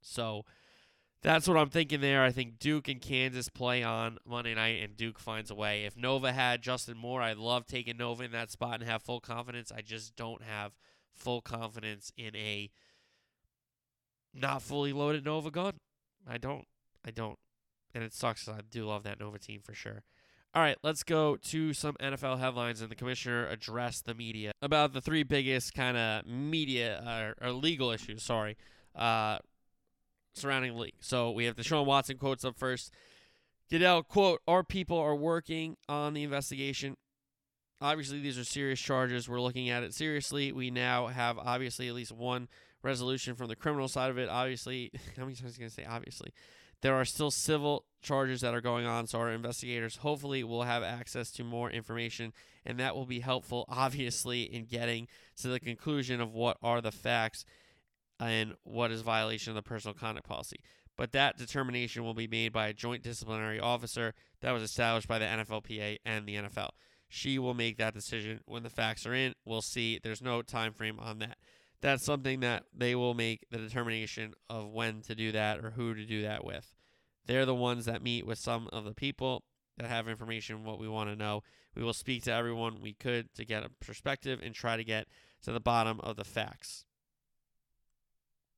So 0.02 0.44
that's 1.22 1.46
what 1.48 1.56
I'm 1.56 1.70
thinking 1.70 2.00
there. 2.00 2.22
I 2.22 2.32
think 2.32 2.58
Duke 2.58 2.88
and 2.88 3.00
Kansas 3.00 3.48
play 3.48 3.82
on 3.82 4.18
Monday 4.26 4.54
night, 4.54 4.82
and 4.82 4.96
Duke 4.96 5.18
finds 5.18 5.50
a 5.50 5.54
way. 5.54 5.84
If 5.84 5.96
Nova 5.96 6.32
had 6.32 6.60
Justin 6.60 6.98
Moore, 6.98 7.22
I'd 7.22 7.38
love 7.38 7.66
taking 7.66 7.96
Nova 7.96 8.24
in 8.24 8.32
that 8.32 8.50
spot 8.50 8.80
and 8.80 8.90
have 8.90 9.02
full 9.02 9.20
confidence. 9.20 9.72
I 9.74 9.80
just 9.80 10.16
don't 10.16 10.42
have 10.42 10.72
full 11.14 11.40
confidence 11.40 12.12
in 12.18 12.34
a 12.36 12.70
not 14.34 14.60
fully 14.62 14.92
loaded 14.92 15.24
Nova 15.24 15.50
gun. 15.50 15.74
I 16.28 16.38
don't. 16.38 16.66
I 17.04 17.10
don't. 17.10 17.38
And 17.94 18.02
it 18.02 18.12
sucks 18.12 18.48
I 18.48 18.60
do 18.70 18.86
love 18.86 19.04
that 19.04 19.20
Nova 19.20 19.38
team 19.38 19.60
for 19.62 19.74
sure. 19.74 20.02
All 20.54 20.62
right, 20.62 20.76
let's 20.84 21.02
go 21.02 21.36
to 21.36 21.72
some 21.72 21.94
NFL 22.00 22.38
headlines. 22.38 22.80
And 22.80 22.90
the 22.90 22.94
commissioner 22.94 23.46
addressed 23.48 24.06
the 24.06 24.14
media 24.14 24.52
about 24.62 24.92
the 24.92 25.00
three 25.00 25.22
biggest 25.22 25.74
kind 25.74 25.96
of 25.96 26.26
media 26.26 27.34
uh, 27.40 27.44
or 27.44 27.52
legal 27.52 27.90
issues, 27.90 28.22
sorry, 28.22 28.56
uh, 28.94 29.38
surrounding 30.34 30.74
the 30.74 30.80
league. 30.80 30.94
So 31.00 31.30
we 31.30 31.44
have 31.46 31.56
the 31.56 31.64
Sean 31.64 31.86
Watson 31.86 32.18
quotes 32.18 32.44
up 32.44 32.56
first. 32.56 32.92
Goodell, 33.70 34.02
quote, 34.02 34.42
Our 34.46 34.62
people 34.62 34.98
are 34.98 35.16
working 35.16 35.76
on 35.88 36.14
the 36.14 36.22
investigation. 36.22 36.96
Obviously, 37.80 38.20
these 38.20 38.38
are 38.38 38.44
serious 38.44 38.80
charges. 38.80 39.28
We're 39.28 39.40
looking 39.40 39.70
at 39.70 39.82
it 39.82 39.92
seriously. 39.92 40.52
We 40.52 40.70
now 40.70 41.08
have, 41.08 41.38
obviously, 41.38 41.88
at 41.88 41.94
least 41.94 42.12
one 42.12 42.48
resolution 42.84 43.34
from 43.34 43.48
the 43.48 43.56
criminal 43.56 43.88
side 43.88 44.10
of 44.10 44.18
it. 44.18 44.28
Obviously, 44.28 44.92
how 45.16 45.24
many 45.24 45.34
times 45.34 45.54
am 45.54 45.60
going 45.60 45.70
to 45.70 45.74
say 45.74 45.84
obviously? 45.84 46.30
There 46.84 46.96
are 46.96 47.06
still 47.06 47.30
civil 47.30 47.86
charges 48.02 48.42
that 48.42 48.52
are 48.52 48.60
going 48.60 48.84
on, 48.84 49.06
so 49.06 49.18
our 49.18 49.30
investigators 49.30 49.96
hopefully 49.96 50.44
will 50.44 50.64
have 50.64 50.82
access 50.82 51.30
to 51.30 51.42
more 51.42 51.70
information, 51.70 52.34
and 52.66 52.78
that 52.78 52.94
will 52.94 53.06
be 53.06 53.20
helpful, 53.20 53.64
obviously, 53.70 54.42
in 54.42 54.66
getting 54.66 55.08
to 55.40 55.48
the 55.48 55.58
conclusion 55.58 56.20
of 56.20 56.34
what 56.34 56.58
are 56.62 56.82
the 56.82 56.92
facts 56.92 57.46
and 58.20 58.52
what 58.64 58.90
is 58.90 59.00
violation 59.00 59.50
of 59.52 59.54
the 59.54 59.62
personal 59.62 59.94
conduct 59.94 60.28
policy. 60.28 60.58
But 60.94 61.12
that 61.12 61.38
determination 61.38 62.04
will 62.04 62.12
be 62.12 62.28
made 62.28 62.52
by 62.52 62.66
a 62.66 62.74
joint 62.74 63.02
disciplinary 63.02 63.58
officer 63.58 64.12
that 64.42 64.52
was 64.52 64.62
established 64.62 65.08
by 65.08 65.18
the 65.18 65.24
NFLPA 65.24 66.00
and 66.04 66.26
the 66.26 66.34
NFL. 66.34 66.68
She 67.08 67.38
will 67.38 67.54
make 67.54 67.78
that 67.78 67.94
decision 67.94 68.40
when 68.44 68.62
the 68.62 68.68
facts 68.68 69.06
are 69.06 69.14
in. 69.14 69.32
We'll 69.46 69.62
see. 69.62 70.00
There's 70.02 70.20
no 70.20 70.42
time 70.42 70.74
frame 70.74 71.00
on 71.00 71.18
that. 71.20 71.38
That's 71.84 72.02
something 72.02 72.40
that 72.40 72.64
they 72.74 72.94
will 72.94 73.12
make 73.12 73.44
the 73.50 73.58
determination 73.58 74.32
of 74.48 74.70
when 74.70 75.02
to 75.02 75.14
do 75.14 75.32
that 75.32 75.62
or 75.62 75.72
who 75.72 75.92
to 75.92 76.06
do 76.06 76.22
that 76.22 76.42
with. 76.42 76.74
They're 77.26 77.44
the 77.44 77.54
ones 77.54 77.84
that 77.84 78.02
meet 78.02 78.26
with 78.26 78.38
some 78.38 78.70
of 78.72 78.86
the 78.86 78.94
people 78.94 79.44
that 79.76 79.88
have 79.88 80.08
information 80.08 80.64
what 80.64 80.78
we 80.78 80.88
want 80.88 81.10
to 81.10 81.16
know. 81.16 81.42
We 81.76 81.84
will 81.84 81.92
speak 81.92 82.22
to 82.22 82.32
everyone 82.32 82.80
we 82.80 82.94
could 82.94 83.34
to 83.34 83.44
get 83.44 83.64
a 83.64 83.68
perspective 83.84 84.40
and 84.42 84.54
try 84.54 84.78
to 84.78 84.82
get 84.82 85.08
to 85.42 85.52
the 85.52 85.60
bottom 85.60 86.00
of 86.00 86.16
the 86.16 86.24
facts. 86.24 86.86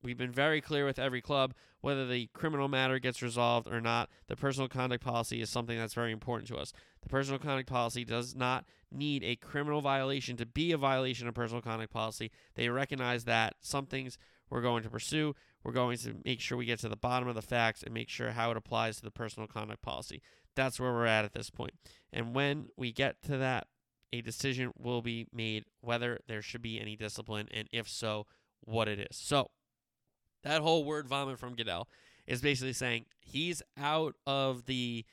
We've 0.05 0.16
been 0.16 0.31
very 0.31 0.61
clear 0.61 0.87
with 0.87 1.01
every 1.01 1.20
club 1.20 1.53
whether 1.81 2.07
the 2.07 2.29
criminal 2.33 2.68
matter 2.68 3.01
gets 3.01 3.22
resolved 3.22 3.66
or 3.66 3.81
not. 3.81 4.09
The 4.29 4.37
personal 4.37 4.68
conduct 4.68 5.03
policy 5.03 5.41
is 5.41 5.51
something 5.51 5.77
that's 5.77 5.95
very 5.95 6.12
important 6.12 6.47
to 6.51 6.59
us. 6.59 6.72
The 7.03 7.09
personal 7.09 7.41
conduct 7.41 7.68
policy 7.68 8.05
does 8.05 8.37
not 8.37 8.66
need 8.97 9.22
a 9.22 9.36
criminal 9.36 9.80
violation 9.80 10.36
to 10.36 10.47
be 10.47 10.72
a 10.72 10.78
violation 10.78 11.28
of 11.28 11.34
personal 11.34 11.62
conduct 11.62 11.92
policy. 11.92 12.30
They 12.55 12.68
recognize 12.68 13.24
that 13.24 13.55
some 13.61 13.86
things 13.86 14.18
we're 14.51 14.62
going 14.62 14.82
to 14.82 14.90
pursue. 14.90 15.34
We're 15.62 15.72
going 15.72 15.99
to 15.99 16.14
make 16.24 16.40
sure 16.40 16.57
we 16.57 16.66
get 16.66 16.78
to 16.80 16.88
the 16.88 16.97
bottom 16.97 17.28
of 17.28 17.34
the 17.34 17.42
facts 17.42 17.82
and 17.82 17.92
make 17.92 18.09
sure 18.09 18.30
how 18.30 18.51
it 18.51 18.57
applies 18.57 18.97
to 18.97 19.03
the 19.03 19.11
personal 19.11 19.49
conduct 19.49 19.82
policy. 19.82 20.22
That's 20.55 20.78
where 20.78 20.92
we're 20.92 21.07
at 21.07 21.24
at 21.24 21.32
this 21.32 21.51
point. 21.51 21.72
And 22.12 22.34
when 22.34 22.66
we 22.76 22.92
get 22.92 23.22
to 23.24 23.36
that, 23.38 23.66
a 24.12 24.20
decision 24.20 24.72
will 24.78 25.03
be 25.03 25.26
made 25.32 25.64
whether 25.80 26.20
there 26.28 26.42
should 26.42 26.62
be 26.62 26.80
any 26.80 26.97
discipline, 26.97 27.49
and 27.53 27.68
if 27.72 27.88
so, 27.88 28.26
what 28.61 28.88
it 28.88 29.01
is. 29.01 29.16
So, 29.16 29.51
that 30.42 30.62
whole 30.62 30.84
word 30.84 31.09
vomit 31.09 31.38
from 31.38 31.55
Goodell 31.55 31.88
is 32.26 32.40
basically 32.40 32.72
saying 32.72 33.07
he's 33.20 33.62
out 33.76 34.14
of 34.26 34.66
the 34.66 35.05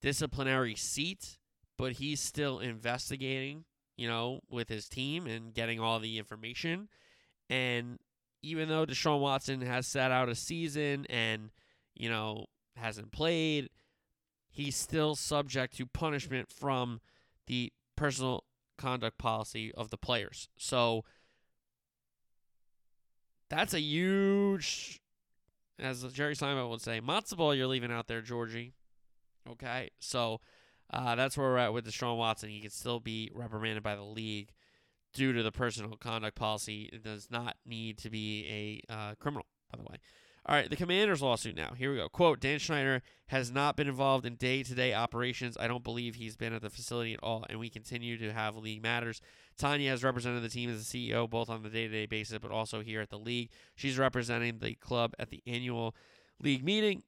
disciplinary 0.00 0.74
seat, 0.74 1.38
but 1.80 1.92
he's 1.92 2.20
still 2.20 2.58
investigating, 2.58 3.64
you 3.96 4.06
know, 4.06 4.40
with 4.50 4.68
his 4.68 4.86
team 4.86 5.26
and 5.26 5.54
getting 5.54 5.80
all 5.80 5.98
the 5.98 6.18
information. 6.18 6.88
And 7.48 7.98
even 8.42 8.68
though 8.68 8.84
Deshaun 8.84 9.20
Watson 9.20 9.62
has 9.62 9.86
sat 9.86 10.10
out 10.10 10.28
a 10.28 10.34
season 10.34 11.06
and, 11.08 11.50
you 11.94 12.10
know, 12.10 12.46
hasn't 12.76 13.12
played, 13.12 13.70
he's 14.50 14.76
still 14.76 15.14
subject 15.14 15.76
to 15.78 15.86
punishment 15.86 16.52
from 16.52 17.00
the 17.46 17.72
personal 17.96 18.44
conduct 18.76 19.16
policy 19.16 19.72
of 19.74 19.88
the 19.88 19.96
players. 19.96 20.48
So 20.58 21.04
that's 23.48 23.72
a 23.72 23.80
huge, 23.80 25.00
as 25.78 26.04
Jerry 26.12 26.36
Simon 26.36 26.68
would 26.68 26.82
say, 26.82 27.00
matzo 27.00 27.38
ball 27.38 27.54
you're 27.54 27.66
leaving 27.66 27.90
out 27.90 28.06
there, 28.06 28.20
Georgie. 28.20 28.74
Okay, 29.48 29.90
so 29.98 30.40
uh, 30.92 31.14
that's 31.14 31.36
where 31.36 31.48
we're 31.48 31.58
at 31.58 31.72
with 31.72 31.86
Deshaun 31.86 32.16
Watson. 32.16 32.48
He 32.48 32.60
can 32.60 32.70
still 32.70 33.00
be 33.00 33.30
reprimanded 33.34 33.82
by 33.82 33.94
the 33.94 34.02
league 34.02 34.50
due 35.12 35.32
to 35.32 35.42
the 35.42 35.52
personal 35.52 35.96
conduct 35.96 36.36
policy. 36.36 36.90
It 36.92 37.02
does 37.02 37.28
not 37.30 37.56
need 37.66 37.98
to 37.98 38.10
be 38.10 38.82
a 38.88 38.92
uh, 38.92 39.14
criminal, 39.18 39.46
by 39.70 39.78
the 39.78 39.84
way. 39.90 39.98
All 40.46 40.56
right, 40.56 40.70
the 40.70 40.76
Commanders 40.76 41.20
lawsuit 41.20 41.54
now. 41.54 41.74
Here 41.76 41.90
we 41.90 41.98
go. 41.98 42.08
Quote 42.08 42.40
Dan 42.40 42.58
Snyder 42.58 43.02
has 43.26 43.52
not 43.52 43.76
been 43.76 43.88
involved 43.88 44.24
in 44.24 44.36
day 44.36 44.62
to 44.62 44.74
day 44.74 44.94
operations. 44.94 45.56
I 45.60 45.68
don't 45.68 45.84
believe 45.84 46.14
he's 46.14 46.36
been 46.36 46.54
at 46.54 46.62
the 46.62 46.70
facility 46.70 47.12
at 47.12 47.20
all, 47.22 47.44
and 47.48 47.60
we 47.60 47.68
continue 47.68 48.16
to 48.18 48.32
have 48.32 48.56
league 48.56 48.82
matters. 48.82 49.20
Tanya 49.58 49.90
has 49.90 50.02
represented 50.02 50.42
the 50.42 50.48
team 50.48 50.70
as 50.70 50.80
a 50.80 50.84
CEO 50.84 51.28
both 51.28 51.50
on 51.50 51.62
the 51.62 51.68
day 51.68 51.86
to 51.86 51.92
day 51.92 52.06
basis, 52.06 52.38
but 52.38 52.50
also 52.50 52.80
here 52.80 53.02
at 53.02 53.10
the 53.10 53.18
league. 53.18 53.50
She's 53.76 53.98
representing 53.98 54.58
the 54.58 54.74
club 54.76 55.14
at 55.18 55.28
the 55.28 55.42
annual 55.46 55.94
league 56.42 56.64
meeting. 56.64 57.02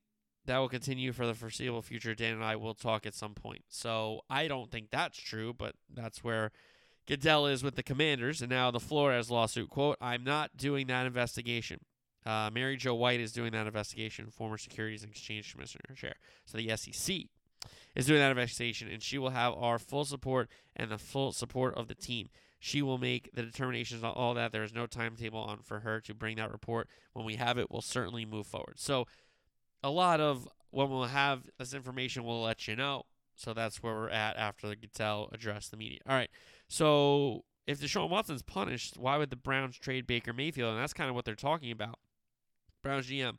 That 0.47 0.59
will 0.59 0.69
continue 0.69 1.13
for 1.13 1.27
the 1.27 1.35
foreseeable 1.35 1.83
future. 1.83 2.15
Dan 2.15 2.35
and 2.35 2.45
I 2.45 2.57
will 2.57 2.75
talk 2.75 3.07
at 3.07 3.15
some 3.15 3.35
point. 3.35 3.63
So 3.69 4.23
I 4.29 4.49
don't 4.49 4.71
think 4.71 4.91
that's 4.91 5.19
true, 5.19 5.55
but 5.57 5.75
that's 5.93 6.25
where 6.25 6.51
Goodell 7.07 7.47
is 7.47 7.63
with 7.63 7.77
the 7.77 7.83
Commanders. 7.83 8.43
And 8.43 8.51
now 8.51 8.71
the 8.71 8.81
Flores 8.81 9.31
lawsuit. 9.31 9.71
Quote, 9.71 9.99
I'm 10.01 10.25
not 10.25 10.57
doing 10.57 10.89
that 10.89 11.07
investigation. 11.07 11.81
Uh, 12.25 12.51
Mary 12.53 12.77
Jo 12.77 12.95
White 12.95 13.21
is 13.21 13.33
doing 13.33 13.53
that 13.53 13.67
investigation, 13.67 14.31
former 14.31 14.59
Securities 14.59 15.03
and 15.03 15.11
Exchange 15.13 15.53
Commissioner 15.53 15.95
chair. 15.95 16.15
So 16.45 16.59
the 16.59 16.77
SEC 16.77 17.27
is 17.95 18.07
doing 18.07 18.21
that 18.21 18.31
investigation, 18.31 18.89
and 18.89 19.03
she 19.03 19.19
will 19.19 19.31
have 19.31 19.55
our 19.55 19.79
full 19.79 20.05
support 20.05 20.49
and 20.77 20.91
the 20.91 20.99
full 20.99 21.33
support 21.33 21.75
of 21.75 21.89
the 21.89 21.95
team. 21.95 22.29
She 22.61 22.81
will 22.81 22.99
make 22.99 23.35
the 23.35 23.43
determinations 23.43 24.05
on 24.05 24.13
all 24.13 24.35
that. 24.35 24.53
There 24.53 24.63
is 24.63 24.73
no 24.73 24.87
timetable 24.87 25.41
on 25.41 25.59
for 25.63 25.81
her 25.81 26.01
to 26.03 26.15
bring 26.15 26.37
that 26.37 26.53
report. 26.53 26.89
When 27.13 27.25
we 27.25 27.35
have 27.37 27.59
it, 27.59 27.71
we'll 27.71 27.83
certainly 27.83 28.25
move 28.25 28.47
forward. 28.47 28.79
So, 28.79 29.07
a 29.83 29.91
lot 29.91 30.21
of 30.21 30.49
when 30.71 30.91
we'll 30.91 31.05
have 31.05 31.43
this 31.59 31.75
information, 31.75 32.25
we'll 32.25 32.43
let 32.43 32.67
you 32.67 32.77
know. 32.77 33.05
So 33.35 33.53
that's 33.53 33.83
where 33.83 33.95
we're 33.95 34.11
at 34.11 34.37
after 34.37 34.69
the 34.69 34.77
Goodell 34.77 35.29
address 35.33 35.69
the 35.69 35.77
media. 35.77 36.01
All 36.09 36.15
right. 36.15 36.31
So 36.69 37.45
if 37.67 37.81
Deshaun 37.81 38.09
Watson's 38.09 38.43
punished, 38.43 38.97
why 38.97 39.17
would 39.17 39.31
the 39.31 39.37
Browns 39.37 39.79
trade 39.79 40.07
Baker 40.07 40.33
Mayfield? 40.33 40.73
And 40.73 40.81
that's 40.81 40.93
kind 40.93 41.09
of 41.09 41.15
what 41.17 41.25
they're 41.25 41.35
talking 41.35 41.71
about. 41.71 41.99
Browns 42.83 43.09
GM. 43.09 43.39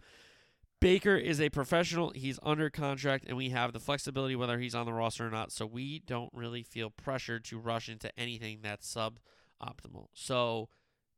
Baker 0.79 1.15
is 1.15 1.39
a 1.39 1.49
professional. 1.49 2.11
He's 2.13 2.39
under 2.43 2.69
contract, 2.69 3.25
and 3.27 3.37
we 3.37 3.49
have 3.49 3.71
the 3.71 3.79
flexibility 3.79 4.35
whether 4.35 4.59
he's 4.59 4.75
on 4.75 4.85
the 4.85 4.93
roster 4.93 5.27
or 5.27 5.31
not. 5.31 5.51
So 5.51 5.65
we 5.65 5.99
don't 5.99 6.29
really 6.33 6.61
feel 6.61 6.89
pressured 6.89 7.45
to 7.45 7.57
rush 7.57 7.87
into 7.87 8.11
anything 8.19 8.59
that's 8.61 8.93
suboptimal. 8.93 10.07
So 10.13 10.67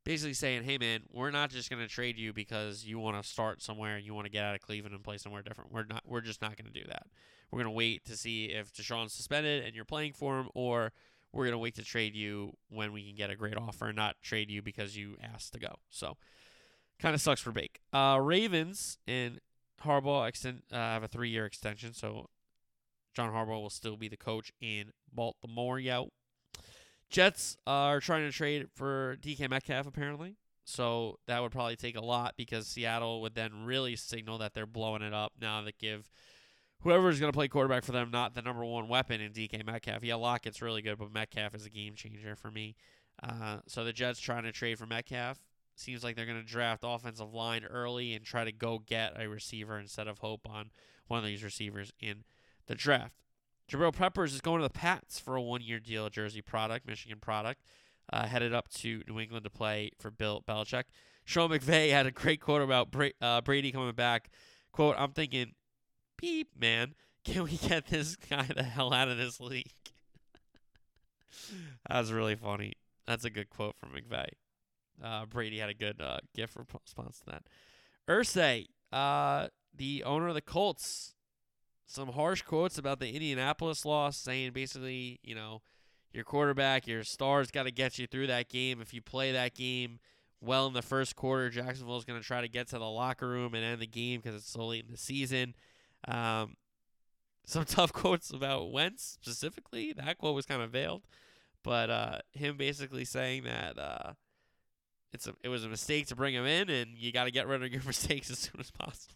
basically 0.05 0.33
saying, 0.33 0.63
hey, 0.63 0.77
man, 0.77 1.01
we're 1.11 1.31
not 1.31 1.49
just 1.49 1.69
going 1.69 1.81
to 1.81 1.87
trade 1.87 2.17
you 2.17 2.31
because 2.31 2.85
you 2.85 2.99
want 2.99 3.21
to 3.21 3.27
start 3.27 3.61
somewhere 3.61 3.97
and 3.97 4.05
you 4.05 4.13
want 4.13 4.25
to 4.25 4.31
get 4.31 4.45
out 4.45 4.55
of 4.55 4.61
Cleveland 4.61 4.95
and 4.95 5.03
play 5.03 5.17
somewhere 5.17 5.41
different. 5.41 5.73
We're 5.73 5.83
not. 5.83 6.03
We're 6.05 6.21
just 6.21 6.41
not 6.41 6.55
going 6.55 6.71
to 6.71 6.79
do 6.79 6.87
that. 6.87 7.07
We're 7.51 7.57
going 7.57 7.73
to 7.73 7.75
wait 7.75 8.05
to 8.05 8.15
see 8.15 8.45
if 8.45 8.71
Deshaun's 8.71 9.13
suspended 9.13 9.65
and 9.65 9.75
you're 9.75 9.83
playing 9.83 10.13
for 10.13 10.39
him, 10.39 10.49
or 10.53 10.93
we're 11.33 11.43
going 11.43 11.53
to 11.53 11.57
wait 11.57 11.75
to 11.75 11.83
trade 11.83 12.15
you 12.15 12.53
when 12.69 12.93
we 12.93 13.05
can 13.05 13.15
get 13.15 13.29
a 13.29 13.35
great 13.35 13.57
offer 13.57 13.87
and 13.87 13.95
not 13.95 14.15
trade 14.21 14.49
you 14.49 14.61
because 14.61 14.95
you 14.95 15.17
asked 15.21 15.53
to 15.53 15.59
go. 15.59 15.75
So 15.89 16.15
kind 16.99 17.13
of 17.13 17.21
sucks 17.21 17.41
for 17.41 17.51
Bake. 17.51 17.81
Uh, 17.91 18.19
Ravens 18.21 18.97
and 19.07 19.41
Harbaugh 19.83 20.29
extend 20.29 20.61
uh, 20.71 20.75
have 20.75 21.03
a 21.03 21.07
three 21.07 21.29
year 21.29 21.45
extension, 21.45 21.93
so 21.93 22.29
John 23.13 23.31
Harbaugh 23.31 23.61
will 23.61 23.69
still 23.69 23.97
be 23.97 24.07
the 24.07 24.17
coach 24.17 24.51
in 24.61 24.91
Baltimore. 25.11 25.79
Yo. 25.79 26.09
Jets 27.09 27.57
are 27.65 27.99
trying 27.99 28.23
to 28.23 28.31
trade 28.31 28.67
for 28.73 29.17
DK 29.21 29.49
Metcalf 29.49 29.87
apparently. 29.87 30.35
So 30.65 31.19
that 31.27 31.41
would 31.41 31.51
probably 31.51 31.75
take 31.75 31.95
a 31.95 32.03
lot 32.03 32.33
because 32.37 32.65
Seattle 32.65 33.21
would 33.21 33.35
then 33.35 33.65
really 33.65 33.95
signal 33.95 34.39
that 34.39 34.55
they're 34.55 34.65
blowing 34.65 35.03
it 35.03 35.13
up 35.13 35.33
now 35.39 35.61
that 35.61 35.77
give 35.77 36.09
whoever's 36.81 37.19
going 37.19 37.31
to 37.31 37.35
play 37.35 37.47
quarterback 37.47 37.83
for 37.83 37.91
them 37.91 38.09
not 38.11 38.33
the 38.33 38.41
number 38.41 38.65
one 38.65 38.87
weapon 38.87 39.21
in 39.21 39.31
DK 39.31 39.65
Metcalf. 39.65 40.03
Yeah, 40.03 40.15
Lockett's 40.15 40.61
really 40.61 40.81
good, 40.81 40.97
but 40.97 41.13
Metcalf 41.13 41.53
is 41.53 41.65
a 41.65 41.69
game 41.69 41.95
changer 41.95 42.35
for 42.35 42.49
me. 42.49 42.75
Uh, 43.21 43.57
so 43.67 43.83
the 43.83 43.93
Jets 43.93 44.19
trying 44.19 44.43
to 44.43 44.51
trade 44.51 44.77
for 44.77 44.85
Metcalf. 44.85 45.39
Seems 45.75 46.03
like 46.03 46.15
they're 46.15 46.25
going 46.25 46.41
to 46.41 46.47
draft 46.47 46.83
offensive 46.85 47.33
line 47.33 47.65
early 47.65 48.13
and 48.13 48.23
try 48.23 48.43
to 48.43 48.51
go 48.51 48.79
get 48.79 49.19
a 49.19 49.27
receiver 49.27 49.77
instead 49.77 50.07
of 50.07 50.19
hope 50.19 50.47
on 50.49 50.71
one 51.07 51.19
of 51.19 51.25
these 51.25 51.43
receivers 51.43 51.91
in 51.99 52.23
the 52.67 52.75
draft. 52.75 53.13
Jabril 53.69 53.95
Peppers 53.95 54.33
is 54.33 54.41
going 54.41 54.61
to 54.61 54.67
the 54.67 54.73
Pats 54.73 55.19
for 55.19 55.35
a 55.35 55.41
one-year 55.41 55.79
deal, 55.79 56.09
Jersey 56.09 56.41
product, 56.41 56.87
Michigan 56.87 57.19
product, 57.19 57.61
uh, 58.13 58.27
headed 58.27 58.53
up 58.53 58.69
to 58.69 59.01
New 59.07 59.19
England 59.19 59.43
to 59.43 59.49
play 59.49 59.91
for 59.99 60.11
Bill 60.11 60.43
Belichick. 60.47 60.83
Sean 61.25 61.49
McVay 61.49 61.89
had 61.89 62.05
a 62.05 62.11
great 62.11 62.39
quote 62.39 62.61
about 62.61 62.91
Bra- 62.91 63.09
uh, 63.19 63.41
Brady 63.41 63.71
coming 63.71 63.95
back. 63.95 64.29
Quote, 64.71 64.95
I'm 64.99 65.11
thinking, 65.11 65.53
beep, 66.21 66.49
man, 66.59 66.93
can 67.23 67.43
we 67.43 67.57
get 67.57 67.87
this 67.87 68.15
guy 68.15 68.47
the 68.55 68.63
hell 68.63 68.93
out 68.93 69.07
of 69.07 69.17
this 69.17 69.39
league? 69.39 69.71
that 71.89 71.99
was 71.99 72.11
really 72.11 72.35
funny. 72.35 72.73
That's 73.07 73.25
a 73.25 73.29
good 73.29 73.49
quote 73.49 73.75
from 73.77 73.89
McVay. 73.89 74.27
Uh, 75.03 75.25
Brady 75.25 75.59
had 75.59 75.69
a 75.69 75.73
good 75.73 75.99
uh, 75.99 76.19
gift 76.35 76.55
response 76.55 77.19
to 77.19 77.25
that. 77.31 77.43
Irsay, 78.07 78.67
uh, 78.93 79.47
the 79.75 80.03
owner 80.03 80.27
of 80.27 80.35
the 80.35 80.41
Colts, 80.41 81.15
some 81.85 82.09
harsh 82.09 82.41
quotes 82.41 82.77
about 82.77 82.99
the 82.99 83.13
Indianapolis 83.13 83.85
loss, 83.85 84.17
saying 84.17 84.51
basically, 84.53 85.19
you 85.23 85.35
know, 85.35 85.61
your 86.11 86.23
quarterback, 86.23 86.87
your 86.87 87.03
stars 87.03 87.51
got 87.51 87.63
to 87.63 87.71
get 87.71 87.99
you 87.99 88.07
through 88.07 88.27
that 88.27 88.49
game. 88.49 88.81
If 88.81 88.93
you 88.93 89.01
play 89.01 89.31
that 89.33 89.53
game 89.53 89.99
well 90.41 90.67
in 90.67 90.73
the 90.73 90.81
first 90.81 91.15
quarter, 91.15 91.49
Jacksonville 91.49 91.97
is 91.97 92.05
going 92.05 92.19
to 92.19 92.25
try 92.25 92.41
to 92.41 92.47
get 92.47 92.67
to 92.69 92.79
the 92.79 92.85
locker 92.85 93.27
room 93.27 93.53
and 93.53 93.63
end 93.63 93.81
the 93.81 93.87
game 93.87 94.21
because 94.21 94.35
it's 94.35 94.49
so 94.49 94.67
late 94.67 94.85
in 94.85 94.91
the 94.91 94.97
season. 94.97 95.53
Um, 96.07 96.55
some 97.45 97.65
tough 97.65 97.93
quotes 97.93 98.31
about 98.31 98.71
Wentz 98.71 99.17
specifically. 99.21 99.93
That 99.93 100.17
quote 100.17 100.35
was 100.35 100.45
kind 100.45 100.61
of 100.61 100.71
veiled, 100.71 101.03
but 101.63 101.89
uh, 101.89 102.19
him 102.31 102.57
basically 102.57 103.05
saying 103.05 103.43
that 103.43 103.77
uh, 103.77 104.13
it's 105.11 105.27
a, 105.27 105.33
it 105.43 105.49
was 105.49 105.65
a 105.65 105.69
mistake 105.69 106.07
to 106.07 106.15
bring 106.15 106.33
him 106.33 106.45
in, 106.45 106.69
and 106.69 106.97
you 106.97 107.11
got 107.11 107.25
to 107.25 107.31
get 107.31 107.47
rid 107.47 107.63
of 107.63 107.71
your 107.71 107.83
mistakes 107.87 108.31
as 108.31 108.39
soon 108.39 108.59
as 108.59 108.71
possible. 108.71 109.15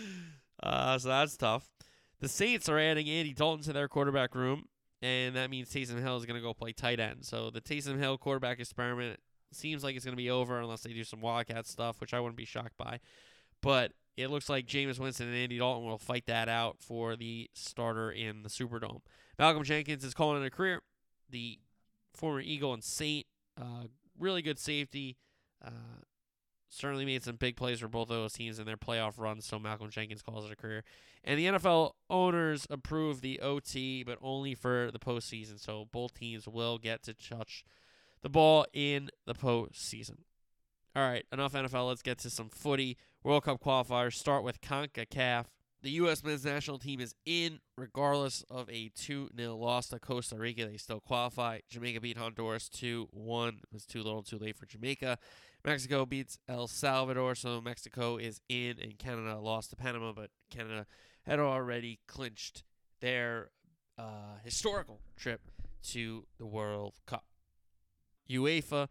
uh, 0.62 0.98
so 0.98 1.08
that's 1.08 1.36
tough. 1.36 1.68
The 2.20 2.28
Saints 2.28 2.68
are 2.68 2.78
adding 2.78 3.08
Andy 3.08 3.32
Dalton 3.32 3.64
to 3.64 3.72
their 3.72 3.88
quarterback 3.88 4.34
room, 4.34 4.66
and 5.00 5.34
that 5.34 5.50
means 5.50 5.70
Taysom 5.70 6.00
Hill 6.00 6.16
is 6.16 6.24
going 6.24 6.40
to 6.40 6.42
go 6.42 6.54
play 6.54 6.72
tight 6.72 7.00
end. 7.00 7.24
So 7.24 7.50
the 7.50 7.60
Taysom 7.60 7.98
Hill 7.98 8.16
quarterback 8.18 8.60
experiment 8.60 9.18
seems 9.52 9.82
like 9.82 9.96
it's 9.96 10.04
going 10.04 10.16
to 10.16 10.22
be 10.22 10.30
over 10.30 10.60
unless 10.60 10.82
they 10.82 10.92
do 10.92 11.04
some 11.04 11.20
Wildcat 11.20 11.66
stuff, 11.66 12.00
which 12.00 12.14
I 12.14 12.20
wouldn't 12.20 12.36
be 12.36 12.44
shocked 12.44 12.76
by. 12.76 13.00
But 13.60 13.92
it 14.16 14.30
looks 14.30 14.48
like 14.48 14.66
Jameis 14.66 14.98
Winston 14.98 15.28
and 15.28 15.36
Andy 15.36 15.58
Dalton 15.58 15.86
will 15.86 15.98
fight 15.98 16.26
that 16.26 16.48
out 16.48 16.76
for 16.80 17.16
the 17.16 17.50
starter 17.54 18.10
in 18.10 18.42
the 18.42 18.48
Superdome. 18.48 19.00
Malcolm 19.38 19.64
Jenkins 19.64 20.04
is 20.04 20.14
calling 20.14 20.42
it 20.42 20.46
a 20.46 20.50
career. 20.50 20.82
The 21.30 21.58
former 22.14 22.40
Eagle 22.40 22.74
and 22.74 22.84
Saint, 22.84 23.26
uh, 23.60 23.84
really 24.18 24.42
good 24.42 24.58
safety. 24.58 25.16
Uh, 25.64 26.02
certainly 26.72 27.04
made 27.04 27.22
some 27.22 27.36
big 27.36 27.56
plays 27.56 27.80
for 27.80 27.88
both 27.88 28.10
of 28.10 28.16
those 28.16 28.32
teams 28.32 28.58
in 28.58 28.64
their 28.64 28.76
playoff 28.76 29.18
runs, 29.18 29.44
so 29.44 29.58
Malcolm 29.58 29.90
Jenkins 29.90 30.22
calls 30.22 30.46
it 30.46 30.52
a 30.52 30.56
career. 30.56 30.82
And 31.22 31.38
the 31.38 31.46
NFL 31.46 31.92
owners 32.08 32.66
approved 32.70 33.22
the 33.22 33.40
OT, 33.40 34.02
but 34.02 34.18
only 34.22 34.54
for 34.54 34.90
the 34.90 34.98
postseason, 34.98 35.60
so 35.60 35.86
both 35.92 36.14
teams 36.14 36.48
will 36.48 36.78
get 36.78 37.02
to 37.04 37.14
touch 37.14 37.64
the 38.22 38.30
ball 38.30 38.66
in 38.72 39.10
the 39.26 39.34
postseason. 39.34 40.18
All 40.96 41.02
right, 41.02 41.24
enough 41.32 41.52
NFL. 41.52 41.88
Let's 41.88 42.02
get 42.02 42.18
to 42.18 42.30
some 42.30 42.48
footy. 42.48 42.96
World 43.22 43.44
Cup 43.44 43.62
qualifiers 43.62 44.14
start 44.14 44.42
with 44.42 44.60
CONCACAF. 44.60 45.46
The 45.82 45.90
U.S. 45.90 46.22
men's 46.22 46.44
national 46.44 46.78
team 46.78 47.00
is 47.00 47.14
in 47.26 47.58
regardless 47.76 48.44
of 48.48 48.70
a 48.70 48.90
2 48.94 49.30
0 49.36 49.56
loss 49.56 49.88
to 49.88 49.98
Costa 49.98 50.36
Rica. 50.36 50.66
They 50.66 50.76
still 50.76 51.00
qualify. 51.00 51.60
Jamaica 51.68 52.00
beat 52.00 52.18
Honduras 52.18 52.68
2 52.68 53.08
1. 53.10 53.48
It 53.48 53.54
was 53.72 53.84
too 53.84 54.02
little 54.02 54.22
too 54.22 54.38
late 54.38 54.56
for 54.56 54.66
Jamaica. 54.66 55.18
Mexico 55.64 56.04
beats 56.04 56.38
El 56.48 56.66
Salvador, 56.66 57.34
so 57.34 57.60
Mexico 57.60 58.16
is 58.16 58.40
in, 58.48 58.76
and 58.80 58.98
Canada 58.98 59.38
lost 59.38 59.70
to 59.70 59.76
Panama, 59.76 60.12
but 60.12 60.30
Canada 60.50 60.86
had 61.22 61.38
already 61.38 62.00
clinched 62.08 62.64
their 63.00 63.50
uh, 63.96 64.38
historical 64.44 65.00
trip 65.16 65.50
to 65.82 66.26
the 66.38 66.46
World 66.46 66.94
Cup. 67.06 67.24
UEFA, 68.28 68.88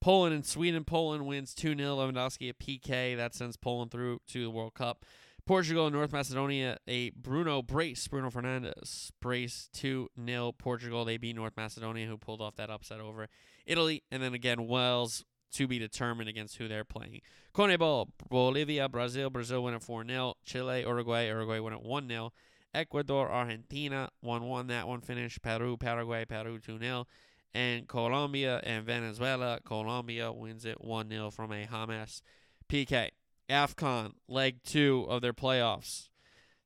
Poland 0.00 0.34
and 0.34 0.46
Sweden. 0.46 0.84
Poland 0.84 1.26
wins 1.26 1.54
2 1.54 1.76
0. 1.76 1.96
Lewandowski 1.96 2.48
at 2.48 2.58
PK. 2.58 3.16
That 3.16 3.34
sends 3.34 3.56
Poland 3.56 3.90
through 3.90 4.20
to 4.28 4.42
the 4.42 4.50
World 4.50 4.74
Cup. 4.74 5.04
Portugal 5.46 5.86
and 5.86 5.94
North 5.94 6.12
Macedonia, 6.12 6.78
a 6.88 7.10
Bruno 7.10 7.60
brace, 7.60 8.08
Bruno 8.08 8.30
Fernandes 8.30 9.10
brace 9.20 9.68
2 9.74 10.08
0 10.24 10.52
Portugal. 10.52 11.04
They 11.04 11.18
beat 11.18 11.36
North 11.36 11.54
Macedonia, 11.56 12.06
who 12.06 12.16
pulled 12.16 12.40
off 12.40 12.56
that 12.56 12.70
upset 12.70 13.00
over 13.00 13.28
Italy. 13.66 14.02
And 14.10 14.22
then 14.22 14.32
again, 14.32 14.66
Wales 14.66 15.24
to 15.52 15.66
be 15.66 15.78
determined 15.78 16.28
against 16.28 16.56
who 16.56 16.68
they're 16.68 16.84
playing. 16.84 17.20
CONMEBOL, 17.54 18.08
Bolivia, 18.28 18.88
Brazil. 18.88 19.30
Brazil 19.30 19.62
win 19.62 19.74
at 19.74 19.82
4 19.82 20.04
0. 20.06 20.34
Chile, 20.44 20.80
Uruguay. 20.80 21.26
Uruguay 21.28 21.58
win 21.60 21.72
at 21.72 21.82
1 21.82 22.08
0. 22.08 22.32
Ecuador, 22.74 23.30
Argentina, 23.30 24.10
1 24.20 24.42
1 24.42 24.66
that 24.66 24.88
one 24.88 25.00
finished. 25.00 25.40
Peru, 25.42 25.76
Paraguay, 25.76 26.24
Peru 26.24 26.58
2 26.58 26.78
0. 26.78 27.06
And 27.54 27.86
Colombia 27.86 28.60
and 28.64 28.84
Venezuela. 28.84 29.60
Colombia 29.64 30.32
wins 30.32 30.64
it 30.64 30.82
1 30.82 31.08
0 31.08 31.30
from 31.30 31.52
a 31.52 31.66
James 31.66 32.22
PK. 32.68 33.10
AFCON, 33.48 34.14
leg 34.26 34.62
two 34.64 35.06
of 35.08 35.22
their 35.22 35.32
playoffs. 35.32 36.08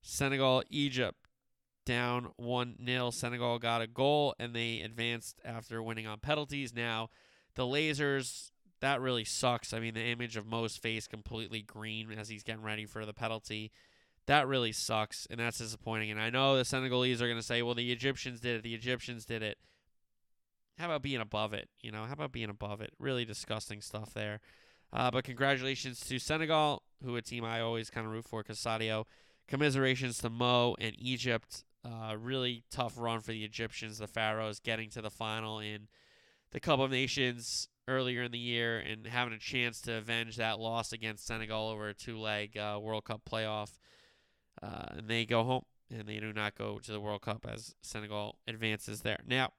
Senegal, 0.00 0.62
Egypt, 0.70 1.18
down 1.84 2.30
1 2.36 2.76
0. 2.86 3.10
Senegal 3.10 3.58
got 3.58 3.82
a 3.82 3.86
goal 3.86 4.34
and 4.38 4.54
they 4.54 4.80
advanced 4.80 5.40
after 5.44 5.82
winning 5.82 6.06
on 6.06 6.20
penalties. 6.20 6.72
Now, 6.72 7.10
the 7.54 7.64
Lasers, 7.64 8.52
that 8.80 9.00
really 9.00 9.24
sucks. 9.24 9.72
I 9.72 9.80
mean, 9.80 9.94
the 9.94 10.04
image 10.04 10.36
of 10.36 10.46
Mo's 10.46 10.76
face 10.76 11.06
completely 11.06 11.62
green 11.62 12.12
as 12.12 12.28
he's 12.28 12.42
getting 12.42 12.62
ready 12.62 12.86
for 12.86 13.04
the 13.04 13.12
penalty. 13.12 13.72
That 14.26 14.46
really 14.46 14.72
sucks, 14.72 15.26
and 15.30 15.40
that's 15.40 15.58
disappointing. 15.58 16.10
And 16.10 16.20
I 16.20 16.30
know 16.30 16.56
the 16.56 16.64
Senegalese 16.64 17.22
are 17.22 17.26
going 17.26 17.38
to 17.38 17.46
say, 17.46 17.62
well, 17.62 17.74
the 17.74 17.90
Egyptians 17.90 18.40
did 18.40 18.56
it. 18.56 18.62
The 18.62 18.74
Egyptians 18.74 19.24
did 19.24 19.42
it. 19.42 19.58
How 20.78 20.86
about 20.86 21.02
being 21.02 21.20
above 21.20 21.54
it? 21.54 21.68
You 21.80 21.90
know, 21.90 22.04
how 22.04 22.12
about 22.12 22.30
being 22.30 22.50
above 22.50 22.80
it? 22.80 22.92
Really 22.98 23.24
disgusting 23.24 23.80
stuff 23.80 24.14
there. 24.14 24.40
Uh, 24.92 25.10
but 25.10 25.24
congratulations 25.24 26.00
to 26.00 26.18
Senegal, 26.18 26.82
who 27.04 27.16
a 27.16 27.22
team 27.22 27.44
I 27.44 27.60
always 27.60 27.90
kind 27.90 28.06
of 28.06 28.12
root 28.12 28.26
for, 28.26 28.44
Sadio. 28.44 29.04
Commiserations 29.48 30.18
to 30.18 30.30
Mo 30.30 30.76
and 30.78 30.94
Egypt. 30.98 31.64
Uh, 31.84 32.16
really 32.16 32.64
tough 32.70 32.94
run 32.96 33.20
for 33.20 33.32
the 33.32 33.44
Egyptians, 33.44 33.98
the 33.98 34.06
Pharaohs, 34.06 34.60
getting 34.60 34.90
to 34.90 35.00
the 35.00 35.10
final 35.10 35.58
in 35.58 35.88
the 36.50 36.60
Cup 36.60 36.80
of 36.80 36.90
Nations 36.90 37.68
earlier 37.88 38.22
in 38.22 38.30
the 38.30 38.38
year 38.38 38.78
and 38.78 39.06
having 39.06 39.32
a 39.32 39.38
chance 39.38 39.80
to 39.80 39.94
avenge 39.94 40.36
that 40.36 40.60
loss 40.60 40.92
against 40.92 41.26
Senegal 41.26 41.68
over 41.68 41.88
a 41.88 41.94
two-leg 41.94 42.56
uh, 42.56 42.78
World 42.80 43.04
Cup 43.04 43.22
playoff. 43.28 43.72
Uh, 44.62 44.86
and 44.90 45.08
they 45.08 45.24
go 45.24 45.44
home, 45.44 45.64
and 45.90 46.06
they 46.06 46.20
do 46.20 46.32
not 46.32 46.54
go 46.54 46.78
to 46.78 46.92
the 46.92 47.00
World 47.00 47.22
Cup 47.22 47.46
as 47.48 47.74
Senegal 47.80 48.38
advances 48.46 49.00
there. 49.00 49.20
Now, 49.26 49.52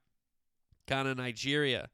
Ghana, 0.88 1.16
Nigeria. 1.16 1.90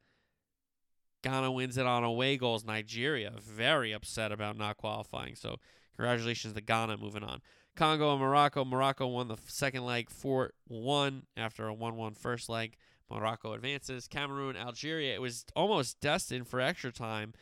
Ghana 1.22 1.50
wins 1.50 1.76
it 1.76 1.86
on 1.86 2.04
away 2.04 2.36
goals. 2.36 2.64
Nigeria 2.64 3.32
very 3.38 3.92
upset 3.92 4.32
about 4.32 4.56
not 4.56 4.76
qualifying. 4.76 5.34
So 5.34 5.56
congratulations 5.96 6.54
to 6.54 6.60
Ghana 6.60 6.98
moving 6.98 7.24
on. 7.24 7.40
Congo 7.74 8.12
and 8.12 8.20
Morocco. 8.20 8.64
Morocco 8.64 9.06
won 9.06 9.28
the 9.28 9.36
second 9.46 9.84
leg 9.84 10.08
4 10.08 10.52
1 10.68 11.22
after 11.36 11.66
a 11.66 11.74
1 11.74 11.96
1 11.96 12.14
first 12.14 12.48
leg. 12.48 12.76
Morocco 13.10 13.52
advances. 13.52 14.08
Cameroon, 14.08 14.56
Algeria. 14.56 15.14
It 15.14 15.20
was 15.20 15.44
almost 15.54 16.00
destined 16.00 16.48
for 16.48 16.60
extra 16.60 16.92
time, 16.92 17.34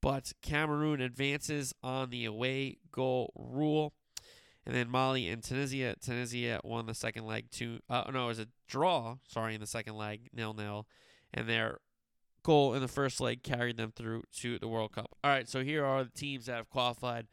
but 0.00 0.32
Cameroon 0.42 1.00
advances 1.00 1.74
on 1.82 2.10
the 2.10 2.24
away 2.24 2.78
goal 2.92 3.32
rule. 3.36 3.94
And 4.66 4.74
then 4.74 4.90
Mali 4.90 5.28
and 5.28 5.42
Tunisia. 5.42 5.96
Tunisia 6.00 6.60
won 6.62 6.86
the 6.86 6.94
second 6.94 7.26
leg 7.26 7.50
two. 7.50 7.80
Uh, 7.88 8.04
no, 8.12 8.24
it 8.24 8.28
was 8.28 8.38
a 8.38 8.48
draw. 8.66 9.16
Sorry, 9.26 9.54
in 9.54 9.60
the 9.60 9.66
second 9.66 9.96
leg, 9.96 10.28
nil 10.32 10.52
nil, 10.52 10.86
and 11.32 11.48
their 11.48 11.78
goal 12.42 12.74
in 12.74 12.80
the 12.80 12.88
first 12.88 13.20
leg 13.20 13.42
carried 13.42 13.78
them 13.78 13.92
through 13.94 14.24
to 14.36 14.58
the 14.58 14.68
World 14.68 14.92
Cup. 14.92 15.16
All 15.24 15.30
right, 15.30 15.48
so 15.48 15.62
here 15.62 15.84
are 15.84 16.04
the 16.04 16.10
teams 16.10 16.46
that 16.46 16.56
have 16.56 16.68
qualified 16.68 17.26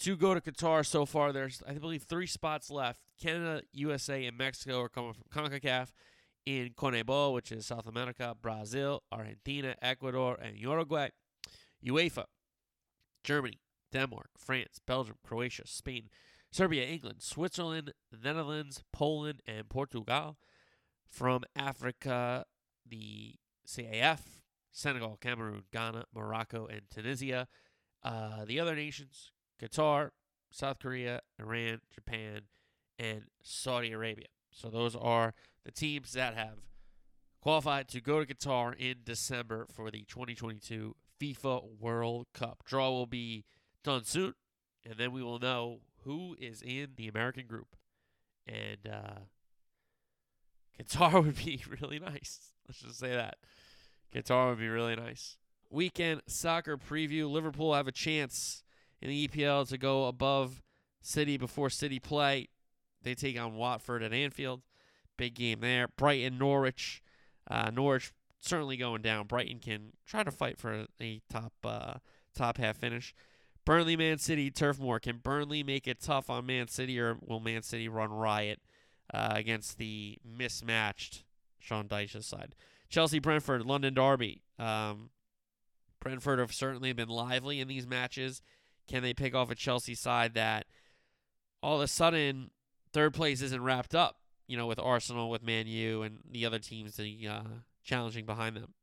to 0.00 0.16
go 0.16 0.34
to 0.34 0.40
Qatar 0.40 0.86
so 0.86 1.04
far. 1.04 1.32
There's, 1.32 1.62
I 1.66 1.72
believe, 1.74 2.04
three 2.04 2.26
spots 2.26 2.70
left. 2.70 3.00
Canada, 3.20 3.62
USA, 3.72 4.24
and 4.24 4.38
Mexico 4.38 4.80
are 4.80 4.88
coming 4.88 5.14
from 5.14 5.50
CONCACAF. 5.50 5.88
In 6.48 6.70
CONMEBOL, 6.70 7.34
which 7.34 7.52
is 7.52 7.66
South 7.66 7.86
America, 7.86 8.34
Brazil, 8.40 9.02
Argentina, 9.12 9.74
Ecuador, 9.82 10.38
and 10.40 10.56
Uruguay. 10.56 11.10
UEFA, 11.84 12.24
Germany, 13.22 13.60
Denmark, 13.92 14.30
France, 14.38 14.80
Belgium, 14.86 15.16
Croatia, 15.22 15.66
Spain, 15.66 16.08
Serbia, 16.50 16.86
England, 16.86 17.16
Switzerland, 17.20 17.92
Netherlands, 18.24 18.82
Poland, 18.94 19.42
and 19.46 19.68
Portugal. 19.68 20.38
From 21.06 21.44
Africa, 21.54 22.46
the 22.88 23.34
CAF, 23.66 24.20
Senegal, 24.72 25.18
Cameroon, 25.20 25.64
Ghana, 25.70 26.06
Morocco, 26.14 26.66
and 26.66 26.80
Tunisia. 26.88 27.46
Uh, 28.02 28.46
the 28.46 28.58
other 28.58 28.74
nations, 28.74 29.32
Qatar, 29.62 30.12
South 30.50 30.78
Korea, 30.78 31.20
Iran, 31.38 31.82
Japan, 31.94 32.44
and 32.98 33.24
Saudi 33.42 33.92
Arabia. 33.92 34.28
So 34.50 34.70
those 34.70 34.96
are 34.96 35.34
the 35.64 35.72
teams 35.72 36.12
that 36.12 36.34
have 36.34 36.58
qualified 37.40 37.88
to 37.88 38.00
go 38.00 38.24
to 38.24 38.34
Qatar 38.34 38.74
in 38.78 38.96
December 39.04 39.66
for 39.72 39.90
the 39.90 40.04
2022 40.04 40.94
FIFA 41.20 41.78
World 41.78 42.26
Cup. 42.34 42.62
Draw 42.64 42.90
will 42.90 43.06
be 43.06 43.44
done 43.84 44.04
soon, 44.04 44.34
and 44.84 44.98
then 44.98 45.12
we 45.12 45.22
will 45.22 45.38
know 45.38 45.80
who 46.04 46.36
is 46.38 46.62
in 46.62 46.88
the 46.96 47.08
American 47.08 47.46
group. 47.46 47.76
And 48.46 48.88
uh, 48.90 49.20
Qatar 50.82 51.22
would 51.24 51.36
be 51.36 51.62
really 51.80 51.98
nice. 51.98 52.52
Let's 52.66 52.80
just 52.80 52.98
say 52.98 53.14
that. 53.14 53.36
Qatar 54.14 54.50
would 54.50 54.58
be 54.58 54.68
really 54.68 54.96
nice. 54.96 55.36
Weekend 55.70 56.22
soccer 56.26 56.78
preview. 56.78 57.30
Liverpool 57.30 57.74
have 57.74 57.88
a 57.88 57.92
chance 57.92 58.62
in 59.02 59.10
the 59.10 59.28
EPL 59.28 59.68
to 59.68 59.78
go 59.78 60.06
above 60.06 60.62
City 61.02 61.36
before 61.36 61.70
City 61.70 61.98
play. 61.98 62.48
They 63.02 63.14
take 63.14 63.38
on 63.38 63.54
Watford 63.54 64.02
at 64.02 64.12
Anfield. 64.12 64.62
Big 65.18 65.34
game 65.34 65.60
there. 65.60 65.88
Brighton, 65.88 66.38
Norwich. 66.38 67.02
Uh, 67.50 67.70
Norwich 67.70 68.12
certainly 68.40 68.78
going 68.78 69.02
down. 69.02 69.26
Brighton 69.26 69.58
can 69.58 69.92
try 70.06 70.22
to 70.22 70.30
fight 70.30 70.58
for 70.58 70.86
a 71.00 71.20
top 71.28 71.52
uh, 71.62 71.94
top 72.34 72.56
half 72.56 72.78
finish. 72.78 73.14
Burnley, 73.66 73.96
Man 73.96 74.16
City, 74.16 74.50
Turf 74.50 74.80
Moor. 74.80 74.98
Can 74.98 75.18
Burnley 75.18 75.62
make 75.62 75.86
it 75.86 76.00
tough 76.00 76.30
on 76.30 76.46
Man 76.46 76.68
City, 76.68 76.98
or 76.98 77.18
will 77.20 77.40
Man 77.40 77.62
City 77.62 77.86
run 77.86 78.10
riot 78.10 78.60
uh, 79.12 79.32
against 79.32 79.76
the 79.76 80.16
mismatched 80.24 81.24
Sean 81.58 81.86
Dyche's 81.86 82.24
side? 82.24 82.54
Chelsea, 82.88 83.18
Brentford, 83.18 83.66
London 83.66 83.92
Derby. 83.92 84.40
Um, 84.58 85.10
Brentford 86.00 86.38
have 86.38 86.54
certainly 86.54 86.94
been 86.94 87.08
lively 87.08 87.60
in 87.60 87.68
these 87.68 87.86
matches. 87.86 88.40
Can 88.86 89.02
they 89.02 89.12
pick 89.12 89.34
off 89.34 89.50
a 89.50 89.54
Chelsea 89.54 89.94
side 89.94 90.32
that 90.34 90.66
all 91.62 91.76
of 91.76 91.82
a 91.82 91.88
sudden 91.88 92.50
third 92.92 93.12
place 93.12 93.42
isn't 93.42 93.62
wrapped 93.62 93.94
up? 93.94 94.16
You 94.48 94.56
know, 94.56 94.66
with 94.66 94.80
Arsenal, 94.80 95.30
with 95.30 95.42
Man 95.42 95.66
U, 95.66 96.02
and 96.02 96.18
the 96.28 96.44
other 96.46 96.58
teams 96.58 96.96
the, 96.96 97.28
uh, 97.28 97.42
challenging 97.84 98.26
behind 98.26 98.56
them. 98.56 98.74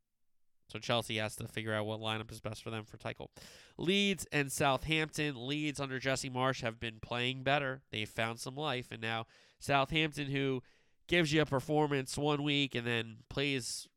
So 0.68 0.80
Chelsea 0.80 1.18
has 1.18 1.36
to 1.36 1.48
figure 1.48 1.74
out 1.74 1.86
what 1.86 2.00
lineup 2.00 2.32
is 2.32 2.40
best 2.40 2.64
for 2.64 2.70
them 2.70 2.86
for 2.86 2.98
title. 2.98 3.30
Leeds 3.78 4.26
and 4.32 4.52
Southampton. 4.52 5.48
Leeds 5.48 5.80
under 5.80 6.00
Jesse 6.00 6.30
Marsch 6.30 6.62
have 6.62 6.80
been 6.80 7.00
playing 7.02 7.44
better. 7.44 7.82
They've 7.92 8.10
found 8.10 8.40
some 8.40 8.56
life, 8.56 8.88
and 8.92 9.02
now 9.02 9.26
Southampton, 9.60 10.28
who 10.28 10.64
gives 11.08 11.32
you 11.32 11.42
a 11.42 11.46
performance 11.46 12.18
one 12.18 12.44
week 12.44 12.74
and 12.74 12.86
then 12.86 13.18
plays 13.30 13.88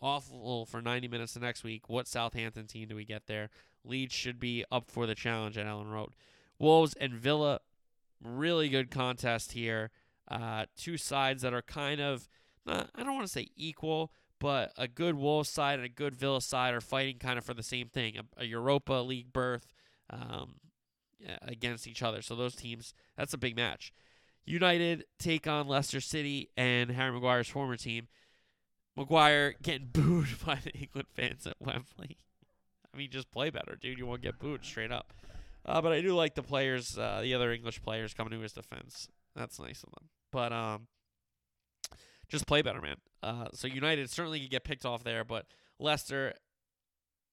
awful 0.00 0.66
for 0.66 0.80
90 0.80 1.08
minutes 1.08 1.34
the 1.34 1.40
next 1.40 1.64
week. 1.64 1.88
What 1.88 2.06
Southampton 2.06 2.66
team 2.66 2.88
do 2.88 2.96
we 2.96 3.04
get 3.04 3.26
there? 3.26 3.50
Leeds 3.84 4.14
should 4.14 4.38
be 4.38 4.64
up 4.70 4.90
for 4.90 5.06
the 5.06 5.14
challenge 5.14 5.56
at 5.56 5.66
Elland 5.66 5.90
Road. 5.90 6.10
Wolves 6.58 6.94
and 6.94 7.14
Villa, 7.14 7.60
really 8.22 8.68
good 8.68 8.90
contest 8.90 9.52
here. 9.52 9.90
Uh, 10.30 10.66
two 10.76 10.96
sides 10.96 11.42
that 11.42 11.54
are 11.54 11.62
kind 11.62 12.00
of, 12.00 12.28
not, 12.66 12.90
I 12.94 13.02
don't 13.02 13.14
want 13.14 13.26
to 13.26 13.32
say 13.32 13.48
equal, 13.56 14.12
but 14.38 14.72
a 14.76 14.86
good 14.86 15.16
Wolves 15.16 15.48
side 15.48 15.78
and 15.78 15.86
a 15.86 15.90
good 15.90 16.14
Villa 16.14 16.40
side 16.40 16.74
are 16.74 16.80
fighting 16.80 17.18
kind 17.18 17.38
of 17.38 17.44
for 17.44 17.54
the 17.54 17.62
same 17.62 17.88
thing 17.88 18.16
a, 18.18 18.42
a 18.42 18.44
Europa 18.44 18.92
League 18.94 19.32
berth 19.32 19.72
um, 20.10 20.56
against 21.42 21.86
each 21.86 22.02
other. 22.02 22.22
So 22.22 22.36
those 22.36 22.54
teams, 22.54 22.94
that's 23.16 23.34
a 23.34 23.38
big 23.38 23.56
match. 23.56 23.92
United 24.44 25.04
take 25.18 25.46
on 25.46 25.68
Leicester 25.68 26.00
City 26.00 26.48
and 26.56 26.90
Harry 26.90 27.12
Maguire's 27.12 27.48
former 27.48 27.76
team. 27.76 28.08
Maguire 28.96 29.54
getting 29.62 29.88
booed 29.92 30.28
by 30.44 30.56
the 30.56 30.72
England 30.72 31.08
fans 31.14 31.46
at 31.46 31.56
Wembley. 31.60 32.18
I 32.92 32.96
mean, 32.96 33.10
just 33.10 33.30
play 33.30 33.50
better, 33.50 33.76
dude. 33.80 33.98
You 33.98 34.06
won't 34.06 34.22
get 34.22 34.38
booed 34.38 34.64
straight 34.64 34.90
up. 34.90 35.12
Uh, 35.64 35.80
but 35.80 35.92
I 35.92 36.00
do 36.00 36.14
like 36.14 36.34
the 36.34 36.42
players, 36.42 36.96
uh, 36.96 37.20
the 37.22 37.34
other 37.34 37.52
English 37.52 37.82
players 37.82 38.14
coming 38.14 38.32
to 38.32 38.40
his 38.40 38.52
defense. 38.52 39.08
That's 39.34 39.60
nice 39.60 39.82
of 39.82 39.90
them. 39.90 40.08
But 40.32 40.52
um, 40.52 40.86
just 42.28 42.46
play 42.46 42.62
better, 42.62 42.80
man. 42.80 42.96
Uh, 43.22 43.46
so 43.52 43.66
United 43.66 44.10
certainly 44.10 44.40
could 44.40 44.50
get 44.50 44.64
picked 44.64 44.84
off 44.84 45.04
there, 45.04 45.24
but 45.24 45.46
Leicester, 45.78 46.34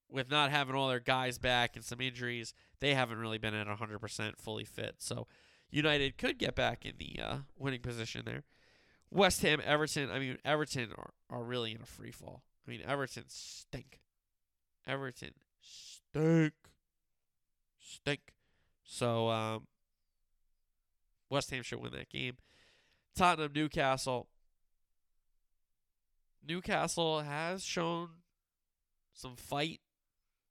with 0.10 0.30
not 0.30 0.52
having 0.52 0.76
all 0.76 0.88
their 0.88 1.00
guys 1.00 1.38
back 1.38 1.76
and 1.76 1.84
some 1.84 2.02
injuries, 2.02 2.54
they 2.80 2.94
haven't 2.94 3.18
really 3.18 3.38
been 3.38 3.54
at 3.54 3.68
100% 3.68 4.38
fully 4.38 4.66
fit. 4.66 4.96
So 5.00 5.28
United 5.70 6.18
could 6.18 6.38
get 6.38 6.56
back 6.56 6.86
in 6.86 6.94
the 6.98 7.20
uh, 7.22 7.38
winning 7.58 7.82
position 7.82 8.24
there. 8.26 8.44
West 9.12 9.42
Ham, 9.44 9.62
Everton. 9.64 10.12
I 10.12 10.20
mean, 10.20 10.38
Everton 10.44 10.90
are, 10.98 11.12
are 11.30 11.44
really 11.44 11.72
in 11.72 11.82
a 11.82 11.86
free 11.86 12.12
fall. 12.12 12.44
I 12.68 12.72
mean, 12.72 12.82
Everton 12.86 13.26
stink. 13.28 14.00
Everton 14.88 15.32
stink. 15.62 16.54
Stink. 17.86 18.34
So, 18.84 19.30
um, 19.30 19.68
West 21.30 21.52
Ham 21.52 21.64
should 21.64 21.82
win 21.82 21.92
that 21.94 22.10
game. 22.10 22.38
Tottenham, 23.16 23.52
Newcastle. 23.54 24.28
Newcastle 26.48 27.22
has 27.22 27.64
shown 27.64 28.10
some 29.14 29.36
fight, 29.36 29.82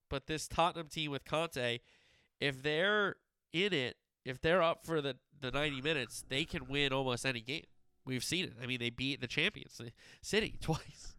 but 0.08 0.26
this 0.26 0.48
Tottenham 0.48 0.88
team 0.88 1.10
with 1.10 1.24
Conte, 1.24 1.78
if 2.40 2.62
they're 2.62 3.16
in 3.52 3.72
it, 3.72 3.96
if 4.24 4.40
they're 4.40 4.62
up 4.62 4.84
for 4.84 5.00
the, 5.00 5.16
the 5.40 5.50
90 5.50 5.82
minutes, 5.82 6.24
they 6.28 6.44
can 6.44 6.66
win 6.66 6.92
almost 6.92 7.24
any 7.24 7.40
game. 7.40 7.64
We've 8.04 8.24
seen 8.24 8.46
it. 8.46 8.52
I 8.62 8.66
mean, 8.66 8.80
they 8.80 8.90
beat 8.90 9.20
the 9.20 9.26
champions, 9.26 9.78
the 9.78 9.92
City, 10.20 10.58
twice. 10.60 11.14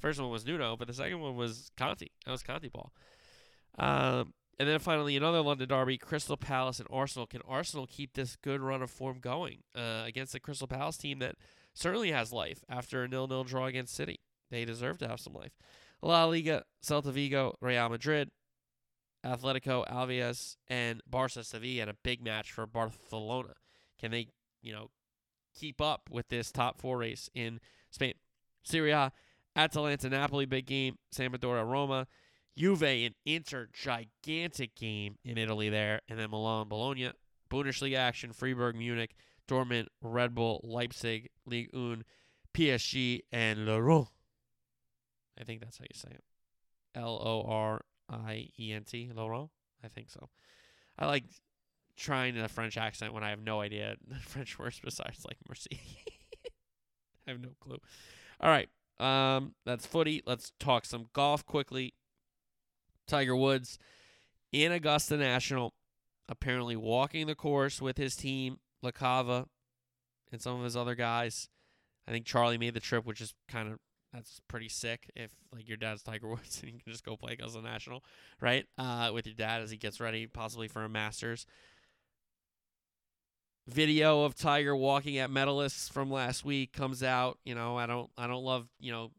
First 0.00 0.20
one 0.20 0.30
was 0.30 0.44
Nuno, 0.44 0.76
but 0.76 0.88
the 0.88 0.94
second 0.94 1.20
one 1.20 1.36
was 1.36 1.70
Conte. 1.76 2.06
That 2.24 2.32
was 2.32 2.42
Conte 2.42 2.68
ball. 2.68 2.92
Um, 3.78 4.34
and 4.58 4.68
then 4.68 4.78
finally, 4.78 5.16
another 5.16 5.40
London 5.40 5.68
derby: 5.68 5.98
Crystal 5.98 6.36
Palace 6.36 6.78
and 6.78 6.88
Arsenal. 6.90 7.26
Can 7.26 7.42
Arsenal 7.46 7.86
keep 7.86 8.14
this 8.14 8.36
good 8.36 8.60
run 8.60 8.82
of 8.82 8.90
form 8.90 9.18
going 9.20 9.58
uh, 9.74 10.02
against 10.04 10.32
the 10.32 10.40
Crystal 10.40 10.66
Palace 10.66 10.96
team 10.96 11.18
that 11.18 11.36
certainly 11.74 12.10
has 12.10 12.32
life 12.32 12.64
after 12.68 13.02
a 13.02 13.08
nil-nil 13.08 13.44
draw 13.44 13.66
against 13.66 13.94
City? 13.94 14.20
They 14.50 14.64
deserve 14.64 14.98
to 14.98 15.08
have 15.08 15.20
some 15.20 15.34
life. 15.34 15.52
La 16.02 16.24
Liga: 16.24 16.64
Celta 16.82 17.12
Vigo, 17.12 17.54
Real 17.60 17.88
Madrid, 17.88 18.30
Atletico, 19.24 19.86
Alaves, 19.88 20.56
and 20.68 21.02
Barca 21.06 21.44
Sevilla 21.44 21.80
had 21.80 21.88
a 21.88 21.96
big 22.02 22.22
match 22.22 22.52
for 22.52 22.66
Barcelona. 22.66 23.54
Can 24.00 24.10
they, 24.10 24.28
you 24.62 24.72
know, 24.72 24.90
keep 25.54 25.80
up 25.80 26.08
with 26.10 26.28
this 26.28 26.52
top 26.52 26.80
four 26.80 26.98
race 26.98 27.28
in 27.34 27.60
Spain? 27.90 28.14
Serie 28.62 28.92
A, 28.92 29.12
Atalanta, 29.54 30.08
Napoli, 30.08 30.44
big 30.44 30.66
game. 30.66 30.98
Sampdoria, 31.14 31.68
Roma. 31.68 32.06
Juve 32.56 32.82
and 32.82 33.14
Inter, 33.24 33.68
gigantic 33.72 34.74
game 34.74 35.16
in 35.24 35.38
Italy 35.38 35.68
there. 35.68 36.00
And 36.08 36.18
then 36.18 36.30
Milan, 36.30 36.68
Bologna. 36.68 37.12
Bundesliga 37.50 37.96
action, 37.96 38.32
Freiburg, 38.32 38.74
Munich, 38.74 39.14
Dortmund, 39.46 39.86
Red 40.02 40.34
Bull, 40.34 40.60
Leipzig, 40.64 41.28
Ligue 41.46 41.68
1, 41.72 42.02
PSG, 42.52 43.20
and 43.30 43.64
Lorient. 43.66 44.08
I 45.40 45.44
think 45.44 45.60
that's 45.60 45.78
how 45.78 45.84
you 45.84 45.96
say 45.96 46.08
it. 46.10 46.24
L 46.94 47.20
O 47.22 47.48
R 47.48 47.82
I 48.08 48.48
E 48.58 48.72
N 48.72 48.84
T, 48.84 49.10
Laurent. 49.14 49.50
I 49.84 49.88
think 49.88 50.10
so. 50.10 50.30
I 50.98 51.06
like 51.06 51.24
trying 51.96 52.38
a 52.38 52.48
French 52.48 52.76
accent 52.76 53.12
when 53.12 53.22
I 53.22 53.30
have 53.30 53.40
no 53.40 53.60
idea 53.60 53.96
French 54.22 54.58
words 54.58 54.80
besides 54.82 55.24
like 55.26 55.38
merci. 55.48 55.80
I 57.26 57.32
have 57.32 57.40
no 57.40 57.50
clue. 57.60 57.78
All 58.40 58.50
right. 58.50 58.68
Um, 58.98 59.54
that's 59.66 59.84
footy. 59.84 60.22
Let's 60.26 60.52
talk 60.58 60.86
some 60.86 61.06
golf 61.12 61.44
quickly. 61.44 61.94
Tiger 63.06 63.36
Woods 63.36 63.78
in 64.52 64.72
Augusta 64.72 65.16
National, 65.16 65.74
apparently 66.28 66.76
walking 66.76 67.26
the 67.26 67.34
course 67.34 67.80
with 67.80 67.96
his 67.96 68.16
team, 68.16 68.58
LaCava, 68.84 69.46
and 70.32 70.40
some 70.40 70.58
of 70.58 70.64
his 70.64 70.76
other 70.76 70.94
guys. 70.94 71.48
I 72.08 72.12
think 72.12 72.26
Charlie 72.26 72.58
made 72.58 72.74
the 72.74 72.80
trip, 72.80 73.04
which 73.04 73.20
is 73.20 73.34
kind 73.48 73.72
of 73.72 73.78
that's 74.12 74.40
pretty 74.48 74.68
sick. 74.68 75.10
If 75.14 75.30
like 75.52 75.68
your 75.68 75.76
dad's 75.76 76.02
Tiger 76.02 76.28
Woods 76.30 76.60
and 76.62 76.72
you 76.72 76.78
can 76.78 76.92
just 76.92 77.04
go 77.04 77.16
play 77.16 77.34
Augusta 77.34 77.60
National, 77.60 78.02
right? 78.40 78.66
Uh, 78.78 79.10
with 79.12 79.26
your 79.26 79.34
dad 79.34 79.62
as 79.62 79.70
he 79.70 79.76
gets 79.76 80.00
ready, 80.00 80.26
possibly 80.26 80.68
for 80.68 80.82
a 80.82 80.88
Masters. 80.88 81.46
Video 83.68 84.22
of 84.22 84.36
Tiger 84.36 84.76
walking 84.76 85.18
at 85.18 85.28
medalists 85.28 85.90
from 85.90 86.08
last 86.08 86.44
week 86.44 86.72
comes 86.72 87.02
out. 87.02 87.38
You 87.44 87.56
know, 87.56 87.76
I 87.76 87.86
don't, 87.86 88.08
I 88.16 88.28
don't 88.28 88.44
love, 88.44 88.68
you 88.78 88.92
know, 88.92 89.10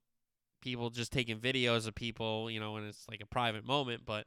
people 0.72 0.90
just 0.90 1.12
taking 1.12 1.40
videos 1.40 1.88
of 1.88 1.96
people, 1.96 2.50
you 2.52 2.60
know, 2.60 2.78
and 2.78 2.88
it's 2.88 3.06
like 3.10 3.22
a 3.22 3.26
private 3.26 3.66
moment, 3.66 4.04
but 4.06 4.26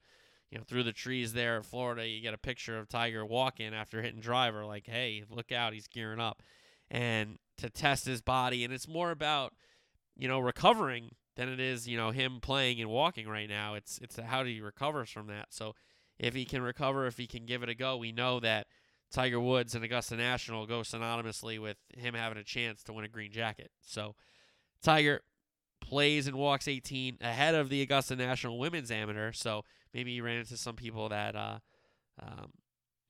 you 0.51 0.59
know, 0.59 0.65
through 0.65 0.83
the 0.83 0.93
trees 0.93 1.33
there 1.33 1.57
in 1.57 1.63
Florida, 1.63 2.07
you 2.07 2.21
get 2.21 2.35
a 2.35 2.39
picture 2.39 2.79
of 2.79 2.89
Tiger 2.89 3.25
walking 3.25 3.73
after 3.73 4.03
hitting 4.03 4.21
driver, 4.21 4.65
like, 4.65 4.87
hey, 4.87 5.23
look 5.31 5.53
out, 5.53 5.73
he's 5.73 5.87
gearing 5.87 6.19
up. 6.19 6.43
And 6.91 7.39
to 7.59 7.71
test 7.71 8.05
his 8.05 8.21
body, 8.21 8.65
and 8.65 8.73
it's 8.73 8.89
more 8.89 9.13
about 9.13 9.53
you 10.21 10.29
know, 10.29 10.39
recovering 10.39 11.15
than 11.37 11.49
it 11.49 11.59
is, 11.59 11.89
you 11.89 11.97
know, 11.97 12.11
him 12.11 12.41
playing 12.41 12.81
and 12.81 12.91
walking 12.91 13.27
right 13.27 13.49
now. 13.49 13.75
It's 13.75 13.99
it's 14.03 14.17
how 14.17 14.43
do 14.43 14.51
he 14.51 14.61
recovers 14.61 15.11
from 15.11 15.29
that. 15.29 15.47
So 15.51 15.75
if 16.19 16.35
he 16.35 16.45
can 16.45 16.63
recover, 16.63 17.07
if 17.07 17.17
he 17.17 17.27
can 17.27 17.47
give 17.47 17.63
it 17.63 17.71
a 17.71 17.75
go, 17.75 17.97
we 17.97 18.13
know 18.13 18.39
that 18.41 18.67
Tiger 19.11 19.41
Woods 19.41 19.75
and 19.75 19.83
Augusta 19.83 20.17
National 20.17 20.67
go 20.67 20.81
synonymously 20.81 21.59
with 21.59 21.79
him 21.97 22.15
having 22.15 22.39
a 22.39 22.45
chance 22.45 22.83
to 22.85 22.93
win 22.93 23.07
a 23.07 23.09
green 23.09 23.33
jacket. 23.33 23.71
So 23.81 24.15
Tiger 24.83 25.23
plays 25.81 26.27
and 26.27 26.37
walks 26.37 26.69
18 26.69 27.19
ahead 27.21 27.55
of 27.55 27.69
the 27.69 27.83
Augusta 27.83 28.17
National 28.17 28.59
Women's 28.59 28.91
Amateur. 28.91 29.33
So 29.33 29.65
maybe 29.95 30.15
he 30.15 30.21
ran 30.21 30.39
into 30.39 30.57
some 30.57 30.77
people 30.77 31.09
that 31.09 31.35
uh, 31.35 31.59
um, 32.23 32.53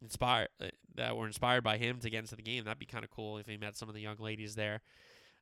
inspired 0.03 0.49
uh, 0.63 0.69
that 0.95 1.17
were 1.17 1.27
inspired 1.27 1.63
by 1.63 1.77
him 1.77 1.99
to 2.01 2.11
get 2.11 2.21
into 2.21 2.37
the 2.37 2.43
game. 2.43 2.65
That'd 2.65 2.79
be 2.79 2.87
kind 2.87 3.05
of 3.05 3.11
cool 3.11 3.39
if 3.39 3.47
he 3.47 3.57
met 3.57 3.77
some 3.77 3.89
of 3.89 3.95
the 3.95 4.01
young 4.01 4.17
ladies 4.19 4.55
there. 4.55 4.81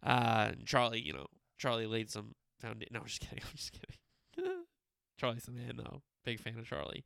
Uh, 0.02 0.52
Charlie, 0.64 1.00
you 1.00 1.12
know, 1.12 1.26
Charlie 1.58 1.86
laid 1.86 2.10
some 2.10 2.34
foundation. 2.60 2.92
No, 2.92 3.00
I'm 3.00 3.06
just 3.06 3.20
kidding. 3.20 3.40
I'm 3.44 3.56
just 3.56 3.72
kidding. 3.72 4.54
Charlie's 5.18 5.44
the 5.44 5.52
man, 5.52 5.74
though. 5.76 6.02
Big 6.24 6.40
fan 6.40 6.58
of 6.58 6.66
Charlie. 6.66 7.04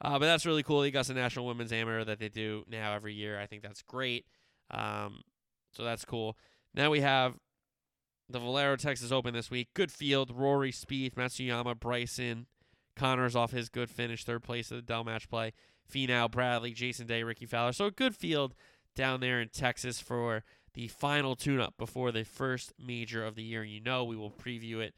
Uh, 0.00 0.18
but 0.18 0.26
that's 0.26 0.46
really 0.46 0.62
cool. 0.62 0.80
The 0.80 0.88
Augusta 0.88 1.14
National 1.14 1.46
Women's 1.46 1.72
Amateur 1.72 2.04
that 2.04 2.18
they 2.18 2.28
do 2.28 2.64
now 2.68 2.94
every 2.94 3.14
year. 3.14 3.38
I 3.38 3.46
think 3.46 3.62
that's 3.62 3.82
great. 3.82 4.24
Um, 4.70 5.20
so 5.72 5.84
that's 5.84 6.04
cool. 6.04 6.36
Now 6.74 6.90
we 6.90 7.00
have 7.00 7.34
the 8.32 8.38
Valero 8.38 8.76
Texas 8.76 9.12
Open 9.12 9.34
this 9.34 9.50
week. 9.50 9.68
Good 9.74 9.92
field. 9.92 10.30
Rory, 10.34 10.72
Spieth, 10.72 11.14
Matsuyama, 11.14 11.78
Bryson. 11.78 12.46
Conners 12.96 13.36
off 13.36 13.52
his 13.52 13.68
good 13.68 13.90
finish, 13.90 14.24
third 14.24 14.42
place 14.42 14.70
at 14.70 14.76
the 14.76 14.82
Dell 14.82 15.04
Match 15.04 15.28
Play. 15.28 15.52
Finau, 15.90 16.30
Bradley, 16.30 16.72
Jason 16.72 17.06
Day, 17.06 17.22
Rickie 17.22 17.46
Fowler. 17.46 17.72
So 17.72 17.86
a 17.86 17.90
good 17.90 18.14
field 18.14 18.54
down 18.94 19.20
there 19.20 19.40
in 19.40 19.48
Texas 19.48 20.00
for 20.00 20.44
the 20.74 20.88
final 20.88 21.36
tune 21.36 21.60
up 21.60 21.74
before 21.78 22.12
the 22.12 22.24
first 22.24 22.72
major 22.78 23.24
of 23.24 23.34
the 23.34 23.42
year. 23.42 23.64
You 23.64 23.80
know, 23.80 24.04
we 24.04 24.16
will 24.16 24.30
preview 24.30 24.80
it 24.80 24.94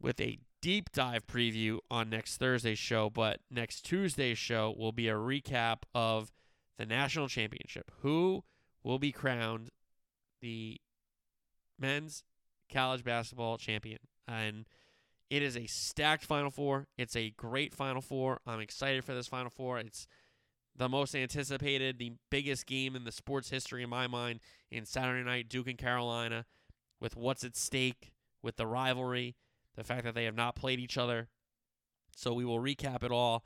with 0.00 0.20
a 0.20 0.38
deep 0.60 0.90
dive 0.92 1.26
preview 1.26 1.78
on 1.90 2.10
next 2.10 2.38
Thursday's 2.38 2.78
show, 2.78 3.10
but 3.10 3.40
next 3.50 3.82
Tuesday's 3.82 4.38
show 4.38 4.74
will 4.76 4.92
be 4.92 5.08
a 5.08 5.14
recap 5.14 5.82
of 5.94 6.32
the 6.78 6.86
national 6.86 7.28
championship. 7.28 7.90
Who 8.00 8.44
will 8.82 8.98
be 8.98 9.12
crowned 9.12 9.70
the 10.40 10.80
men's 11.78 12.24
college 12.72 13.04
basketball 13.04 13.58
champion? 13.58 13.98
And 14.26 14.66
it 15.30 15.42
is 15.42 15.56
a 15.56 15.66
stacked 15.66 16.24
Final 16.24 16.50
Four. 16.50 16.86
It's 16.96 17.16
a 17.16 17.30
great 17.30 17.74
Final 17.74 18.00
Four. 18.00 18.40
I'm 18.46 18.60
excited 18.60 19.04
for 19.04 19.14
this 19.14 19.26
Final 19.26 19.50
Four. 19.50 19.78
It's 19.78 20.06
the 20.76 20.88
most 20.88 21.14
anticipated, 21.14 21.98
the 21.98 22.12
biggest 22.30 22.66
game 22.66 22.94
in 22.94 23.04
the 23.04 23.12
sports 23.12 23.50
history 23.50 23.82
in 23.82 23.90
my 23.90 24.06
mind 24.06 24.40
in 24.70 24.84
Saturday 24.86 25.24
night, 25.24 25.48
Duke 25.48 25.68
and 25.68 25.78
Carolina, 25.78 26.46
with 27.00 27.16
what's 27.16 27.44
at 27.44 27.56
stake, 27.56 28.12
with 28.42 28.56
the 28.56 28.66
rivalry, 28.66 29.34
the 29.76 29.84
fact 29.84 30.04
that 30.04 30.14
they 30.14 30.24
have 30.24 30.36
not 30.36 30.54
played 30.54 30.78
each 30.78 30.96
other. 30.96 31.28
So 32.16 32.32
we 32.32 32.44
will 32.44 32.60
recap 32.60 33.02
it 33.02 33.10
all 33.10 33.44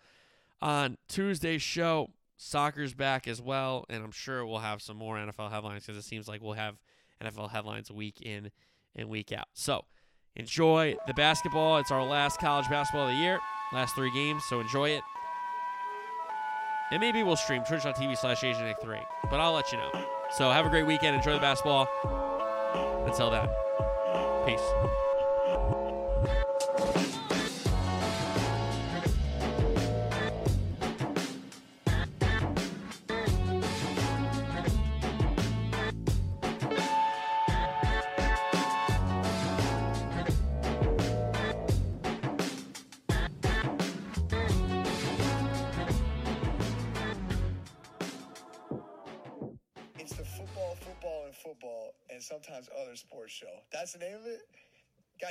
on 0.61 0.99
Tuesday's 1.09 1.62
show. 1.62 2.11
Soccer's 2.37 2.95
back 2.95 3.29
as 3.29 3.41
well, 3.41 3.85
and 3.89 4.03
I'm 4.03 4.11
sure 4.11 4.45
we'll 4.45 4.59
have 4.59 4.83
some 4.83 4.97
more 4.97 5.16
NFL 5.16 5.51
headlines 5.51 5.87
because 5.87 5.97
it 5.97 6.07
seems 6.07 6.27
like 6.27 6.43
we'll 6.43 6.55
have 6.55 6.77
NFL 7.23 7.51
headlines 7.51 7.91
week 7.91 8.20
in 8.20 8.51
and 8.97 9.09
week 9.09 9.32
out. 9.32 9.49
So 9.55 9.84
enjoy 10.36 10.97
the 11.07 11.14
basketball. 11.14 11.78
It's 11.78 11.90
our 11.90 12.05
last 12.05 12.40
college 12.40 12.68
basketball 12.68 13.09
of 13.09 13.14
the 13.14 13.20
year, 13.20 13.38
last 13.72 13.95
three 13.95 14.12
games, 14.12 14.43
so 14.49 14.61
enjoy 14.61 14.90
it. 14.90 15.03
And 16.90 17.01
maybe 17.01 17.22
we'll 17.22 17.36
stream 17.36 17.64
twitch.tv 17.64 18.18
slash 18.18 18.43
AsianNick3. 18.43 19.03
But 19.30 19.40
I'll 19.40 19.55
let 19.55 19.72
you 19.72 19.78
know. 19.78 19.90
So 20.36 20.51
have 20.51 20.66
a 20.66 20.68
great 20.68 20.86
weekend. 20.86 21.16
Enjoy 21.16 21.32
the 21.32 21.38
basketball. 21.38 21.88
Until 23.07 23.30
then, 23.30 23.49
peace. 24.47 25.12